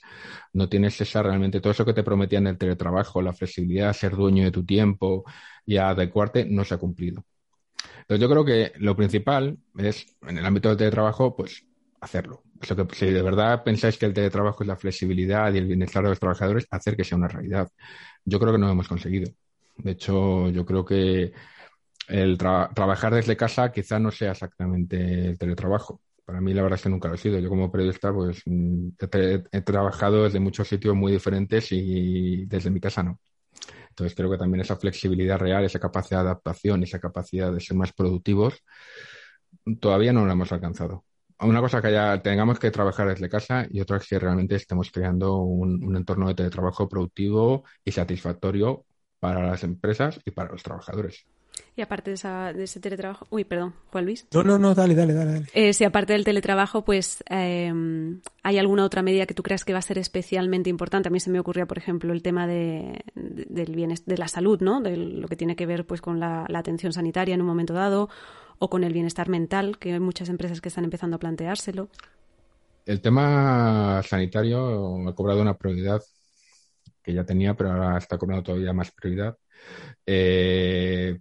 no 0.51 0.67
tienes 0.67 0.99
esa 0.99 1.23
realmente, 1.23 1.61
todo 1.61 1.71
eso 1.71 1.85
que 1.85 1.93
te 1.93 2.03
prometían 2.03 2.43
del 2.43 2.57
teletrabajo, 2.57 3.21
la 3.21 3.31
flexibilidad, 3.31 3.93
ser 3.93 4.17
dueño 4.17 4.43
de 4.43 4.51
tu 4.51 4.65
tiempo 4.65 5.23
y 5.65 5.77
adecuarte, 5.77 6.43
no 6.43 6.65
se 6.65 6.73
ha 6.73 6.77
cumplido. 6.77 7.23
Entonces 8.01 8.19
yo 8.19 8.29
creo 8.29 8.43
que 8.43 8.73
lo 8.79 8.93
principal 8.97 9.57
es, 9.77 10.05
en 10.27 10.37
el 10.37 10.45
ámbito 10.45 10.67
del 10.67 10.77
teletrabajo, 10.77 11.33
pues 11.33 11.65
hacerlo. 12.01 12.43
que, 12.59 12.87
si 12.93 13.05
de 13.05 13.21
verdad 13.21 13.63
pensáis 13.63 13.97
que 13.97 14.05
el 14.05 14.13
teletrabajo 14.13 14.63
es 14.63 14.67
la 14.67 14.75
flexibilidad 14.75 15.53
y 15.53 15.59
el 15.59 15.67
bienestar 15.67 16.03
de 16.03 16.09
los 16.09 16.19
trabajadores, 16.19 16.67
hacer 16.71 16.97
que 16.97 17.05
sea 17.05 17.17
una 17.17 17.29
realidad. 17.29 17.69
Yo 18.25 18.37
creo 18.37 18.51
que 18.51 18.59
no 18.59 18.65
lo 18.65 18.73
hemos 18.73 18.89
conseguido. 18.89 19.31
De 19.77 19.91
hecho, 19.91 20.49
yo 20.49 20.65
creo 20.65 20.85
que 20.85 21.33
el 22.07 22.37
trabajar 22.37 23.13
desde 23.13 23.37
casa 23.37 23.71
quizá 23.71 23.99
no 23.99 24.11
sea 24.11 24.31
exactamente 24.31 25.29
el 25.29 25.37
teletrabajo. 25.37 26.01
Para 26.23 26.41
mí 26.41 26.53
la 26.53 26.63
verdad 26.63 26.77
es 26.77 26.83
que 26.83 26.89
nunca 26.89 27.07
lo 27.07 27.15
he 27.15 27.17
sido. 27.17 27.39
Yo 27.39 27.49
como 27.49 27.71
periodista 27.71 28.13
pues 28.13 28.41
mm, 28.45 28.89
he, 29.51 29.61
trabajado 29.61 30.23
desde 30.23 30.39
muchos 30.39 30.67
sitios 30.67 30.95
muy 30.95 31.11
diferentes 31.11 31.71
y 31.71 32.45
desde 32.45 32.71
mi 32.71 32.79
casa 32.79 33.03
no. 33.03 33.19
Entonces 33.89 34.15
creo 34.15 34.29
que 34.29 34.37
también 34.37 34.61
esa 34.61 34.75
flexibilidad 34.75 35.39
real, 35.39 35.63
esa 35.63 35.79
capacidad 35.79 36.21
de 36.21 36.29
adaptación, 36.29 36.83
esa 36.83 36.99
capacidad 36.99 37.51
de 37.51 37.59
ser 37.59 37.77
más 37.77 37.93
productivos, 37.93 38.63
todavía 39.79 40.13
no 40.13 40.25
la 40.25 40.33
hemos 40.33 40.51
alcanzado. 40.51 41.05
Una 41.39 41.61
cosa 41.61 41.81
que 41.81 41.91
ya 41.91 42.21
tengamos 42.21 42.59
que 42.59 42.71
trabajar 42.71 43.09
desde 43.09 43.29
casa 43.29 43.67
y 43.69 43.81
otra 43.81 43.97
es 43.97 44.07
que 44.07 44.19
realmente 44.19 44.55
estemos 44.55 44.89
creando 44.91 45.35
un 45.37 45.95
entorno 45.95 46.27
de 46.27 46.35
teletrabajo 46.35 46.87
productivo 46.87 47.65
y 47.83 47.91
satisfactorio 47.91 48.85
para 49.25 49.41
las 49.41 49.63
empresas 49.63 50.19
y 50.23 50.29
para 50.29 50.51
los 50.51 50.61
trabajadores. 50.61 51.25
Y 51.75 51.81
aparte 51.81 52.11
de, 52.11 52.63
ese 52.63 52.79
teletrabajo, 52.79 53.25
uy, 53.31 53.43
perdón, 53.43 53.73
Juan 53.91 54.05
Luis. 54.05 54.27
No, 54.31 54.43
no, 54.43 54.59
no, 54.59 54.75
dale, 54.75 54.93
dale, 54.93 55.13
dale. 55.13 55.45
Eh, 55.53 55.73
si 55.73 55.83
aparte 55.83 56.13
del 56.13 56.23
teletrabajo, 56.23 56.85
pues 56.85 57.23
em, 57.27 58.21
hay 58.43 58.59
alguna 58.59 58.85
otra 58.85 59.01
medida 59.01 59.25
que 59.25 59.33
tú 59.33 59.41
creas 59.41 59.65
que 59.65 59.73
va 59.73 59.79
a 59.79 59.81
ser 59.81 59.97
especialmente 59.97 60.69
importante. 60.69 61.09
A 61.09 61.11
mí 61.11 61.19
se 61.19 61.31
me 61.31 61.39
ocurría, 61.39 61.65
por 61.65 61.79
ejemplo, 61.79 62.13
el 62.13 62.21
tema 62.21 62.45
de, 62.45 63.03
del 63.15 63.75
bienestar, 63.75 64.05
de 64.05 64.17
la 64.17 64.27
salud, 64.27 64.61
¿no? 64.61 64.79
De 64.81 64.95
lo 64.95 65.27
que 65.27 65.35
tiene 65.35 65.55
que 65.55 65.65
ver, 65.65 65.87
pues, 65.87 66.01
con 66.01 66.19
la, 66.19 66.45
atención 66.53 66.93
sanitaria 66.93 67.33
en 67.33 67.41
un 67.41 67.47
momento 67.47 67.73
dado 67.73 68.09
o 68.59 68.69
con 68.69 68.83
el 68.83 68.93
bienestar 68.93 69.27
mental, 69.27 69.79
que 69.79 69.93
hay 69.93 69.99
muchas 69.99 70.29
empresas 70.29 70.61
que 70.61 70.69
están 70.69 70.83
empezando 70.83 71.15
a 71.15 71.19
planteárselo. 71.19 71.89
El 72.85 73.01
tema 73.01 74.03
sanitario 74.03 75.07
ha 75.07 75.15
cobrado 75.15 75.41
una 75.41 75.55
prioridad 75.55 76.01
que 77.05 77.13
ya 77.13 77.23
tenía, 77.23 77.53
pero 77.55 77.71
ahora 77.71 77.97
está 77.97 78.17
cobrando 78.17 78.43
todavía 78.43 78.73
más 78.73 78.91
prioridad. 78.91 79.37
Eh, 80.05 81.19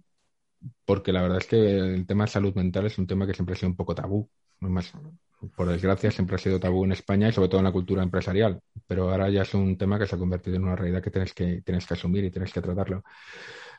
porque 0.85 1.11
la 1.13 1.21
verdad 1.21 1.39
es 1.39 1.47
que 1.47 1.77
el 1.77 2.05
tema 2.07 2.25
de 2.25 2.31
salud 2.31 2.53
mental 2.55 2.85
es 2.87 2.97
un 2.97 3.07
tema 3.07 3.27
que 3.27 3.33
siempre 3.33 3.53
ha 3.53 3.57
sido 3.57 3.69
un 3.69 3.75
poco 3.75 3.95
tabú. 3.95 4.29
Más, 4.59 4.91
por 5.55 5.67
desgracia, 5.69 6.11
siempre 6.11 6.35
ha 6.35 6.39
sido 6.39 6.59
tabú 6.59 6.85
en 6.85 6.93
España 6.93 7.29
y 7.29 7.33
sobre 7.33 7.49
todo 7.49 7.59
en 7.59 7.65
la 7.65 7.71
cultura 7.71 8.03
empresarial. 8.03 8.59
Pero 8.87 9.11
ahora 9.11 9.29
ya 9.29 9.43
es 9.43 9.53
un 9.53 9.77
tema 9.77 9.99
que 9.99 10.07
se 10.07 10.15
ha 10.15 10.19
convertido 10.19 10.57
en 10.57 10.63
una 10.63 10.75
realidad 10.75 11.01
que 11.03 11.11
tienes 11.11 11.33
que, 11.33 11.61
tienes 11.61 11.85
que 11.85 11.93
asumir 11.93 12.23
y 12.25 12.31
tienes 12.31 12.51
que 12.53 12.61
tratarlo. 12.61 13.03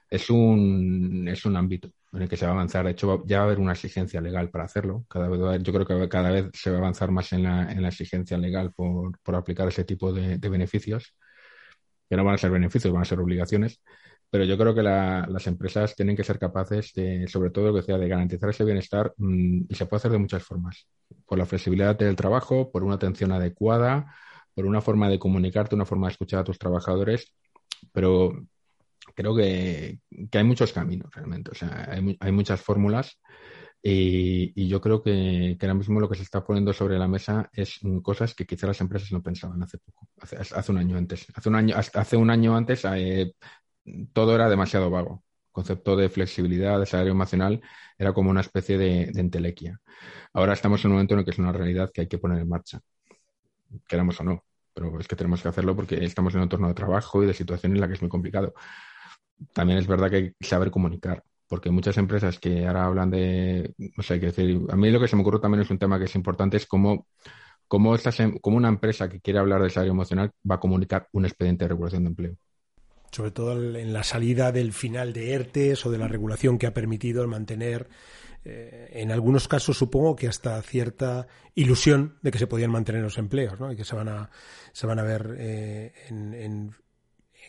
Es 0.09 0.31
un, 0.31 1.27
es 1.29 1.45
un 1.45 1.57
ámbito 1.57 1.91
en 2.13 2.23
el 2.23 2.29
que 2.29 2.37
se 2.37 2.47
va 2.47 2.53
a 2.53 2.55
avanzar. 2.55 2.85
De 2.85 2.93
hecho, 2.93 3.25
ya 3.27 3.39
va 3.39 3.45
a 3.45 3.47
haber 3.47 3.59
una 3.59 3.73
exigencia 3.73 4.21
legal 4.21 4.51
para 4.51 4.65
hacerlo. 4.65 5.05
Cada 5.09 5.29
vez, 5.29 5.63
yo 5.63 5.73
creo 5.73 5.87
que 5.87 6.09
cada 6.09 6.31
vez 6.31 6.51
se 6.55 6.71
va 6.71 6.77
a 6.77 6.81
avanzar 6.81 7.11
más 7.11 7.33
en 7.33 7.43
la, 7.43 7.73
en 7.73 7.83
la 7.83 7.89
exigencia 7.89 8.39
legal 8.39 8.73
por, 8.73 9.19
por 9.21 9.35
aplicar 9.35 9.69
ese 9.69 9.85
tipo 9.85 10.13
de, 10.13 10.39
de 10.39 10.49
beneficios 10.49 11.15
que 12.09 12.17
no 12.17 12.25
van 12.25 12.35
a 12.35 12.39
ser 12.39 12.51
beneficios, 12.51 12.93
van 12.93 13.03
a 13.03 13.07
ser 13.07 13.21
obligaciones, 13.21 13.81
pero 14.31 14.45
yo 14.45 14.59
creo 14.59 14.75
que 14.75 14.83
las 14.83 15.47
empresas 15.47 15.95
tienen 15.95 16.17
que 16.17 16.25
ser 16.25 16.39
capaces 16.39 16.93
de, 16.95 17.27
sobre 17.29 17.51
todo, 17.51 17.75
que 17.75 17.83
sea, 17.83 17.99
de 17.99 18.09
garantizar 18.09 18.51
ese 18.51 18.65
bienestar 18.65 19.13
mm, 19.17 19.63
y 19.69 19.75
se 19.75 19.87
puede 19.87 19.99
hacer 19.99 20.11
de 20.13 20.19
muchas 20.19 20.43
formas. 20.43 20.89
Por 21.27 21.39
la 21.39 21.47
flexibilidad 21.47 21.97
del 21.97 22.17
trabajo, 22.17 22.71
por 22.71 22.83
una 22.83 22.97
atención 22.97 23.33
adecuada, 23.33 24.15
por 24.55 24.67
una 24.67 24.81
forma 24.81 25.09
de 25.09 25.19
comunicarte, 25.19 25.75
una 25.75 25.87
forma 25.87 26.09
de 26.09 26.13
escuchar 26.13 26.41
a 26.41 26.45
tus 26.45 26.59
trabajadores, 26.59 27.35
pero 27.93 28.47
creo 29.15 29.37
que, 29.37 30.01
hay 30.33 30.45
muchos 30.45 30.73
caminos 30.73 31.15
realmente, 31.15 31.53
o 31.53 31.55
sea, 31.55 31.89
hay, 31.91 32.17
hay 32.19 32.33
muchas 32.33 32.61
fórmulas 32.61 33.19
y, 33.83 34.69
yo 34.69 34.81
creo 34.81 35.03
que, 35.03 35.57
ahora 35.61 35.75
mismo 35.75 36.01
lo 36.01 36.09
que 36.09 36.17
se 36.17 36.23
está 36.23 36.45
poniendo 36.45 36.73
sobre 36.73 36.99
la 36.99 37.07
mesa 37.07 37.51
es 37.53 37.81
cosas 38.03 38.35
que 38.35 38.47
quizá 38.47 38.67
las 38.67 38.81
empresas 38.81 39.13
no 39.13 39.23
pensaban 39.23 39.63
hace 39.63 39.79
poco, 39.79 40.09
hace, 40.21 40.73
un 40.73 40.79
año 40.79 40.97
antes. 40.97 41.27
Hace 41.35 41.49
un 41.49 41.55
año, 41.55 41.77
hace 41.77 42.17
un 42.17 42.31
año 42.31 42.57
antes 42.57 42.85
eh, 42.85 43.33
todo 44.13 44.35
era 44.35 44.49
demasiado 44.49 44.91
vago. 44.91 45.23
El 45.49 45.53
concepto 45.53 45.97
de 45.97 46.09
flexibilidad, 46.09 46.81
de 46.81 46.87
salario 46.87 47.13
emocional, 47.13 47.63
era 47.97 48.13
como 48.13 48.31
una 48.31 48.41
especie 48.41 48.77
de, 48.77 49.11
de, 49.13 49.21
entelequia. 49.21 49.81
Ahora 50.33 50.55
estamos 50.55 50.85
en 50.85 50.91
un 50.91 50.97
momento 50.97 51.15
en 51.15 51.21
el 51.21 51.25
que 51.25 51.31
es 51.31 51.39
una 51.39 51.53
realidad 51.53 51.91
que 51.93 52.03
hay 52.03 52.09
que 52.09 52.19
poner 52.19 52.41
en 52.41 52.49
marcha, 52.49 52.81
queramos 53.89 54.21
o 54.21 54.25
no. 54.25 54.45
Pero 54.75 54.99
es 55.01 55.09
que 55.09 55.17
tenemos 55.17 55.43
que 55.43 55.49
hacerlo 55.49 55.75
porque 55.77 56.05
estamos 56.05 56.35
en 56.35 56.41
un 56.41 56.45
entorno 56.45 56.69
de 56.69 56.75
trabajo 56.75 57.23
y 57.23 57.27
de 57.27 57.35
situación 57.35 57.73
en 57.73 57.81
la 57.81 57.89
que 57.89 57.95
es 57.95 58.03
muy 58.03 58.11
complicado. 58.11 58.53
También 59.53 59.79
es 59.79 59.87
verdad 59.87 60.11
que 60.11 60.17
hay 60.17 60.33
que 60.33 60.47
saber 60.47 60.71
comunicar 60.71 61.25
porque 61.49 61.71
muchas 61.71 61.97
empresas 61.99 62.39
que 62.39 62.67
ahora 62.67 62.87
hablan 62.87 63.11
de, 63.11 63.75
no 63.79 64.03
sé, 64.03 64.19
qué 64.21 64.27
decir, 64.27 64.61
a 64.69 64.77
mí 64.77 64.91
lo 64.91 65.01
que 65.01 65.09
se 65.09 65.17
me 65.17 65.23
ocurre 65.23 65.41
también 65.41 65.63
es 65.63 65.71
un 65.71 65.79
tema 65.79 65.99
que 65.99 66.05
es 66.05 66.15
importante, 66.15 66.57
es 66.57 66.67
cómo, 66.67 67.07
cómo, 67.69 67.95
estas, 67.95 68.17
cómo 68.41 68.57
una 68.57 68.69
empresa 68.69 69.09
que 69.09 69.21
quiere 69.21 69.39
hablar 69.39 69.63
de 69.63 69.71
salario 69.71 69.93
emocional 69.93 70.33
va 70.49 70.57
a 70.57 70.61
comunicar 70.61 71.09
un 71.13 71.25
expediente 71.25 71.65
de 71.65 71.69
regulación 71.69 72.05
de 72.05 72.09
empleo. 72.09 72.37
Sobre 73.13 73.31
todo 73.31 73.53
en 73.53 73.93
la 73.93 74.03
salida 74.03 74.53
del 74.53 74.73
final 74.73 75.13
de 75.13 75.33
ERTES 75.33 75.87
o 75.87 75.91
de 75.91 75.99
la 75.99 76.09
regulación 76.09 76.59
que 76.59 76.67
ha 76.67 76.75
permitido 76.75 77.27
mantener, 77.27 77.89
eh, 78.45 78.91
en 78.93 79.13
algunos 79.13 79.49
casos 79.49 79.79
supongo 79.79 80.17
que 80.17 80.29
hasta 80.29 80.61
cierta 80.63 81.27
ilusión 81.55 82.19
de 82.23 82.31
que 82.31 82.39
se 82.39 82.47
podían 82.47 82.73
mantener 82.73 83.03
los 83.03 83.19
empleos, 83.19 83.59
¿no? 83.59 83.73
Y 83.73 83.77
que 83.77 83.85
se 83.85 83.97
van 83.97 84.09
a, 84.09 84.31
se 84.73 84.87
van 84.87 84.99
a 84.99 85.03
ver 85.03 85.37
eh, 85.39 85.93
en 86.09 86.75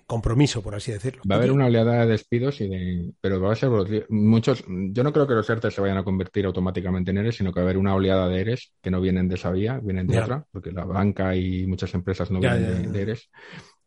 compromiso, 0.08 0.64
por 0.64 0.74
así 0.74 0.92
decirlo. 0.92 1.22
Va 1.30 1.36
a 1.36 1.38
haber 1.38 1.52
una 1.52 1.66
oleada 1.66 2.06
de 2.06 2.14
despidos 2.14 2.62
y 2.62 2.68
de, 2.68 3.12
pero 3.20 3.42
va 3.42 3.52
a 3.52 3.56
ser 3.56 3.70
muchos. 4.10 4.64
Yo 4.68 5.04
no 5.04 5.12
creo 5.12 5.28
que 5.28 5.34
los 5.34 5.50
ERTE 5.50 5.70
se 5.70 5.82
vayan 5.82 5.98
a 5.98 6.04
convertir 6.06 6.46
automáticamente 6.46 7.12
en 7.12 7.18
ERES, 7.18 7.36
sino 7.36 7.52
que 7.52 7.60
va 7.60 7.66
a 7.66 7.68
haber 7.68 7.78
una 7.78 7.94
oleada 7.94 8.30
de 8.30 8.40
ERES 8.40 8.74
que 8.82 8.90
no 8.90 9.02
vienen 9.02 9.28
de 9.28 9.36
esa 9.36 9.52
vía, 9.52 9.80
vienen 9.84 10.08
de 10.08 10.20
otra, 10.20 10.46
porque 10.50 10.72
la 10.72 10.86
banca 10.86 11.36
y 11.36 11.68
muchas 11.68 11.94
empresas 11.94 12.32
no 12.32 12.40
vienen 12.40 12.92
de, 12.92 13.02
ERES. 13.02 13.30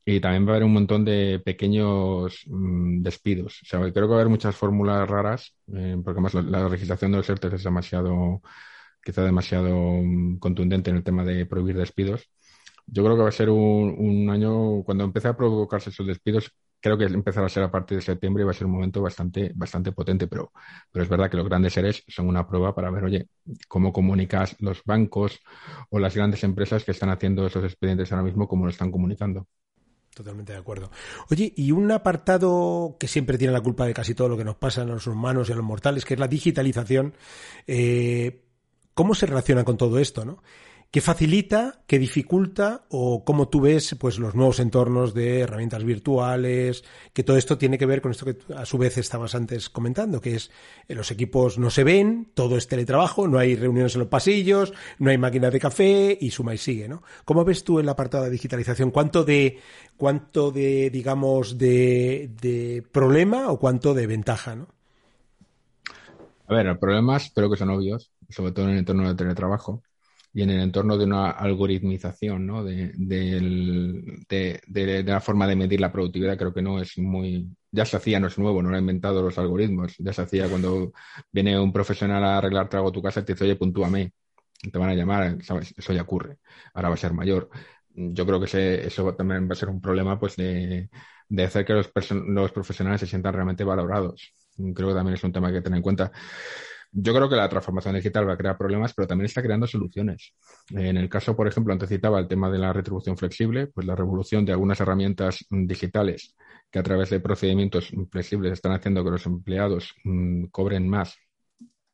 Y 0.04 0.20
también 0.20 0.46
va 0.46 0.50
a 0.50 0.54
haber 0.56 0.64
un 0.64 0.74
montón 0.74 1.04
de 1.04 1.40
pequeños 1.42 2.44
mm, 2.46 3.02
despidos. 3.02 3.60
O 3.62 3.66
sea, 3.66 3.80
creo 3.80 3.92
que 3.92 4.10
va 4.10 4.16
a 4.16 4.20
haber 4.20 4.28
muchas 4.28 4.54
fórmulas 4.54 5.08
raras, 5.08 5.54
eh, 5.74 5.96
porque 6.04 6.20
además 6.20 6.34
la, 6.34 6.68
legislación 6.68 7.12
de 7.12 7.16
los 7.18 7.30
ERTE 7.30 7.54
es 7.54 7.64
demasiado, 7.64 8.42
quizá 9.02 9.24
demasiado 9.24 9.70
mm, 10.02 10.38
contundente 10.38 10.90
en 10.90 10.96
el 10.96 11.02
tema 11.02 11.24
de 11.24 11.46
prohibir 11.46 11.78
despidos 11.78 12.28
yo 12.92 13.04
creo 13.04 13.16
que 13.16 13.22
va 13.22 13.28
a 13.28 13.32
ser 13.32 13.50
un, 13.50 14.28
año, 14.30 14.82
cuando 14.82 15.04
empiece 15.04 15.28
a 15.28 15.36
provocarse 15.36 15.90
esos 15.90 16.06
despidos, 16.06 16.52
creo 16.80 16.98
que 16.98 17.04
empezará 17.04 17.46
a 17.46 17.50
ser 17.50 17.62
a 17.62 17.70
partir 17.70 17.98
de 17.98 18.02
septiembre 18.02 18.42
y 18.42 18.46
va 18.46 18.50
a 18.50 18.54
ser 18.54 18.66
un 18.66 18.72
momento 18.72 19.00
bastante, 19.02 19.52
bastante 19.54 19.92
potente, 19.92 20.26
pero, 20.26 20.52
pero 20.90 21.02
es 21.04 21.08
verdad 21.08 21.30
que 21.30 21.36
los 21.36 21.48
grandes 21.48 21.74
seres 21.74 22.02
son 22.08 22.26
una 22.28 22.46
prueba 22.48 22.74
para 22.74 22.90
ver, 22.90 23.04
oye, 23.04 23.28
cómo 23.68 23.92
comunicas 23.92 24.56
los 24.60 24.82
bancos 24.84 25.40
o 25.90 25.98
las 25.98 26.16
grandes 26.16 26.42
empresas 26.42 26.84
que 26.84 26.90
están 26.90 27.10
haciendo 27.10 27.46
esos 27.46 27.64
expedientes 27.64 28.10
ahora 28.12 28.24
mismo, 28.24 28.48
cómo 28.48 28.64
lo 28.64 28.70
están 28.70 28.90
comunicando. 28.90 29.46
Totalmente 30.14 30.52
de 30.52 30.58
acuerdo. 30.58 30.90
Oye, 31.30 31.52
y 31.56 31.70
un 31.70 31.90
apartado 31.92 32.96
que 32.98 33.06
siempre 33.06 33.38
tiene 33.38 33.52
la 33.52 33.60
culpa 33.60 33.86
de 33.86 33.94
casi 33.94 34.14
todo 34.14 34.28
lo 34.28 34.36
que 34.36 34.44
nos 34.44 34.56
pasa 34.56 34.82
a 34.82 34.84
los 34.84 35.06
humanos 35.06 35.48
y 35.48 35.52
a 35.52 35.56
los 35.56 35.64
mortales, 35.64 36.04
que 36.04 36.14
es 36.14 36.20
la 36.20 36.26
digitalización. 36.26 37.14
Eh, 37.66 38.42
¿Cómo 38.92 39.14
se 39.14 39.26
relaciona 39.26 39.64
con 39.64 39.76
todo 39.76 39.98
esto, 40.00 40.24
no? 40.24 40.42
¿Qué 40.92 41.00
facilita, 41.00 41.84
qué 41.86 42.00
dificulta 42.00 42.84
o 42.88 43.24
cómo 43.24 43.48
tú 43.48 43.60
ves 43.60 43.94
pues 43.94 44.18
los 44.18 44.34
nuevos 44.34 44.58
entornos 44.58 45.14
de 45.14 45.38
herramientas 45.38 45.84
virtuales, 45.84 46.82
que 47.12 47.22
todo 47.22 47.36
esto 47.36 47.56
tiene 47.56 47.78
que 47.78 47.86
ver 47.86 48.02
con 48.02 48.10
esto 48.10 48.26
que 48.26 48.36
a 48.56 48.66
su 48.66 48.76
vez 48.76 48.98
estabas 48.98 49.36
antes 49.36 49.70
comentando, 49.70 50.20
que 50.20 50.34
es 50.34 50.50
eh, 50.88 50.96
los 50.96 51.12
equipos 51.12 51.58
no 51.58 51.70
se 51.70 51.84
ven, 51.84 52.32
todo 52.34 52.56
es 52.56 52.66
teletrabajo, 52.66 53.28
no 53.28 53.38
hay 53.38 53.54
reuniones 53.54 53.94
en 53.94 54.00
los 54.00 54.08
pasillos, 54.08 54.72
no 54.98 55.10
hay 55.10 55.18
máquinas 55.18 55.52
de 55.52 55.60
café 55.60 56.18
y 56.20 56.32
suma 56.32 56.54
y 56.54 56.58
sigue, 56.58 56.88
¿no? 56.88 57.04
¿Cómo 57.24 57.44
ves 57.44 57.62
tú 57.62 57.78
el 57.78 57.88
apartado 57.88 58.24
de 58.24 58.30
digitalización? 58.30 58.90
¿Cuánto 58.90 59.22
de 59.22 59.60
cuánto 59.96 60.50
de 60.50 60.90
digamos 60.90 61.56
de, 61.56 62.32
de 62.40 62.82
problema 62.90 63.52
o 63.52 63.60
cuánto 63.60 63.94
de 63.94 64.08
ventaja, 64.08 64.56
¿no? 64.56 64.66
A 66.48 66.54
ver, 66.54 66.76
problemas 66.80 67.30
creo 67.32 67.48
que 67.48 67.56
son 67.56 67.70
obvios, 67.70 68.10
sobre 68.28 68.50
todo 68.50 68.64
en 68.64 68.72
el 68.72 68.78
entorno 68.78 69.08
de 69.08 69.14
teletrabajo 69.14 69.84
y 70.32 70.42
en 70.42 70.50
el 70.50 70.60
entorno 70.60 70.96
de 70.96 71.04
una 71.04 71.30
algoritmización 71.30 72.46
¿no? 72.46 72.62
de, 72.62 72.92
de, 72.96 75.02
la 75.04 75.20
forma 75.20 75.46
de 75.46 75.56
medir 75.56 75.80
la 75.80 75.92
productividad, 75.92 76.38
creo 76.38 76.54
que 76.54 76.62
no 76.62 76.80
es 76.80 76.96
muy... 76.98 77.48
Ya 77.72 77.84
se 77.84 77.96
hacía, 77.96 78.20
no 78.20 78.28
es 78.28 78.38
nuevo, 78.38 78.62
no 78.62 78.70
lo 78.70 78.76
ha 78.76 78.80
inventado 78.80 79.22
los 79.22 79.38
algoritmos. 79.38 79.94
Ya 79.98 80.12
se 80.12 80.22
hacía 80.22 80.48
cuando 80.48 80.92
viene 81.32 81.58
un 81.58 81.72
profesional 81.72 82.24
a 82.24 82.38
arreglarte 82.38 82.76
algo 82.76 82.92
tu 82.92 83.02
casa 83.02 83.20
y 83.20 83.24
te 83.24 83.32
dice, 83.34 83.44
oye, 83.44 83.56
puntúame. 83.56 84.12
Te 84.72 84.78
van 84.78 84.90
a 84.90 84.94
llamar, 84.94 85.38
Eso 85.40 85.92
ya 85.92 86.02
ocurre. 86.02 86.38
Ahora 86.74 86.88
va 86.90 86.94
a 86.94 86.98
ser 86.98 87.12
mayor. 87.12 87.50
Yo 87.94 88.26
creo 88.26 88.40
que 88.40 88.86
eso 88.86 89.14
también 89.14 89.48
va 89.48 89.52
a 89.52 89.56
ser 89.56 89.68
un 89.68 89.80
problema 89.80 90.18
pues 90.18 90.36
de, 90.36 90.88
hacer 91.44 91.64
que 91.64 91.72
los, 91.72 91.90
los 92.10 92.52
profesionales 92.52 93.00
se 93.00 93.06
sientan 93.06 93.34
realmente 93.34 93.64
valorados. 93.64 94.34
Creo 94.74 94.88
que 94.88 94.94
también 94.94 95.14
es 95.14 95.24
un 95.24 95.32
tema 95.32 95.52
que 95.52 95.62
tener 95.62 95.78
en 95.78 95.82
cuenta. 95.82 96.12
Yo 96.92 97.14
creo 97.14 97.28
que 97.28 97.36
la 97.36 97.48
transformación 97.48 97.94
digital 97.94 98.28
va 98.28 98.32
a 98.32 98.36
crear 98.36 98.58
problemas, 98.58 98.92
pero 98.94 99.06
también 99.06 99.26
está 99.26 99.42
creando 99.42 99.66
soluciones. 99.66 100.34
En 100.70 100.96
el 100.96 101.08
caso, 101.08 101.36
por 101.36 101.46
ejemplo, 101.46 101.72
antes 101.72 101.88
citaba 101.88 102.18
el 102.18 102.26
tema 102.26 102.50
de 102.50 102.58
la 102.58 102.72
retribución 102.72 103.16
flexible, 103.16 103.68
pues 103.68 103.86
la 103.86 103.94
revolución 103.94 104.44
de 104.44 104.52
algunas 104.52 104.80
herramientas 104.80 105.46
mm, 105.50 105.66
digitales 105.66 106.34
que 106.70 106.80
a 106.80 106.82
través 106.82 107.10
de 107.10 107.20
procedimientos 107.20 107.92
flexibles 108.10 108.52
están 108.52 108.72
haciendo 108.72 109.04
que 109.04 109.10
los 109.10 109.24
empleados 109.26 109.94
mm, 110.02 110.46
cobren 110.46 110.88
más, 110.88 111.16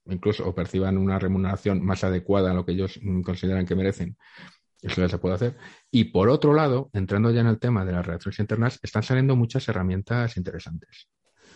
incluso 0.07 0.55
perciban 0.55 0.97
una 0.97 1.19
remuneración 1.19 1.85
más 1.85 2.03
adecuada 2.03 2.51
a 2.51 2.55
lo 2.55 2.65
que 2.65 2.73
ellos 2.73 2.99
mm, 3.03 3.21
consideran 3.21 3.67
que 3.67 3.75
merecen. 3.75 4.17
Eso 4.81 5.03
ya 5.03 5.09
se 5.09 5.19
puede 5.19 5.35
hacer. 5.35 5.57
Y 5.91 6.05
por 6.05 6.31
otro 6.31 6.55
lado, 6.55 6.91
entrando 6.95 7.31
ya 7.31 7.41
en 7.41 7.49
el 7.49 7.59
tema 7.59 7.85
de 7.85 7.93
las 7.93 8.07
relaciones 8.07 8.39
internas, 8.39 8.79
están 8.83 9.03
saliendo 9.03 9.37
muchas 9.37 9.69
herramientas 9.69 10.37
interesantes. 10.39 11.09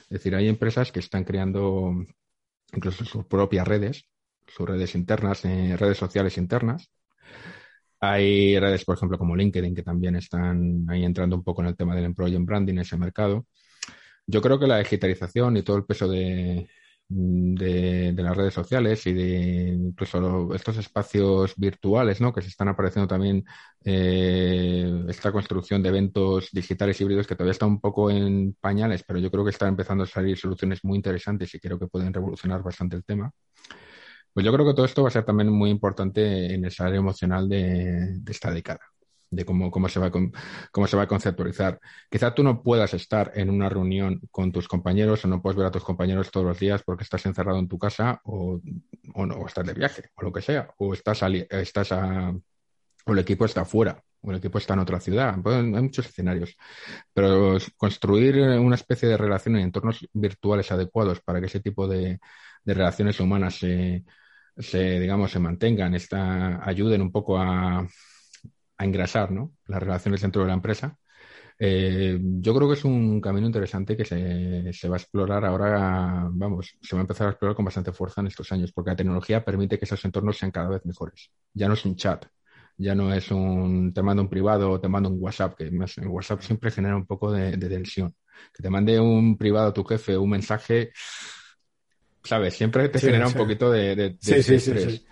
Es 0.04 0.08
decir, 0.08 0.34
hay 0.34 0.48
empresas 0.48 0.92
que 0.92 1.00
están 1.00 1.24
creando 1.24 1.94
incluso 2.74 3.04
sus 3.04 3.24
propias 3.26 3.66
redes, 3.66 4.04
sus 4.46 4.68
redes 4.68 4.94
internas, 4.94 5.44
eh, 5.44 5.76
redes 5.76 5.98
sociales 5.98 6.36
internas. 6.38 6.90
Hay 8.00 8.58
redes, 8.58 8.84
por 8.84 8.96
ejemplo, 8.96 9.18
como 9.18 9.36
LinkedIn, 9.36 9.74
que 9.74 9.82
también 9.82 10.16
están 10.16 10.86
ahí 10.88 11.04
entrando 11.04 11.36
un 11.36 11.44
poco 11.44 11.62
en 11.62 11.68
el 11.68 11.76
tema 11.76 11.94
del 11.94 12.06
employee 12.06 12.38
branding, 12.38 12.78
ese 12.78 12.96
mercado. 12.96 13.46
Yo 14.26 14.40
creo 14.40 14.58
que 14.58 14.66
la 14.66 14.78
digitalización 14.78 15.56
y 15.56 15.62
todo 15.62 15.76
el 15.76 15.84
peso 15.84 16.08
de, 16.08 16.68
de, 17.10 18.14
las 18.16 18.36
redes 18.36 18.54
sociales 18.54 19.04
y 19.06 19.12
de 19.12 19.68
incluso 19.68 20.54
estos 20.54 20.76
espacios 20.76 21.54
virtuales 21.56 22.20
¿no? 22.20 22.32
que 22.32 22.40
se 22.40 22.48
están 22.48 22.68
apareciendo 22.68 23.08
también 23.08 23.44
eh, 23.84 25.04
esta 25.08 25.32
construcción 25.32 25.82
de 25.82 25.88
eventos 25.88 26.50
digitales 26.52 27.00
híbridos 27.00 27.26
que 27.26 27.34
todavía 27.34 27.52
está 27.52 27.66
un 27.66 27.80
poco 27.80 28.10
en 28.10 28.54
pañales 28.60 29.02
pero 29.04 29.18
yo 29.18 29.30
creo 29.30 29.44
que 29.44 29.50
están 29.50 29.70
empezando 29.70 30.04
a 30.04 30.06
salir 30.06 30.38
soluciones 30.38 30.84
muy 30.84 30.96
interesantes 30.96 31.52
y 31.54 31.58
creo 31.58 31.78
que 31.78 31.88
pueden 31.88 32.14
revolucionar 32.14 32.62
bastante 32.62 32.96
el 32.96 33.04
tema 33.04 33.32
pues 34.32 34.46
yo 34.46 34.52
creo 34.52 34.66
que 34.66 34.74
todo 34.74 34.86
esto 34.86 35.02
va 35.02 35.08
a 35.08 35.12
ser 35.12 35.24
también 35.24 35.50
muy 35.50 35.70
importante 35.70 36.54
en 36.54 36.64
el 36.64 36.70
salario 36.70 37.00
emocional 37.00 37.48
de 37.48 38.20
esta 38.28 38.52
década 38.52 38.80
de 39.30 39.44
cómo, 39.44 39.70
cómo, 39.70 39.88
se 39.88 40.00
va 40.00 40.06
a, 40.06 40.10
cómo 40.10 40.86
se 40.86 40.96
va 40.96 41.04
a 41.04 41.08
conceptualizar. 41.08 41.80
Quizá 42.10 42.34
tú 42.34 42.42
no 42.42 42.62
puedas 42.62 42.92
estar 42.94 43.32
en 43.34 43.50
una 43.50 43.68
reunión 43.68 44.20
con 44.30 44.52
tus 44.52 44.66
compañeros 44.68 45.24
o 45.24 45.28
no 45.28 45.40
puedes 45.40 45.56
ver 45.56 45.66
a 45.66 45.70
tus 45.70 45.84
compañeros 45.84 46.30
todos 46.30 46.46
los 46.46 46.58
días 46.58 46.82
porque 46.82 47.04
estás 47.04 47.24
encerrado 47.26 47.58
en 47.58 47.68
tu 47.68 47.78
casa 47.78 48.20
o, 48.24 48.60
o 49.14 49.26
no, 49.26 49.34
o 49.36 49.46
estás 49.46 49.66
de 49.66 49.74
viaje 49.74 50.10
o 50.16 50.22
lo 50.22 50.32
que 50.32 50.42
sea, 50.42 50.74
o 50.78 50.92
estás, 50.92 51.22
estás 51.22 51.92
a, 51.92 52.34
o 53.06 53.12
el 53.12 53.18
equipo 53.18 53.44
está 53.44 53.64
fuera 53.64 54.02
o 54.22 54.30
el 54.30 54.36
equipo 54.38 54.58
está 54.58 54.74
en 54.74 54.80
otra 54.80 55.00
ciudad. 55.00 55.34
hay 55.46 55.62
muchos 55.82 56.06
escenarios. 56.06 56.56
Pero 57.12 57.56
construir 57.76 58.36
una 58.58 58.74
especie 58.74 59.08
de 59.08 59.16
relación 59.16 59.56
en 59.56 59.62
entornos 59.62 60.06
virtuales 60.12 60.70
adecuados 60.72 61.20
para 61.20 61.40
que 61.40 61.46
ese 61.46 61.60
tipo 61.60 61.88
de, 61.88 62.20
de 62.64 62.74
relaciones 62.74 63.18
humanas 63.20 63.54
se, 63.58 64.04
se, 64.58 65.00
digamos, 65.00 65.30
se 65.32 65.38
mantengan, 65.38 65.94
esta, 65.94 66.62
ayuden 66.66 67.02
un 67.02 67.12
poco 67.12 67.38
a, 67.38 67.86
a 68.80 68.84
engrasar 68.84 69.30
¿no? 69.30 69.52
las 69.66 69.82
relaciones 69.82 70.22
dentro 70.22 70.42
de 70.42 70.48
la 70.48 70.54
empresa. 70.54 70.98
Eh, 71.58 72.18
yo 72.18 72.54
creo 72.54 72.66
que 72.66 72.74
es 72.74 72.84
un 72.86 73.20
camino 73.20 73.46
interesante 73.46 73.94
que 73.94 74.06
se, 74.06 74.72
se, 74.72 74.88
va 74.88 74.96
a 74.96 74.98
explorar 74.98 75.44
ahora, 75.44 76.26
vamos, 76.30 76.78
se 76.80 76.96
va 76.96 77.00
a 77.00 77.02
empezar 77.02 77.26
a 77.26 77.30
explorar 77.30 77.54
con 77.54 77.66
bastante 77.66 77.92
fuerza 77.92 78.22
en 78.22 78.28
estos 78.28 78.50
años, 78.52 78.72
porque 78.72 78.92
la 78.92 78.96
tecnología 78.96 79.44
permite 79.44 79.78
que 79.78 79.84
esos 79.84 80.02
entornos 80.06 80.38
sean 80.38 80.50
cada 80.50 80.70
vez 80.70 80.86
mejores. 80.86 81.30
Ya 81.52 81.68
no 81.68 81.74
es 81.74 81.84
un 81.84 81.96
chat, 81.96 82.24
ya 82.78 82.94
no 82.94 83.12
es 83.12 83.30
un 83.30 83.92
te 83.92 84.02
mando 84.02 84.22
un 84.22 84.30
privado 84.30 84.70
o 84.70 84.80
te 84.80 84.88
mando 84.88 85.10
un 85.10 85.18
WhatsApp, 85.20 85.54
que 85.58 85.64
en 85.66 86.08
WhatsApp 86.08 86.40
siempre 86.40 86.70
genera 86.70 86.96
un 86.96 87.04
poco 87.04 87.30
de, 87.30 87.58
tensión. 87.58 88.14
Que 88.54 88.62
te 88.62 88.70
mande 88.70 88.98
un 88.98 89.36
privado 89.36 89.68
a 89.68 89.74
tu 89.74 89.84
jefe 89.84 90.16
un 90.16 90.30
mensaje, 90.30 90.92
¿sabes? 92.24 92.54
Siempre 92.54 92.88
te 92.88 92.98
genera 92.98 93.26
un 93.26 93.34
poquito 93.34 93.70
de, 93.70 93.94
de, 93.94 94.16
estrés 94.18 95.04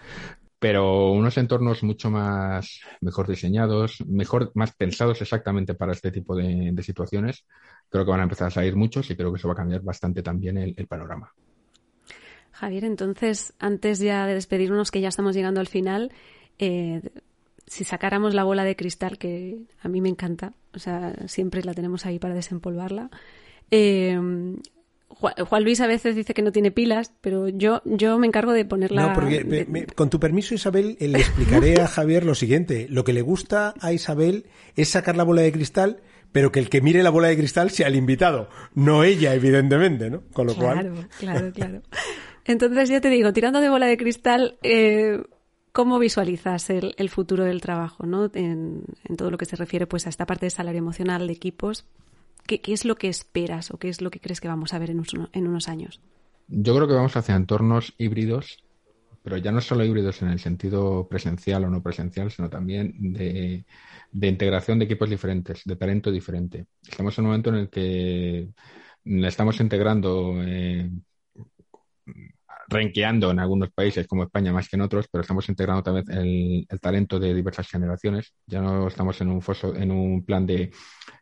pero 0.58 1.12
unos 1.12 1.36
entornos 1.38 1.82
mucho 1.82 2.10
más 2.10 2.80
mejor 3.00 3.28
diseñados, 3.28 4.04
mejor, 4.06 4.50
más 4.54 4.72
pensados 4.74 5.20
exactamente 5.22 5.74
para 5.74 5.92
este 5.92 6.10
tipo 6.10 6.34
de, 6.34 6.74
situaciones, 6.82 7.44
creo 7.88 8.04
que 8.04 8.10
van 8.10 8.20
a 8.20 8.24
empezar 8.24 8.48
a 8.48 8.50
salir 8.50 8.74
muchos 8.74 9.08
y 9.10 9.16
creo 9.16 9.32
que 9.32 9.38
eso 9.38 9.48
va 9.48 9.54
a 9.54 9.58
cambiar 9.58 9.82
bastante 9.82 10.22
también 10.22 10.58
el, 10.58 10.86
panorama. 10.86 11.32
Javier, 12.50 12.84
entonces, 12.84 13.54
antes 13.60 14.00
ya 14.00 14.26
de 14.26 14.34
despedirnos, 14.34 14.90
que 14.90 15.00
ya 15.00 15.08
estamos 15.08 15.36
llegando 15.36 15.60
al 15.60 15.68
final, 15.68 16.10
eh, 16.58 17.02
si 17.66 17.84
sacáramos 17.84 18.34
la 18.34 18.42
bola 18.42 18.64
de 18.64 18.74
cristal, 18.74 19.18
que 19.18 19.60
a 19.80 19.88
mí 19.88 20.00
me 20.00 20.08
encanta, 20.08 20.54
o 20.74 20.80
sea, 20.80 21.14
siempre 21.28 21.62
la 21.62 21.74
tenemos 21.74 22.04
ahí 22.04 22.18
para 22.18 22.34
desempolvarla, 22.34 23.10
eh, 23.70 24.18
Juan 25.10 25.64
Luis 25.64 25.80
a 25.80 25.86
veces 25.86 26.14
dice 26.14 26.32
que 26.34 26.42
no 26.42 26.52
tiene 26.52 26.70
pilas, 26.70 27.12
pero 27.20 27.48
yo, 27.48 27.82
yo 27.84 28.18
me 28.18 28.26
encargo 28.26 28.52
de 28.52 28.64
ponerla. 28.64 29.08
No, 29.08 29.14
porque 29.14 29.86
con 29.94 30.10
tu 30.10 30.20
permiso, 30.20 30.54
Isabel, 30.54 30.96
eh, 31.00 31.08
le 31.08 31.18
explicaré 31.18 31.80
a 31.80 31.88
Javier 31.88 32.24
lo 32.24 32.34
siguiente. 32.34 32.86
Lo 32.88 33.04
que 33.04 33.12
le 33.12 33.22
gusta 33.22 33.74
a 33.80 33.92
Isabel 33.92 34.46
es 34.76 34.90
sacar 34.90 35.16
la 35.16 35.24
bola 35.24 35.42
de 35.42 35.50
cristal, 35.50 36.02
pero 36.30 36.52
que 36.52 36.60
el 36.60 36.68
que 36.68 36.82
mire 36.82 37.02
la 37.02 37.10
bola 37.10 37.28
de 37.28 37.36
cristal 37.36 37.70
sea 37.70 37.88
el 37.88 37.96
invitado, 37.96 38.48
no 38.74 39.02
ella, 39.02 39.34
evidentemente, 39.34 40.10
¿no? 40.10 40.22
Con 40.32 40.46
lo 40.46 40.54
claro, 40.54 40.94
Claro, 41.18 41.52
claro, 41.52 41.82
Entonces, 42.44 42.88
ya 42.88 43.00
te 43.00 43.08
digo, 43.08 43.32
tirando 43.32 43.60
de 43.60 43.70
bola 43.70 43.86
de 43.86 43.96
cristal, 43.96 44.58
eh, 44.62 45.22
¿cómo 45.72 45.98
visualizas 45.98 46.70
el, 46.70 46.94
el, 46.96 47.08
futuro 47.08 47.44
del 47.44 47.60
trabajo, 47.60 48.06
¿no? 48.06 48.30
En, 48.34 48.84
en 49.04 49.16
todo 49.16 49.30
lo 49.30 49.38
que 49.38 49.46
se 49.46 49.56
refiere 49.56 49.86
pues 49.86 50.06
a 50.06 50.10
esta 50.10 50.26
parte 50.26 50.46
de 50.46 50.50
salario 50.50 50.78
emocional 50.78 51.26
de 51.26 51.32
equipos, 51.32 51.86
¿Qué, 52.48 52.62
es 52.72 52.86
lo 52.86 52.96
que 52.96 53.08
esperas 53.08 53.70
o 53.70 53.78
qué 53.78 53.90
es 53.90 54.00
lo 54.00 54.10
que 54.10 54.20
crees 54.20 54.40
que 54.40 54.48
vamos 54.48 54.72
a 54.72 54.78
ver 54.78 54.88
en, 54.88 55.04
unos 55.34 55.68
años? 55.68 56.00
Yo 56.48 56.74
creo 56.74 56.88
que 56.88 56.94
vamos 56.94 57.14
hacia 57.14 57.36
entornos 57.36 57.92
híbridos, 57.98 58.64
pero 59.22 59.36
ya 59.36 59.52
no 59.52 59.60
solo 59.60 59.84
híbridos 59.84 60.22
en 60.22 60.28
el 60.28 60.38
sentido 60.38 61.06
presencial 61.08 61.64
o 61.64 61.68
no 61.68 61.82
presencial, 61.82 62.30
sino 62.30 62.48
también 62.48 62.94
de, 63.12 63.66
integración 64.12 64.78
de 64.78 64.86
equipos 64.86 65.10
diferentes, 65.10 65.60
de 65.62 65.76
talento 65.76 66.10
diferente. 66.10 66.68
Estamos 66.82 67.18
en 67.18 67.24
un 67.26 67.30
momento 67.32 67.50
en 67.50 67.56
el 67.56 67.68
que 67.68 68.48
estamos 69.04 69.60
integrando 69.60 70.42
eh, 70.42 70.90
renqueando 72.68 73.30
en 73.30 73.38
algunos 73.38 73.70
países 73.70 74.06
como 74.06 74.24
España 74.24 74.52
más 74.52 74.68
que 74.68 74.76
en 74.76 74.82
otros, 74.82 75.08
pero 75.10 75.22
estamos 75.22 75.48
integrando 75.48 75.82
también 75.82 76.06
el, 76.68 76.80
talento 76.80 77.18
de 77.18 77.34
diversas 77.34 77.68
generaciones. 77.68 78.34
Ya 78.46 78.60
no 78.60 78.88
estamos 78.88 79.20
en 79.20 79.28
un 79.28 79.42
foso, 79.42 79.74
en 79.74 79.90
un 79.90 80.24
plan 80.24 80.46
de 80.46 80.70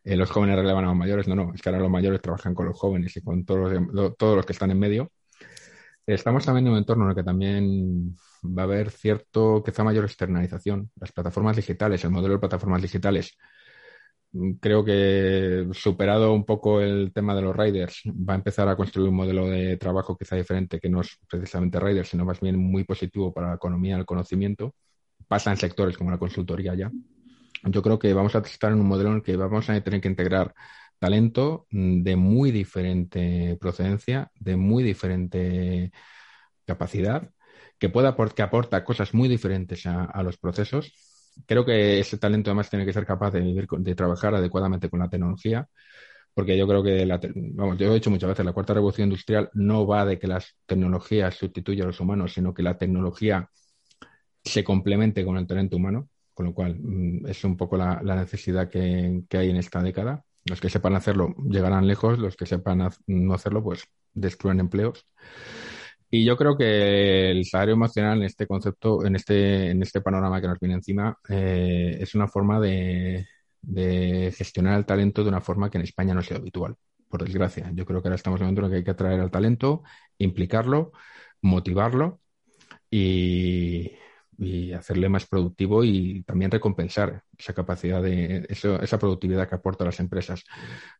eh, 0.05 0.16
los 0.16 0.30
jóvenes 0.30 0.57
relevan 0.57 0.84
a 0.84 0.88
los 0.88 0.97
mayores, 0.97 1.28
no, 1.28 1.36
no, 1.36 1.53
es 1.55 1.62
que 1.62 1.68
ahora 1.68 1.80
los 1.80 1.90
mayores 1.90 2.20
trabajan 2.20 2.55
con 2.55 2.66
los 2.66 2.78
jóvenes 2.78 3.16
y 3.16 3.22
con 3.22 3.44
todos 3.44 3.72
los, 3.92 4.16
todos 4.16 4.36
los 4.36 4.47
que 4.47 4.53
están 4.53 4.70
en 4.70 4.78
medio. 4.78 5.12
Estamos 6.07 6.44
también 6.44 6.66
en 6.66 6.72
un 6.72 6.78
entorno 6.78 7.05
en 7.05 7.11
el 7.11 7.16
que 7.16 7.24
también 7.24 8.16
va 8.44 8.62
a 8.62 8.64
haber 8.64 8.90
cierto, 8.90 9.62
quizá 9.64 9.82
mayor 9.84 10.05
externalización. 10.05 10.90
Las 11.01 11.12
plataformas 11.12 11.57
digitales, 11.57 12.05
el 12.05 12.11
modelo 12.11 12.34
de 12.34 12.40
plataformas 12.40 12.82
digitales 12.82 13.36
creo 14.61 14.85
que 14.85 15.68
superado 15.72 16.33
un 16.33 16.45
poco 16.45 16.81
el 16.81 17.12
tema 17.12 17.35
de 17.35 17.43
los 17.43 17.57
riders, 17.57 18.03
va 18.07 18.35
a 18.35 18.37
empezar 18.37 18.68
a 18.68 18.77
construir 18.77 19.09
un 19.09 19.16
modelo 19.16 19.49
de 19.49 19.77
trabajo 19.77 20.16
quizá 20.16 20.37
diferente 20.37 20.81
que 20.81 20.89
no 20.89 21.01
es 21.01 21.18
precisamente 21.29 21.81
riders, 21.81 22.09
sino 22.09 22.24
más 22.24 22.41
bien 22.41 22.59
muy 22.59 22.85
positivo 22.85 23.33
para 23.33 23.49
la 23.49 23.55
economía 23.57 23.97
del 23.97 24.07
conocimiento. 24.07 24.74
Pasa 25.29 25.51
en 25.51 25.57
sectores 25.57 25.97
como 25.97 26.11
la 26.11 26.18
consultoría 26.18 26.74
ya. 26.74 26.91
Yo 27.64 27.83
creo 27.83 27.99
que 27.99 28.12
vamos 28.12 28.35
a 28.37 28.41
estar 28.41 28.72
en 28.72 28.81
un 28.81 28.87
modelo 28.87 29.11
en 29.11 29.16
el 29.16 29.22
que 29.22 29.37
vamos 29.37 29.68
a 29.70 29.81
tener 29.81 30.01
que 30.01 30.09
integrar 30.09 30.55
talento 30.99 31.66
de 31.70 32.16
muy 32.16 32.51
diferente 32.51 33.57
procedencia, 33.61 34.31
de 34.39 34.57
muy 34.57 34.83
diferente 34.83 35.93
capacidad, 36.64 37.31
que 37.79 37.89
pueda 37.89 38.16
que 38.35 38.43
aporta 38.43 38.85
cosas 38.85 39.14
muy 39.14 39.29
diferentes 39.29 39.87
a 39.87 40.22
los 40.22 40.39
procesos 40.39 41.16
creo 41.45 41.64
que 41.64 42.01
ese 42.01 42.18
talento 42.18 42.51
además 42.51 42.70
tiene 42.70 42.87
que 42.87 42.93
ser 42.93 43.05
capaz 43.05 43.32
de, 43.32 43.41
vivir, 43.41 43.66
de 43.68 43.95
trabajar 43.95 44.34
adecuadamente 44.34 44.89
con 44.89 45.01
la 45.01 45.09
tecnología, 45.09 45.68
porque 46.34 46.57
yo 46.57 46.66
creo 46.68 46.82
que, 46.82 47.07
la, 47.07 47.20
vamos, 47.34 47.78
yo 47.78 47.91
he 47.91 47.95
dicho 47.95 48.11
muchas 48.11 48.28
veces, 48.28 48.45
la 48.45 48.53
cuarta 48.53 48.74
revolución 48.74 49.09
industrial 49.09 49.51
no 49.55 49.87
va 49.87 50.05
de 50.05 50.18
que 50.18 50.26
las 50.26 50.55
tecnologías 50.66 51.34
sustituyan 51.34 51.84
a 51.84 51.87
los 51.89 52.01
humanos, 52.01 52.34
sino 52.34 52.53
que 52.53 52.62
la 52.62 52.76
tecnología 52.76 53.49
se 54.45 54.62
complemente 54.62 55.24
con 55.24 55.37
el 55.39 55.47
talento 55.47 55.76
humano, 55.76 56.09
con 56.34 56.47
lo 56.47 56.55
cual 56.55 56.76
mm, 56.78 57.26
es 57.26 57.43
un 57.45 57.57
poco 57.57 57.76
la, 57.76 58.01
necesidad 58.03 58.68
que, 58.68 59.22
que, 59.28 59.39
hay 59.39 59.51
en 59.51 59.57
esta 59.57 59.82
década. 59.82 60.24
Los 60.45 60.61
que 60.61 60.70
sepan 60.70 60.95
hacerlo 60.95 61.34
llegarán 61.49 61.87
lejos, 61.87 62.18
los 62.18 62.37
que 62.37 62.47
sepan 62.47 62.89
no 63.07 63.34
hacerlo, 63.34 63.62
pues 63.64 63.84
destruyen 64.12 64.61
empleos. 64.61 65.07
Y 66.11 66.25
yo 66.25 66.37
creo 66.37 66.57
que 66.57 67.31
el 67.31 67.45
salario 67.45 67.75
emocional 67.75 68.19
en 68.19 68.25
este 68.25 68.47
concepto, 68.47 69.05
en 69.05 69.17
este, 69.17 69.71
en 69.71 69.83
este 69.83 70.01
panorama 70.01 70.41
que 70.41 70.49
nos 70.49 70.61
viene 70.61 70.75
encima, 70.77 71.19
eh, 71.29 71.99
es 72.01 72.15
una 72.15 72.29
forma 72.29 72.61
de, 72.61 73.27
gestionar 74.37 74.79
el 74.79 74.87
talento 74.87 75.23
de 75.25 75.29
una 75.31 75.41
forma 75.41 75.71
que 75.71 75.79
en 75.79 75.85
España 75.85 76.15
no 76.15 76.23
sea 76.23 76.37
habitual, 76.39 76.77
por 77.09 77.25
desgracia. 77.25 77.71
Yo 77.75 77.85
creo 77.85 78.01
que 78.03 78.09
ahora 78.09 78.17
estamos 78.17 78.41
en 78.41 78.47
un 78.47 78.55
momento 78.55 78.61
en 78.61 78.65
el 78.67 78.71
que 78.71 78.77
hay 78.79 78.85
que 78.85 78.91
atraer 78.93 79.21
al 79.21 79.31
talento, 79.31 79.83
implicarlo, 80.19 80.93
motivarlo 81.43 82.21
y, 82.91 83.93
y 84.39 84.72
hacerle 84.72 85.09
más 85.09 85.26
productivo 85.26 85.82
y 85.84 86.22
también 86.24 86.51
recompensar 86.51 87.22
esa 87.37 87.55
capacidad 87.55 88.03
de 88.03 88.47
esa 88.49 88.99
productividad 88.99 89.49
que 89.49 89.55
aporta 89.55 89.84
a 89.84 89.87
las 89.87 90.01
empresas. 90.01 90.45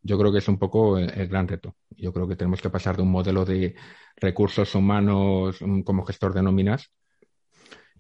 Yo 0.03 0.19
creo 0.19 0.33
que 0.33 0.39
es 0.39 0.49
un 0.49 0.59
poco 0.59 0.99
el, 0.99 1.29
gran 1.29 1.49
reto. 1.49 1.77
Yo 1.91 2.13
creo 2.13 2.29
que 2.29 2.37
tenemos 2.37 2.61
que 2.63 2.71
pasar 2.71 2.97
de 2.97 3.03
un 3.03 3.11
modelo 3.11 3.45
de 3.45 3.75
recursos 4.17 4.75
humanos 4.75 5.57
mm, 5.61 5.83
como 5.83 6.05
gestor 6.05 6.33
de 6.35 6.43
nóminas 6.43 6.91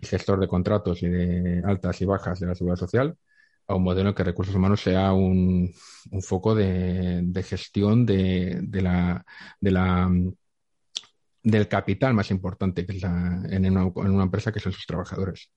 y 0.00 0.06
gestor 0.06 0.40
de 0.40 0.48
contratos 0.48 1.02
y 1.02 1.08
de 1.08 1.62
altas 1.64 2.00
y 2.00 2.04
bajas 2.04 2.40
de 2.40 2.46
la 2.46 2.54
seguridad 2.54 2.76
social 2.76 3.16
a 3.68 3.74
un 3.74 3.82
modelo 3.82 4.10
en 4.10 4.14
que 4.14 4.24
recursos 4.24 4.54
humanos 4.54 4.80
sea 4.80 5.12
un, 5.12 5.72
foco 6.22 6.54
de, 6.54 7.44
gestión 7.44 8.06
de, 8.06 8.62
la, 8.72 9.24
de 9.60 9.70
la 9.70 10.08
del 11.46 11.68
capital 11.68 12.12
más 12.12 12.32
importante 12.32 12.84
que 12.84 12.96
es 12.96 13.04
en, 13.04 13.66
una, 13.70 14.22
empresa 14.24 14.50
que 14.50 14.58
son 14.58 14.72
sus 14.72 14.84
trabajadores. 14.84 15.48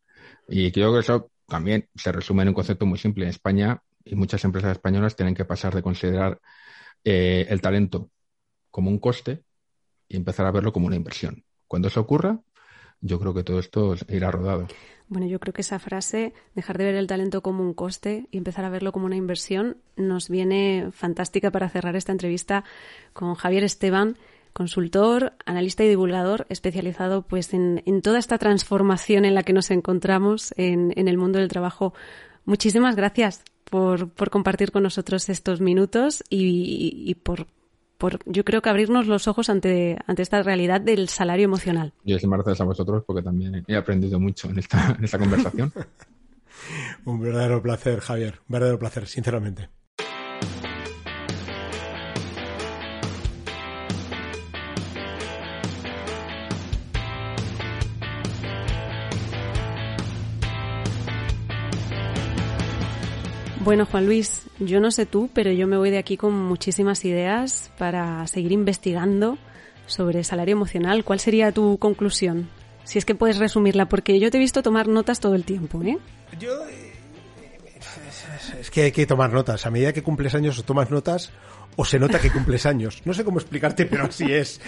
Y 0.48 0.72
creo 0.72 0.94
que 0.94 1.00
eso 1.00 1.32
también 1.48 1.90
se 1.96 2.12
resume 2.12 2.44
en 2.44 2.50
un 2.50 2.54
concepto 2.54 2.86
muy 2.86 3.00
simple. 3.00 3.24
En 3.26 3.32
España 3.32 3.82
y 4.06 4.14
muchas 4.14 4.44
empresas 4.46 4.74
españolas 4.74 5.16
tienen 5.16 5.34
que 5.34 5.46
pasar 5.46 5.74
de 5.74 5.82
considerar 5.82 6.40
eh, 7.04 7.48
el 7.50 7.60
talento 7.60 8.12
como 8.70 8.92
un 8.92 9.00
coste 9.00 9.44
y 10.08 10.16
empezar 10.16 10.46
a 10.46 10.52
verlo 10.52 10.72
como 10.72 10.86
una 10.86 10.96
inversión. 10.96 11.44
Cuando 11.68 11.88
eso 11.88 12.02
ocurra, 12.02 12.40
yo 13.02 13.20
creo 13.20 13.34
que 13.34 13.44
todo 13.44 13.60
esto 13.60 13.96
irá 14.10 14.30
rodado. 14.30 14.68
Bueno, 15.08 15.26
yo 15.26 15.40
creo 15.40 15.54
que 15.54 15.62
esa 15.62 15.80
frase, 15.80 16.34
dejar 16.54 16.78
de 16.78 16.84
ver 16.84 16.96
el 16.96 17.08
talento 17.08 17.42
como 17.42 17.64
un 17.64 17.74
coste 17.74 18.28
y 18.30 18.38
empezar 18.38 18.64
a 18.64 18.70
verlo 18.70 18.92
como 18.92 19.08
una 19.08 19.16
inversión, 19.16 19.78
nos 19.96 20.30
viene 20.30 20.90
fantástica 20.92 21.50
para 21.50 21.68
cerrar 21.68 21.96
esta 21.96 22.12
entrevista 22.12 22.64
con 23.14 23.34
Javier 23.34 23.64
Esteban, 23.64 24.18
consultor, 24.54 25.34
analista 25.46 25.84
y 25.84 25.90
divulgador 25.90 26.46
especializado 26.50 27.22
pues 27.24 27.54
en, 27.54 27.82
toda 28.02 28.20
esta 28.20 28.38
transformación 28.38 29.26
en 29.26 29.36
la 29.36 29.44
que 29.44 29.54
nos 29.54 29.72
encontramos 29.72 30.54
en, 30.58 30.94
el 30.96 31.18
mundo 31.18 31.40
del 31.40 31.48
trabajo. 31.48 31.94
Muchísimas 32.46 32.96
gracias 32.96 33.44
por, 33.70 34.12
compartir 34.30 34.72
con 34.72 34.84
nosotros 34.84 35.30
estos 35.30 35.62
minutos 35.62 36.24
y, 36.30 37.16
por, 37.24 37.48
por, 37.98 38.20
yo 38.26 38.44
creo 38.44 38.62
que 38.62 38.70
abrirnos 38.70 39.08
los 39.08 39.28
ojos 39.28 39.50
ante, 39.50 39.98
ante 40.08 40.22
esta 40.22 40.42
realidad 40.42 40.82
del 40.82 41.10
salario 41.10 41.46
emocional. 41.46 41.94
Yo 42.04 42.18
gracias 42.20 42.62
a 42.62 42.66
vosotros 42.66 43.04
porque 43.06 43.22
también 43.22 43.64
he 43.68 43.76
aprendido 43.76 44.20
mucho 44.20 44.50
en 44.50 44.60
esta, 44.60 44.96
en 44.98 45.04
esta 45.04 45.20
conversación. 45.20 45.72
Un 47.06 47.20
verdadero 47.20 47.62
placer, 47.62 48.00
Javier. 48.00 48.40
Un 48.48 48.54
verdadero 48.54 48.80
placer, 48.80 49.08
sinceramente. 49.08 49.70
Bueno, 63.62 63.86
Juan 63.86 64.06
Luis, 64.06 64.48
yo 64.60 64.80
no 64.80 64.90
sé 64.90 65.06
tú, 65.06 65.30
pero 65.34 65.52
yo 65.52 65.68
me 65.68 65.78
voy 65.78 65.90
de 65.90 65.98
aquí 65.98 66.16
con 66.16 66.34
muchísimas 66.34 67.04
ideas 67.04 67.72
para 67.78 68.26
seguir 68.28 68.54
investigando 68.54 69.38
sobre 69.86 70.24
salario 70.24 70.54
emocional. 70.54 71.04
¿Cuál 71.04 71.20
sería 71.20 71.52
tu 71.52 71.78
conclusión? 71.78 72.50
Si 72.86 72.98
es 72.98 73.06
que 73.06 73.16
puedes 73.16 73.38
resumirla, 73.38 73.90
porque 73.90 74.20
yo 74.20 74.32
te 74.32 74.38
he 74.38 74.40
visto 74.40 74.64
tomar 74.64 74.88
notas 74.88 75.20
todo 75.20 75.36
el 75.36 75.44
tiempo, 75.44 75.84
¿eh? 75.84 75.98
Yo... 76.40 76.50
Es 78.60 78.72
que 78.72 78.84
hay 78.84 78.92
que 78.92 79.06
tomar 79.06 79.32
notas. 79.32 79.66
A 79.66 79.72
medida 79.72 79.94
que 79.94 80.04
cumples 80.04 80.36
años 80.36 80.60
o 80.60 80.64
tomas 80.64 80.90
notas, 80.92 81.32
o 81.76 81.86
se 81.86 81.98
nota 81.98 82.20
que 82.20 82.30
cumples 82.30 82.66
años. 82.66 83.02
No 83.06 83.14
sé 83.14 83.24
cómo 83.24 83.40
explicarte, 83.40 83.86
pero 83.86 84.04
así 84.04 84.26
es. 84.32 84.60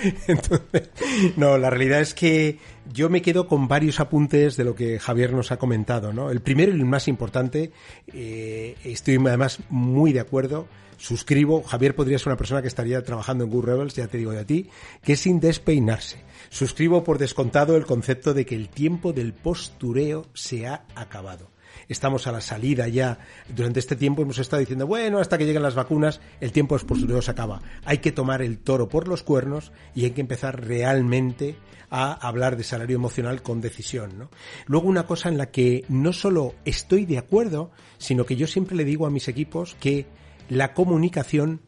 no, 1.36 1.58
la 1.58 1.70
realidad 1.70 2.00
es 2.00 2.14
que 2.14 2.58
yo 2.94 3.10
me 3.10 3.22
quedo 3.22 3.48
con 3.48 3.68
varios 3.68 4.00
apuntes 4.00 4.56
de 4.56 4.64
lo 4.64 4.76
que 4.76 4.98
Javier 4.98 5.34
nos 5.34 5.52
ha 5.52 5.58
comentado. 5.58 6.14
¿no? 6.14 6.32
El 6.32 6.42
primero 6.42 6.72
y 6.72 6.80
el 6.80 6.86
más 6.86 7.10
importante, 7.10 7.72
eh, 8.14 8.78
estoy 8.86 9.16
además 9.16 9.60
muy 9.70 10.14
de 10.14 10.22
acuerdo, 10.22 10.68
suscribo, 10.98 11.64
Javier 11.64 11.96
podría 11.96 12.18
ser 12.18 12.30
una 12.30 12.38
persona 12.38 12.62
que 12.62 12.70
estaría 12.70 13.04
trabajando 13.04 13.44
en 13.44 13.50
Good 13.50 13.66
Rebels, 13.66 13.96
ya 13.96 14.08
te 14.08 14.18
digo 14.18 14.32
de 14.32 14.40
a 14.40 14.46
ti, 14.46 14.70
que 15.04 15.14
es 15.14 15.20
sin 15.20 15.42
despeinarse. 15.42 16.24
Suscribo 16.50 17.04
por 17.04 17.18
descontado 17.18 17.76
el 17.76 17.86
concepto 17.86 18.34
de 18.34 18.46
que 18.46 18.56
el 18.56 18.70
tiempo 18.70 19.12
del 19.12 19.34
postureo 19.34 20.28
se 20.34 20.66
ha 20.66 20.86
acabado 20.96 21.51
estamos 21.94 22.28
a 22.28 22.32
la 22.32 22.42
salida 22.42 22.88
ya. 22.88 23.20
Durante 23.50 23.80
este 23.80 23.96
tiempo 23.96 24.22
hemos 24.22 24.40
estado 24.40 24.60
diciendo, 24.60 24.88
bueno, 24.88 25.20
hasta 25.20 25.38
que 25.38 25.46
lleguen 25.46 25.64
las 25.64 25.76
vacunas, 25.76 26.22
el 26.40 26.52
tiempo 26.52 26.78
posterior 26.78 27.24
se 27.24 27.32
acaba. 27.32 27.62
Hay 27.86 28.00
que 28.00 28.12
tomar 28.12 28.42
el 28.42 28.60
toro 28.60 28.88
por 28.88 29.08
los 29.08 29.24
cuernos 29.24 29.72
y 29.96 30.06
hay 30.06 30.12
que 30.12 30.22
empezar 30.22 30.66
realmente 30.66 31.56
a 31.90 32.14
hablar 32.14 32.56
de 32.56 32.64
salario 32.64 32.96
emocional 32.96 33.42
con 33.42 33.62
decisión. 33.62 34.18
¿no? 34.18 34.30
Luego 34.66 34.88
una 34.88 35.06
cosa 35.06 35.30
en 35.30 35.38
la 35.38 35.52
que 35.52 35.84
no 35.90 36.14
solo 36.14 36.56
estoy 36.66 37.06
de 37.06 37.18
acuerdo, 37.18 37.72
sino 37.98 38.26
que 38.26 38.38
yo 38.38 38.48
siempre 38.48 38.76
le 38.76 38.86
digo 38.86 39.06
a 39.06 39.12
mis 39.12 39.28
equipos 39.28 39.76
que 39.80 40.08
la 40.50 40.74
comunicación 40.74 41.62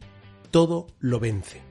todo 0.50 0.88
lo 1.00 1.20
vence. 1.20 1.62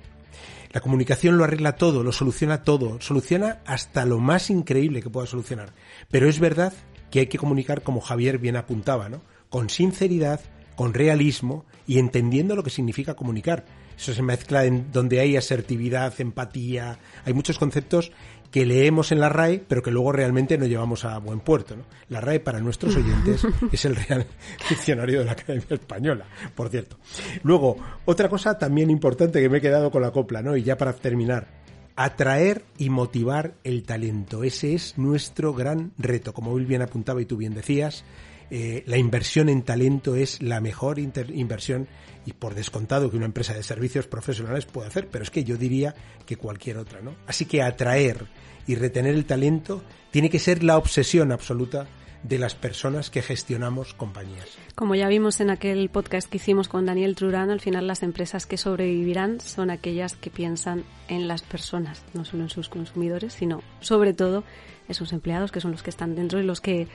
La 0.73 0.81
comunicación 0.81 1.37
lo 1.37 1.45
arregla 1.45 1.77
todo, 1.77 2.03
lo 2.03 2.13
soluciona 2.13 2.63
todo, 2.63 2.99
soluciona 3.01 3.61
hasta 3.67 4.07
lo 4.07 4.19
más 4.19 4.49
increíble 4.49 5.03
que 5.03 5.11
pueda 5.11 5.27
solucionar. 5.27 5.75
Pero 6.11 6.29
es 6.29 6.41
verdad 6.41 6.73
que 7.13 7.21
hay 7.21 7.27
que 7.27 7.39
comunicar 7.39 7.83
como 7.83 8.01
Javier 8.01 8.39
bien 8.39 8.57
apuntaba, 8.57 9.11
¿no? 9.11 9.21
Con 9.51 9.69
sinceridad, 9.69 10.41
con 10.75 10.95
realismo 10.95 11.67
y 11.87 11.99
entendiendo 11.99 12.57
lo 12.57 12.65
que 12.65 12.71
significa 12.71 13.15
comunicar. 13.15 13.67
Eso 13.97 14.15
se 14.15 14.23
mezcla 14.23 14.65
en 14.65 14.91
donde 14.91 15.21
hay 15.21 15.37
asertividad, 15.37 16.15
empatía, 16.19 16.99
hay 17.27 17.35
muchos 17.35 17.59
conceptos 17.59 18.11
que 18.51 18.65
leemos 18.65 19.13
en 19.13 19.21
la 19.21 19.29
RAE, 19.29 19.63
pero 19.69 19.83
que 19.83 19.91
luego 19.91 20.11
realmente 20.11 20.57
no 20.57 20.67
llevamos 20.67 21.05
a 21.05 21.19
buen 21.19 21.41
puerto. 21.41 21.77
¿no? 21.77 21.85
La 22.09 22.23
RAE 22.23 22.41
para 22.41 22.61
nuestros 22.61 22.97
oyentes 22.97 23.47
es 23.73 23.85
el 23.85 23.95
real 23.95 24.27
diccionario 24.69 25.21
de 25.21 25.27
la 25.27 25.33
Academia 25.33 25.67
Española, 25.69 26.27
por 26.55 26.71
cierto. 26.71 26.97
Luego, 27.43 27.77
otra 28.07 28.31
cosa 28.31 28.59
también 28.59 28.91
importante 28.91 29.41
que 29.41 29.51
me 29.51 29.59
he 29.59 29.61
quedado 29.61 29.91
con 29.91 30.01
la 30.01 30.13
copla, 30.13 30.41
¿no? 30.41 30.57
Y 30.57 30.63
ya 30.63 30.79
para 30.79 30.95
terminar, 30.95 31.62
atraer 31.97 32.65
y 32.79 32.91
motivar 32.91 33.55
el 33.65 33.83
talento. 33.85 34.45
Ese 34.45 34.75
es 34.75 34.99
nuestro 34.99 35.53
gran 35.55 35.93
reto. 35.99 36.33
Como 36.33 36.57
él 36.57 36.67
bien 36.67 36.83
apuntaba 36.83 37.21
y 37.21 37.27
tú 37.27 37.37
bien 37.37 37.55
decías, 37.55 38.05
eh, 38.51 38.83
la 38.87 38.99
inversión 38.99 39.49
en 39.49 39.63
talento 39.63 40.15
es 40.15 40.43
la 40.43 40.61
mejor 40.61 40.99
inversión 40.99 41.89
y 42.27 42.35
por 42.35 42.55
descontado 42.55 43.11
que 43.11 43.17
una 43.17 43.27
empresa 43.27 43.55
de 43.55 43.63
servicios 43.63 44.07
profesionales 44.07 44.67
puede 44.67 44.89
hacer, 44.89 45.09
pero 45.09 45.25
es 45.25 45.31
que 45.31 45.45
yo 45.45 45.57
diría 45.57 45.95
que 46.27 46.37
cualquier 46.37 46.77
otra, 46.77 47.01
¿no? 47.01 47.17
Así 47.27 47.47
que 47.47 47.63
atraer 47.63 48.27
y 48.67 48.75
retener 48.75 49.15
el 49.15 49.25
talento 49.25 49.83
tiene 50.11 50.31
que 50.31 50.39
ser 50.39 50.63
la 50.63 50.77
obsesión 50.77 51.33
absoluta 51.33 51.87
de 52.23 52.39
las 52.39 52.55
personas 52.55 53.11
que 53.11 53.23
gestionamos 53.23 53.95
compañías. 53.95 54.57
Como 54.75 54.95
ya 54.95 55.09
vimos 55.09 55.41
en 55.41 55.51
aquel 55.51 55.89
podcast 55.89 56.29
que 56.29 56.37
hicimos 56.37 56.69
con 56.69 56.87
Daniel 56.87 57.17
Trurán, 57.17 57.51
al 57.51 57.61
final 57.61 57.87
las 57.87 58.03
empresas 58.03 58.47
que 58.47 58.57
sobrevivirán 58.57 59.41
son 59.41 59.71
aquellas 59.71 60.15
que 60.15 60.31
piensan 60.31 60.85
en 61.09 61.29
las 61.29 61.43
personas, 61.43 62.05
no 62.15 62.25
solo 62.25 62.45
en 62.45 62.51
sus 62.51 62.69
consumidores, 62.69 63.33
sino 63.33 63.63
sobre 63.81 64.15
todo 64.15 64.45
en 64.89 64.95
sus 64.95 65.13
empleados, 65.13 65.53
que 65.53 65.61
son 65.61 65.73
los 65.73 65.83
que 65.83 65.91
están 65.91 66.15
dentro 66.15 66.41
y 66.41 66.45
los 66.45 66.61
que 66.61 66.89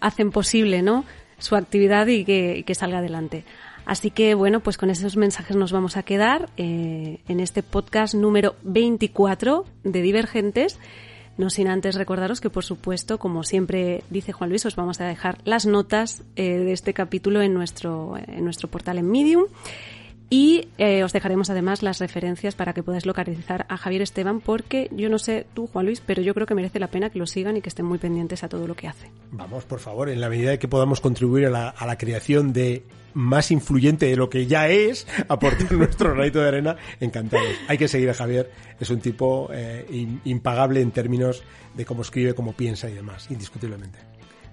hacen 0.00 0.30
posible 0.30 0.82
¿no? 0.82 1.04
su 1.40 1.56
actividad 1.56 2.06
y 2.06 2.24
que, 2.24 2.74
salga 2.74 2.98
adelante. 2.98 3.44
Así 3.86 4.10
que 4.10 4.34
bueno, 4.34 4.60
pues 4.60 4.76
con 4.76 4.90
esos 4.90 5.16
mensajes 5.16 5.56
nos 5.56 5.72
vamos 5.72 5.96
a 5.96 6.02
quedar 6.02 6.48
eh, 6.56 7.20
en 7.28 7.40
este 7.40 7.62
podcast 7.62 8.14
número 8.14 8.54
24 8.62 9.64
de 9.84 10.02
Divergentes. 10.02 10.78
No 11.38 11.48
sin 11.48 11.68
antes 11.68 11.94
recordaros 11.94 12.40
que, 12.40 12.50
por 12.50 12.64
supuesto, 12.64 13.18
como 13.18 13.44
siempre 13.44 14.02
dice 14.10 14.32
Juan 14.32 14.50
Luis, 14.50 14.66
os 14.66 14.76
vamos 14.76 15.00
a 15.00 15.06
dejar 15.06 15.38
las 15.44 15.64
notas 15.64 16.22
eh, 16.36 16.58
de 16.58 16.72
este 16.72 16.92
capítulo 16.92 17.40
en 17.40 17.54
nuestro, 17.54 18.16
en 18.18 18.44
nuestro 18.44 18.68
portal 18.68 18.98
en 18.98 19.10
Medium. 19.10 19.44
Y 20.32 20.68
eh, 20.78 21.02
os 21.02 21.12
dejaremos 21.12 21.50
además 21.50 21.82
las 21.82 21.98
referencias 21.98 22.54
para 22.54 22.72
que 22.72 22.84
podáis 22.84 23.04
localizar 23.04 23.66
a 23.68 23.76
Javier 23.76 24.02
Esteban, 24.02 24.40
porque 24.40 24.88
yo 24.92 25.08
no 25.08 25.18
sé 25.18 25.44
tú, 25.54 25.66
Juan 25.66 25.86
Luis, 25.86 26.00
pero 26.00 26.22
yo 26.22 26.34
creo 26.34 26.46
que 26.46 26.54
merece 26.54 26.78
la 26.78 26.86
pena 26.86 27.10
que 27.10 27.18
lo 27.18 27.26
sigan 27.26 27.56
y 27.56 27.62
que 27.62 27.68
estén 27.68 27.84
muy 27.84 27.98
pendientes 27.98 28.44
a 28.44 28.48
todo 28.48 28.68
lo 28.68 28.76
que 28.76 28.86
hace. 28.86 29.10
Vamos, 29.32 29.64
por 29.64 29.80
favor, 29.80 30.08
en 30.08 30.20
la 30.20 30.28
medida 30.28 30.50
de 30.50 30.60
que 30.60 30.68
podamos 30.68 31.00
contribuir 31.00 31.46
a 31.46 31.50
la, 31.50 31.68
a 31.68 31.84
la 31.84 31.98
creación 31.98 32.52
de 32.52 32.84
más 33.12 33.50
influyente 33.50 34.06
de 34.06 34.14
lo 34.14 34.30
que 34.30 34.46
ya 34.46 34.68
es, 34.68 35.06
aportar 35.28 35.72
nuestro 35.72 36.14
granito 36.14 36.40
de 36.40 36.46
arena, 36.46 36.76
encantados. 37.00 37.48
Hay 37.66 37.76
que 37.76 37.88
seguir 37.88 38.08
a 38.10 38.14
Javier, 38.14 38.50
es 38.78 38.88
un 38.90 39.00
tipo 39.00 39.48
eh, 39.52 39.84
impagable 40.24 40.80
en 40.80 40.92
términos 40.92 41.42
de 41.74 41.84
cómo 41.84 42.02
escribe, 42.02 42.34
cómo 42.34 42.52
piensa 42.52 42.88
y 42.88 42.94
demás, 42.94 43.26
indiscutiblemente. 43.30 43.98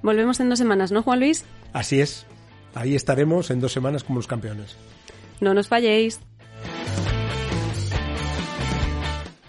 Volvemos 0.02 0.40
en 0.40 0.50
dos 0.50 0.58
semanas, 0.58 0.92
¿no, 0.92 1.04
Juan 1.04 1.20
Luis? 1.20 1.46
Así 1.74 2.02
es. 2.02 2.26
Ahí 2.76 2.96
estaremos 2.96 3.50
en 3.50 3.60
dos 3.60 3.72
semanas 3.72 4.04
como 4.04 4.20
los 4.20 4.28
campeones. 4.28 4.76
No 5.40 5.54
nos 5.54 5.68
falléis. 5.68 6.20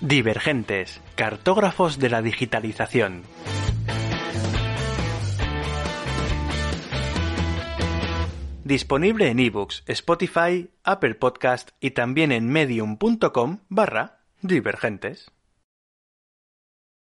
Divergentes, 0.00 1.00
cartógrafos 1.16 1.98
de 1.98 2.10
la 2.10 2.22
digitalización. 2.22 3.22
Disponible 8.64 9.28
en 9.28 9.40
ebooks, 9.40 9.82
Spotify, 9.86 10.68
Apple 10.84 11.14
Podcast 11.14 11.70
y 11.80 11.92
también 11.92 12.32
en 12.32 12.48
medium.com 12.48 13.60
barra 13.70 14.20
divergentes. 14.42 15.32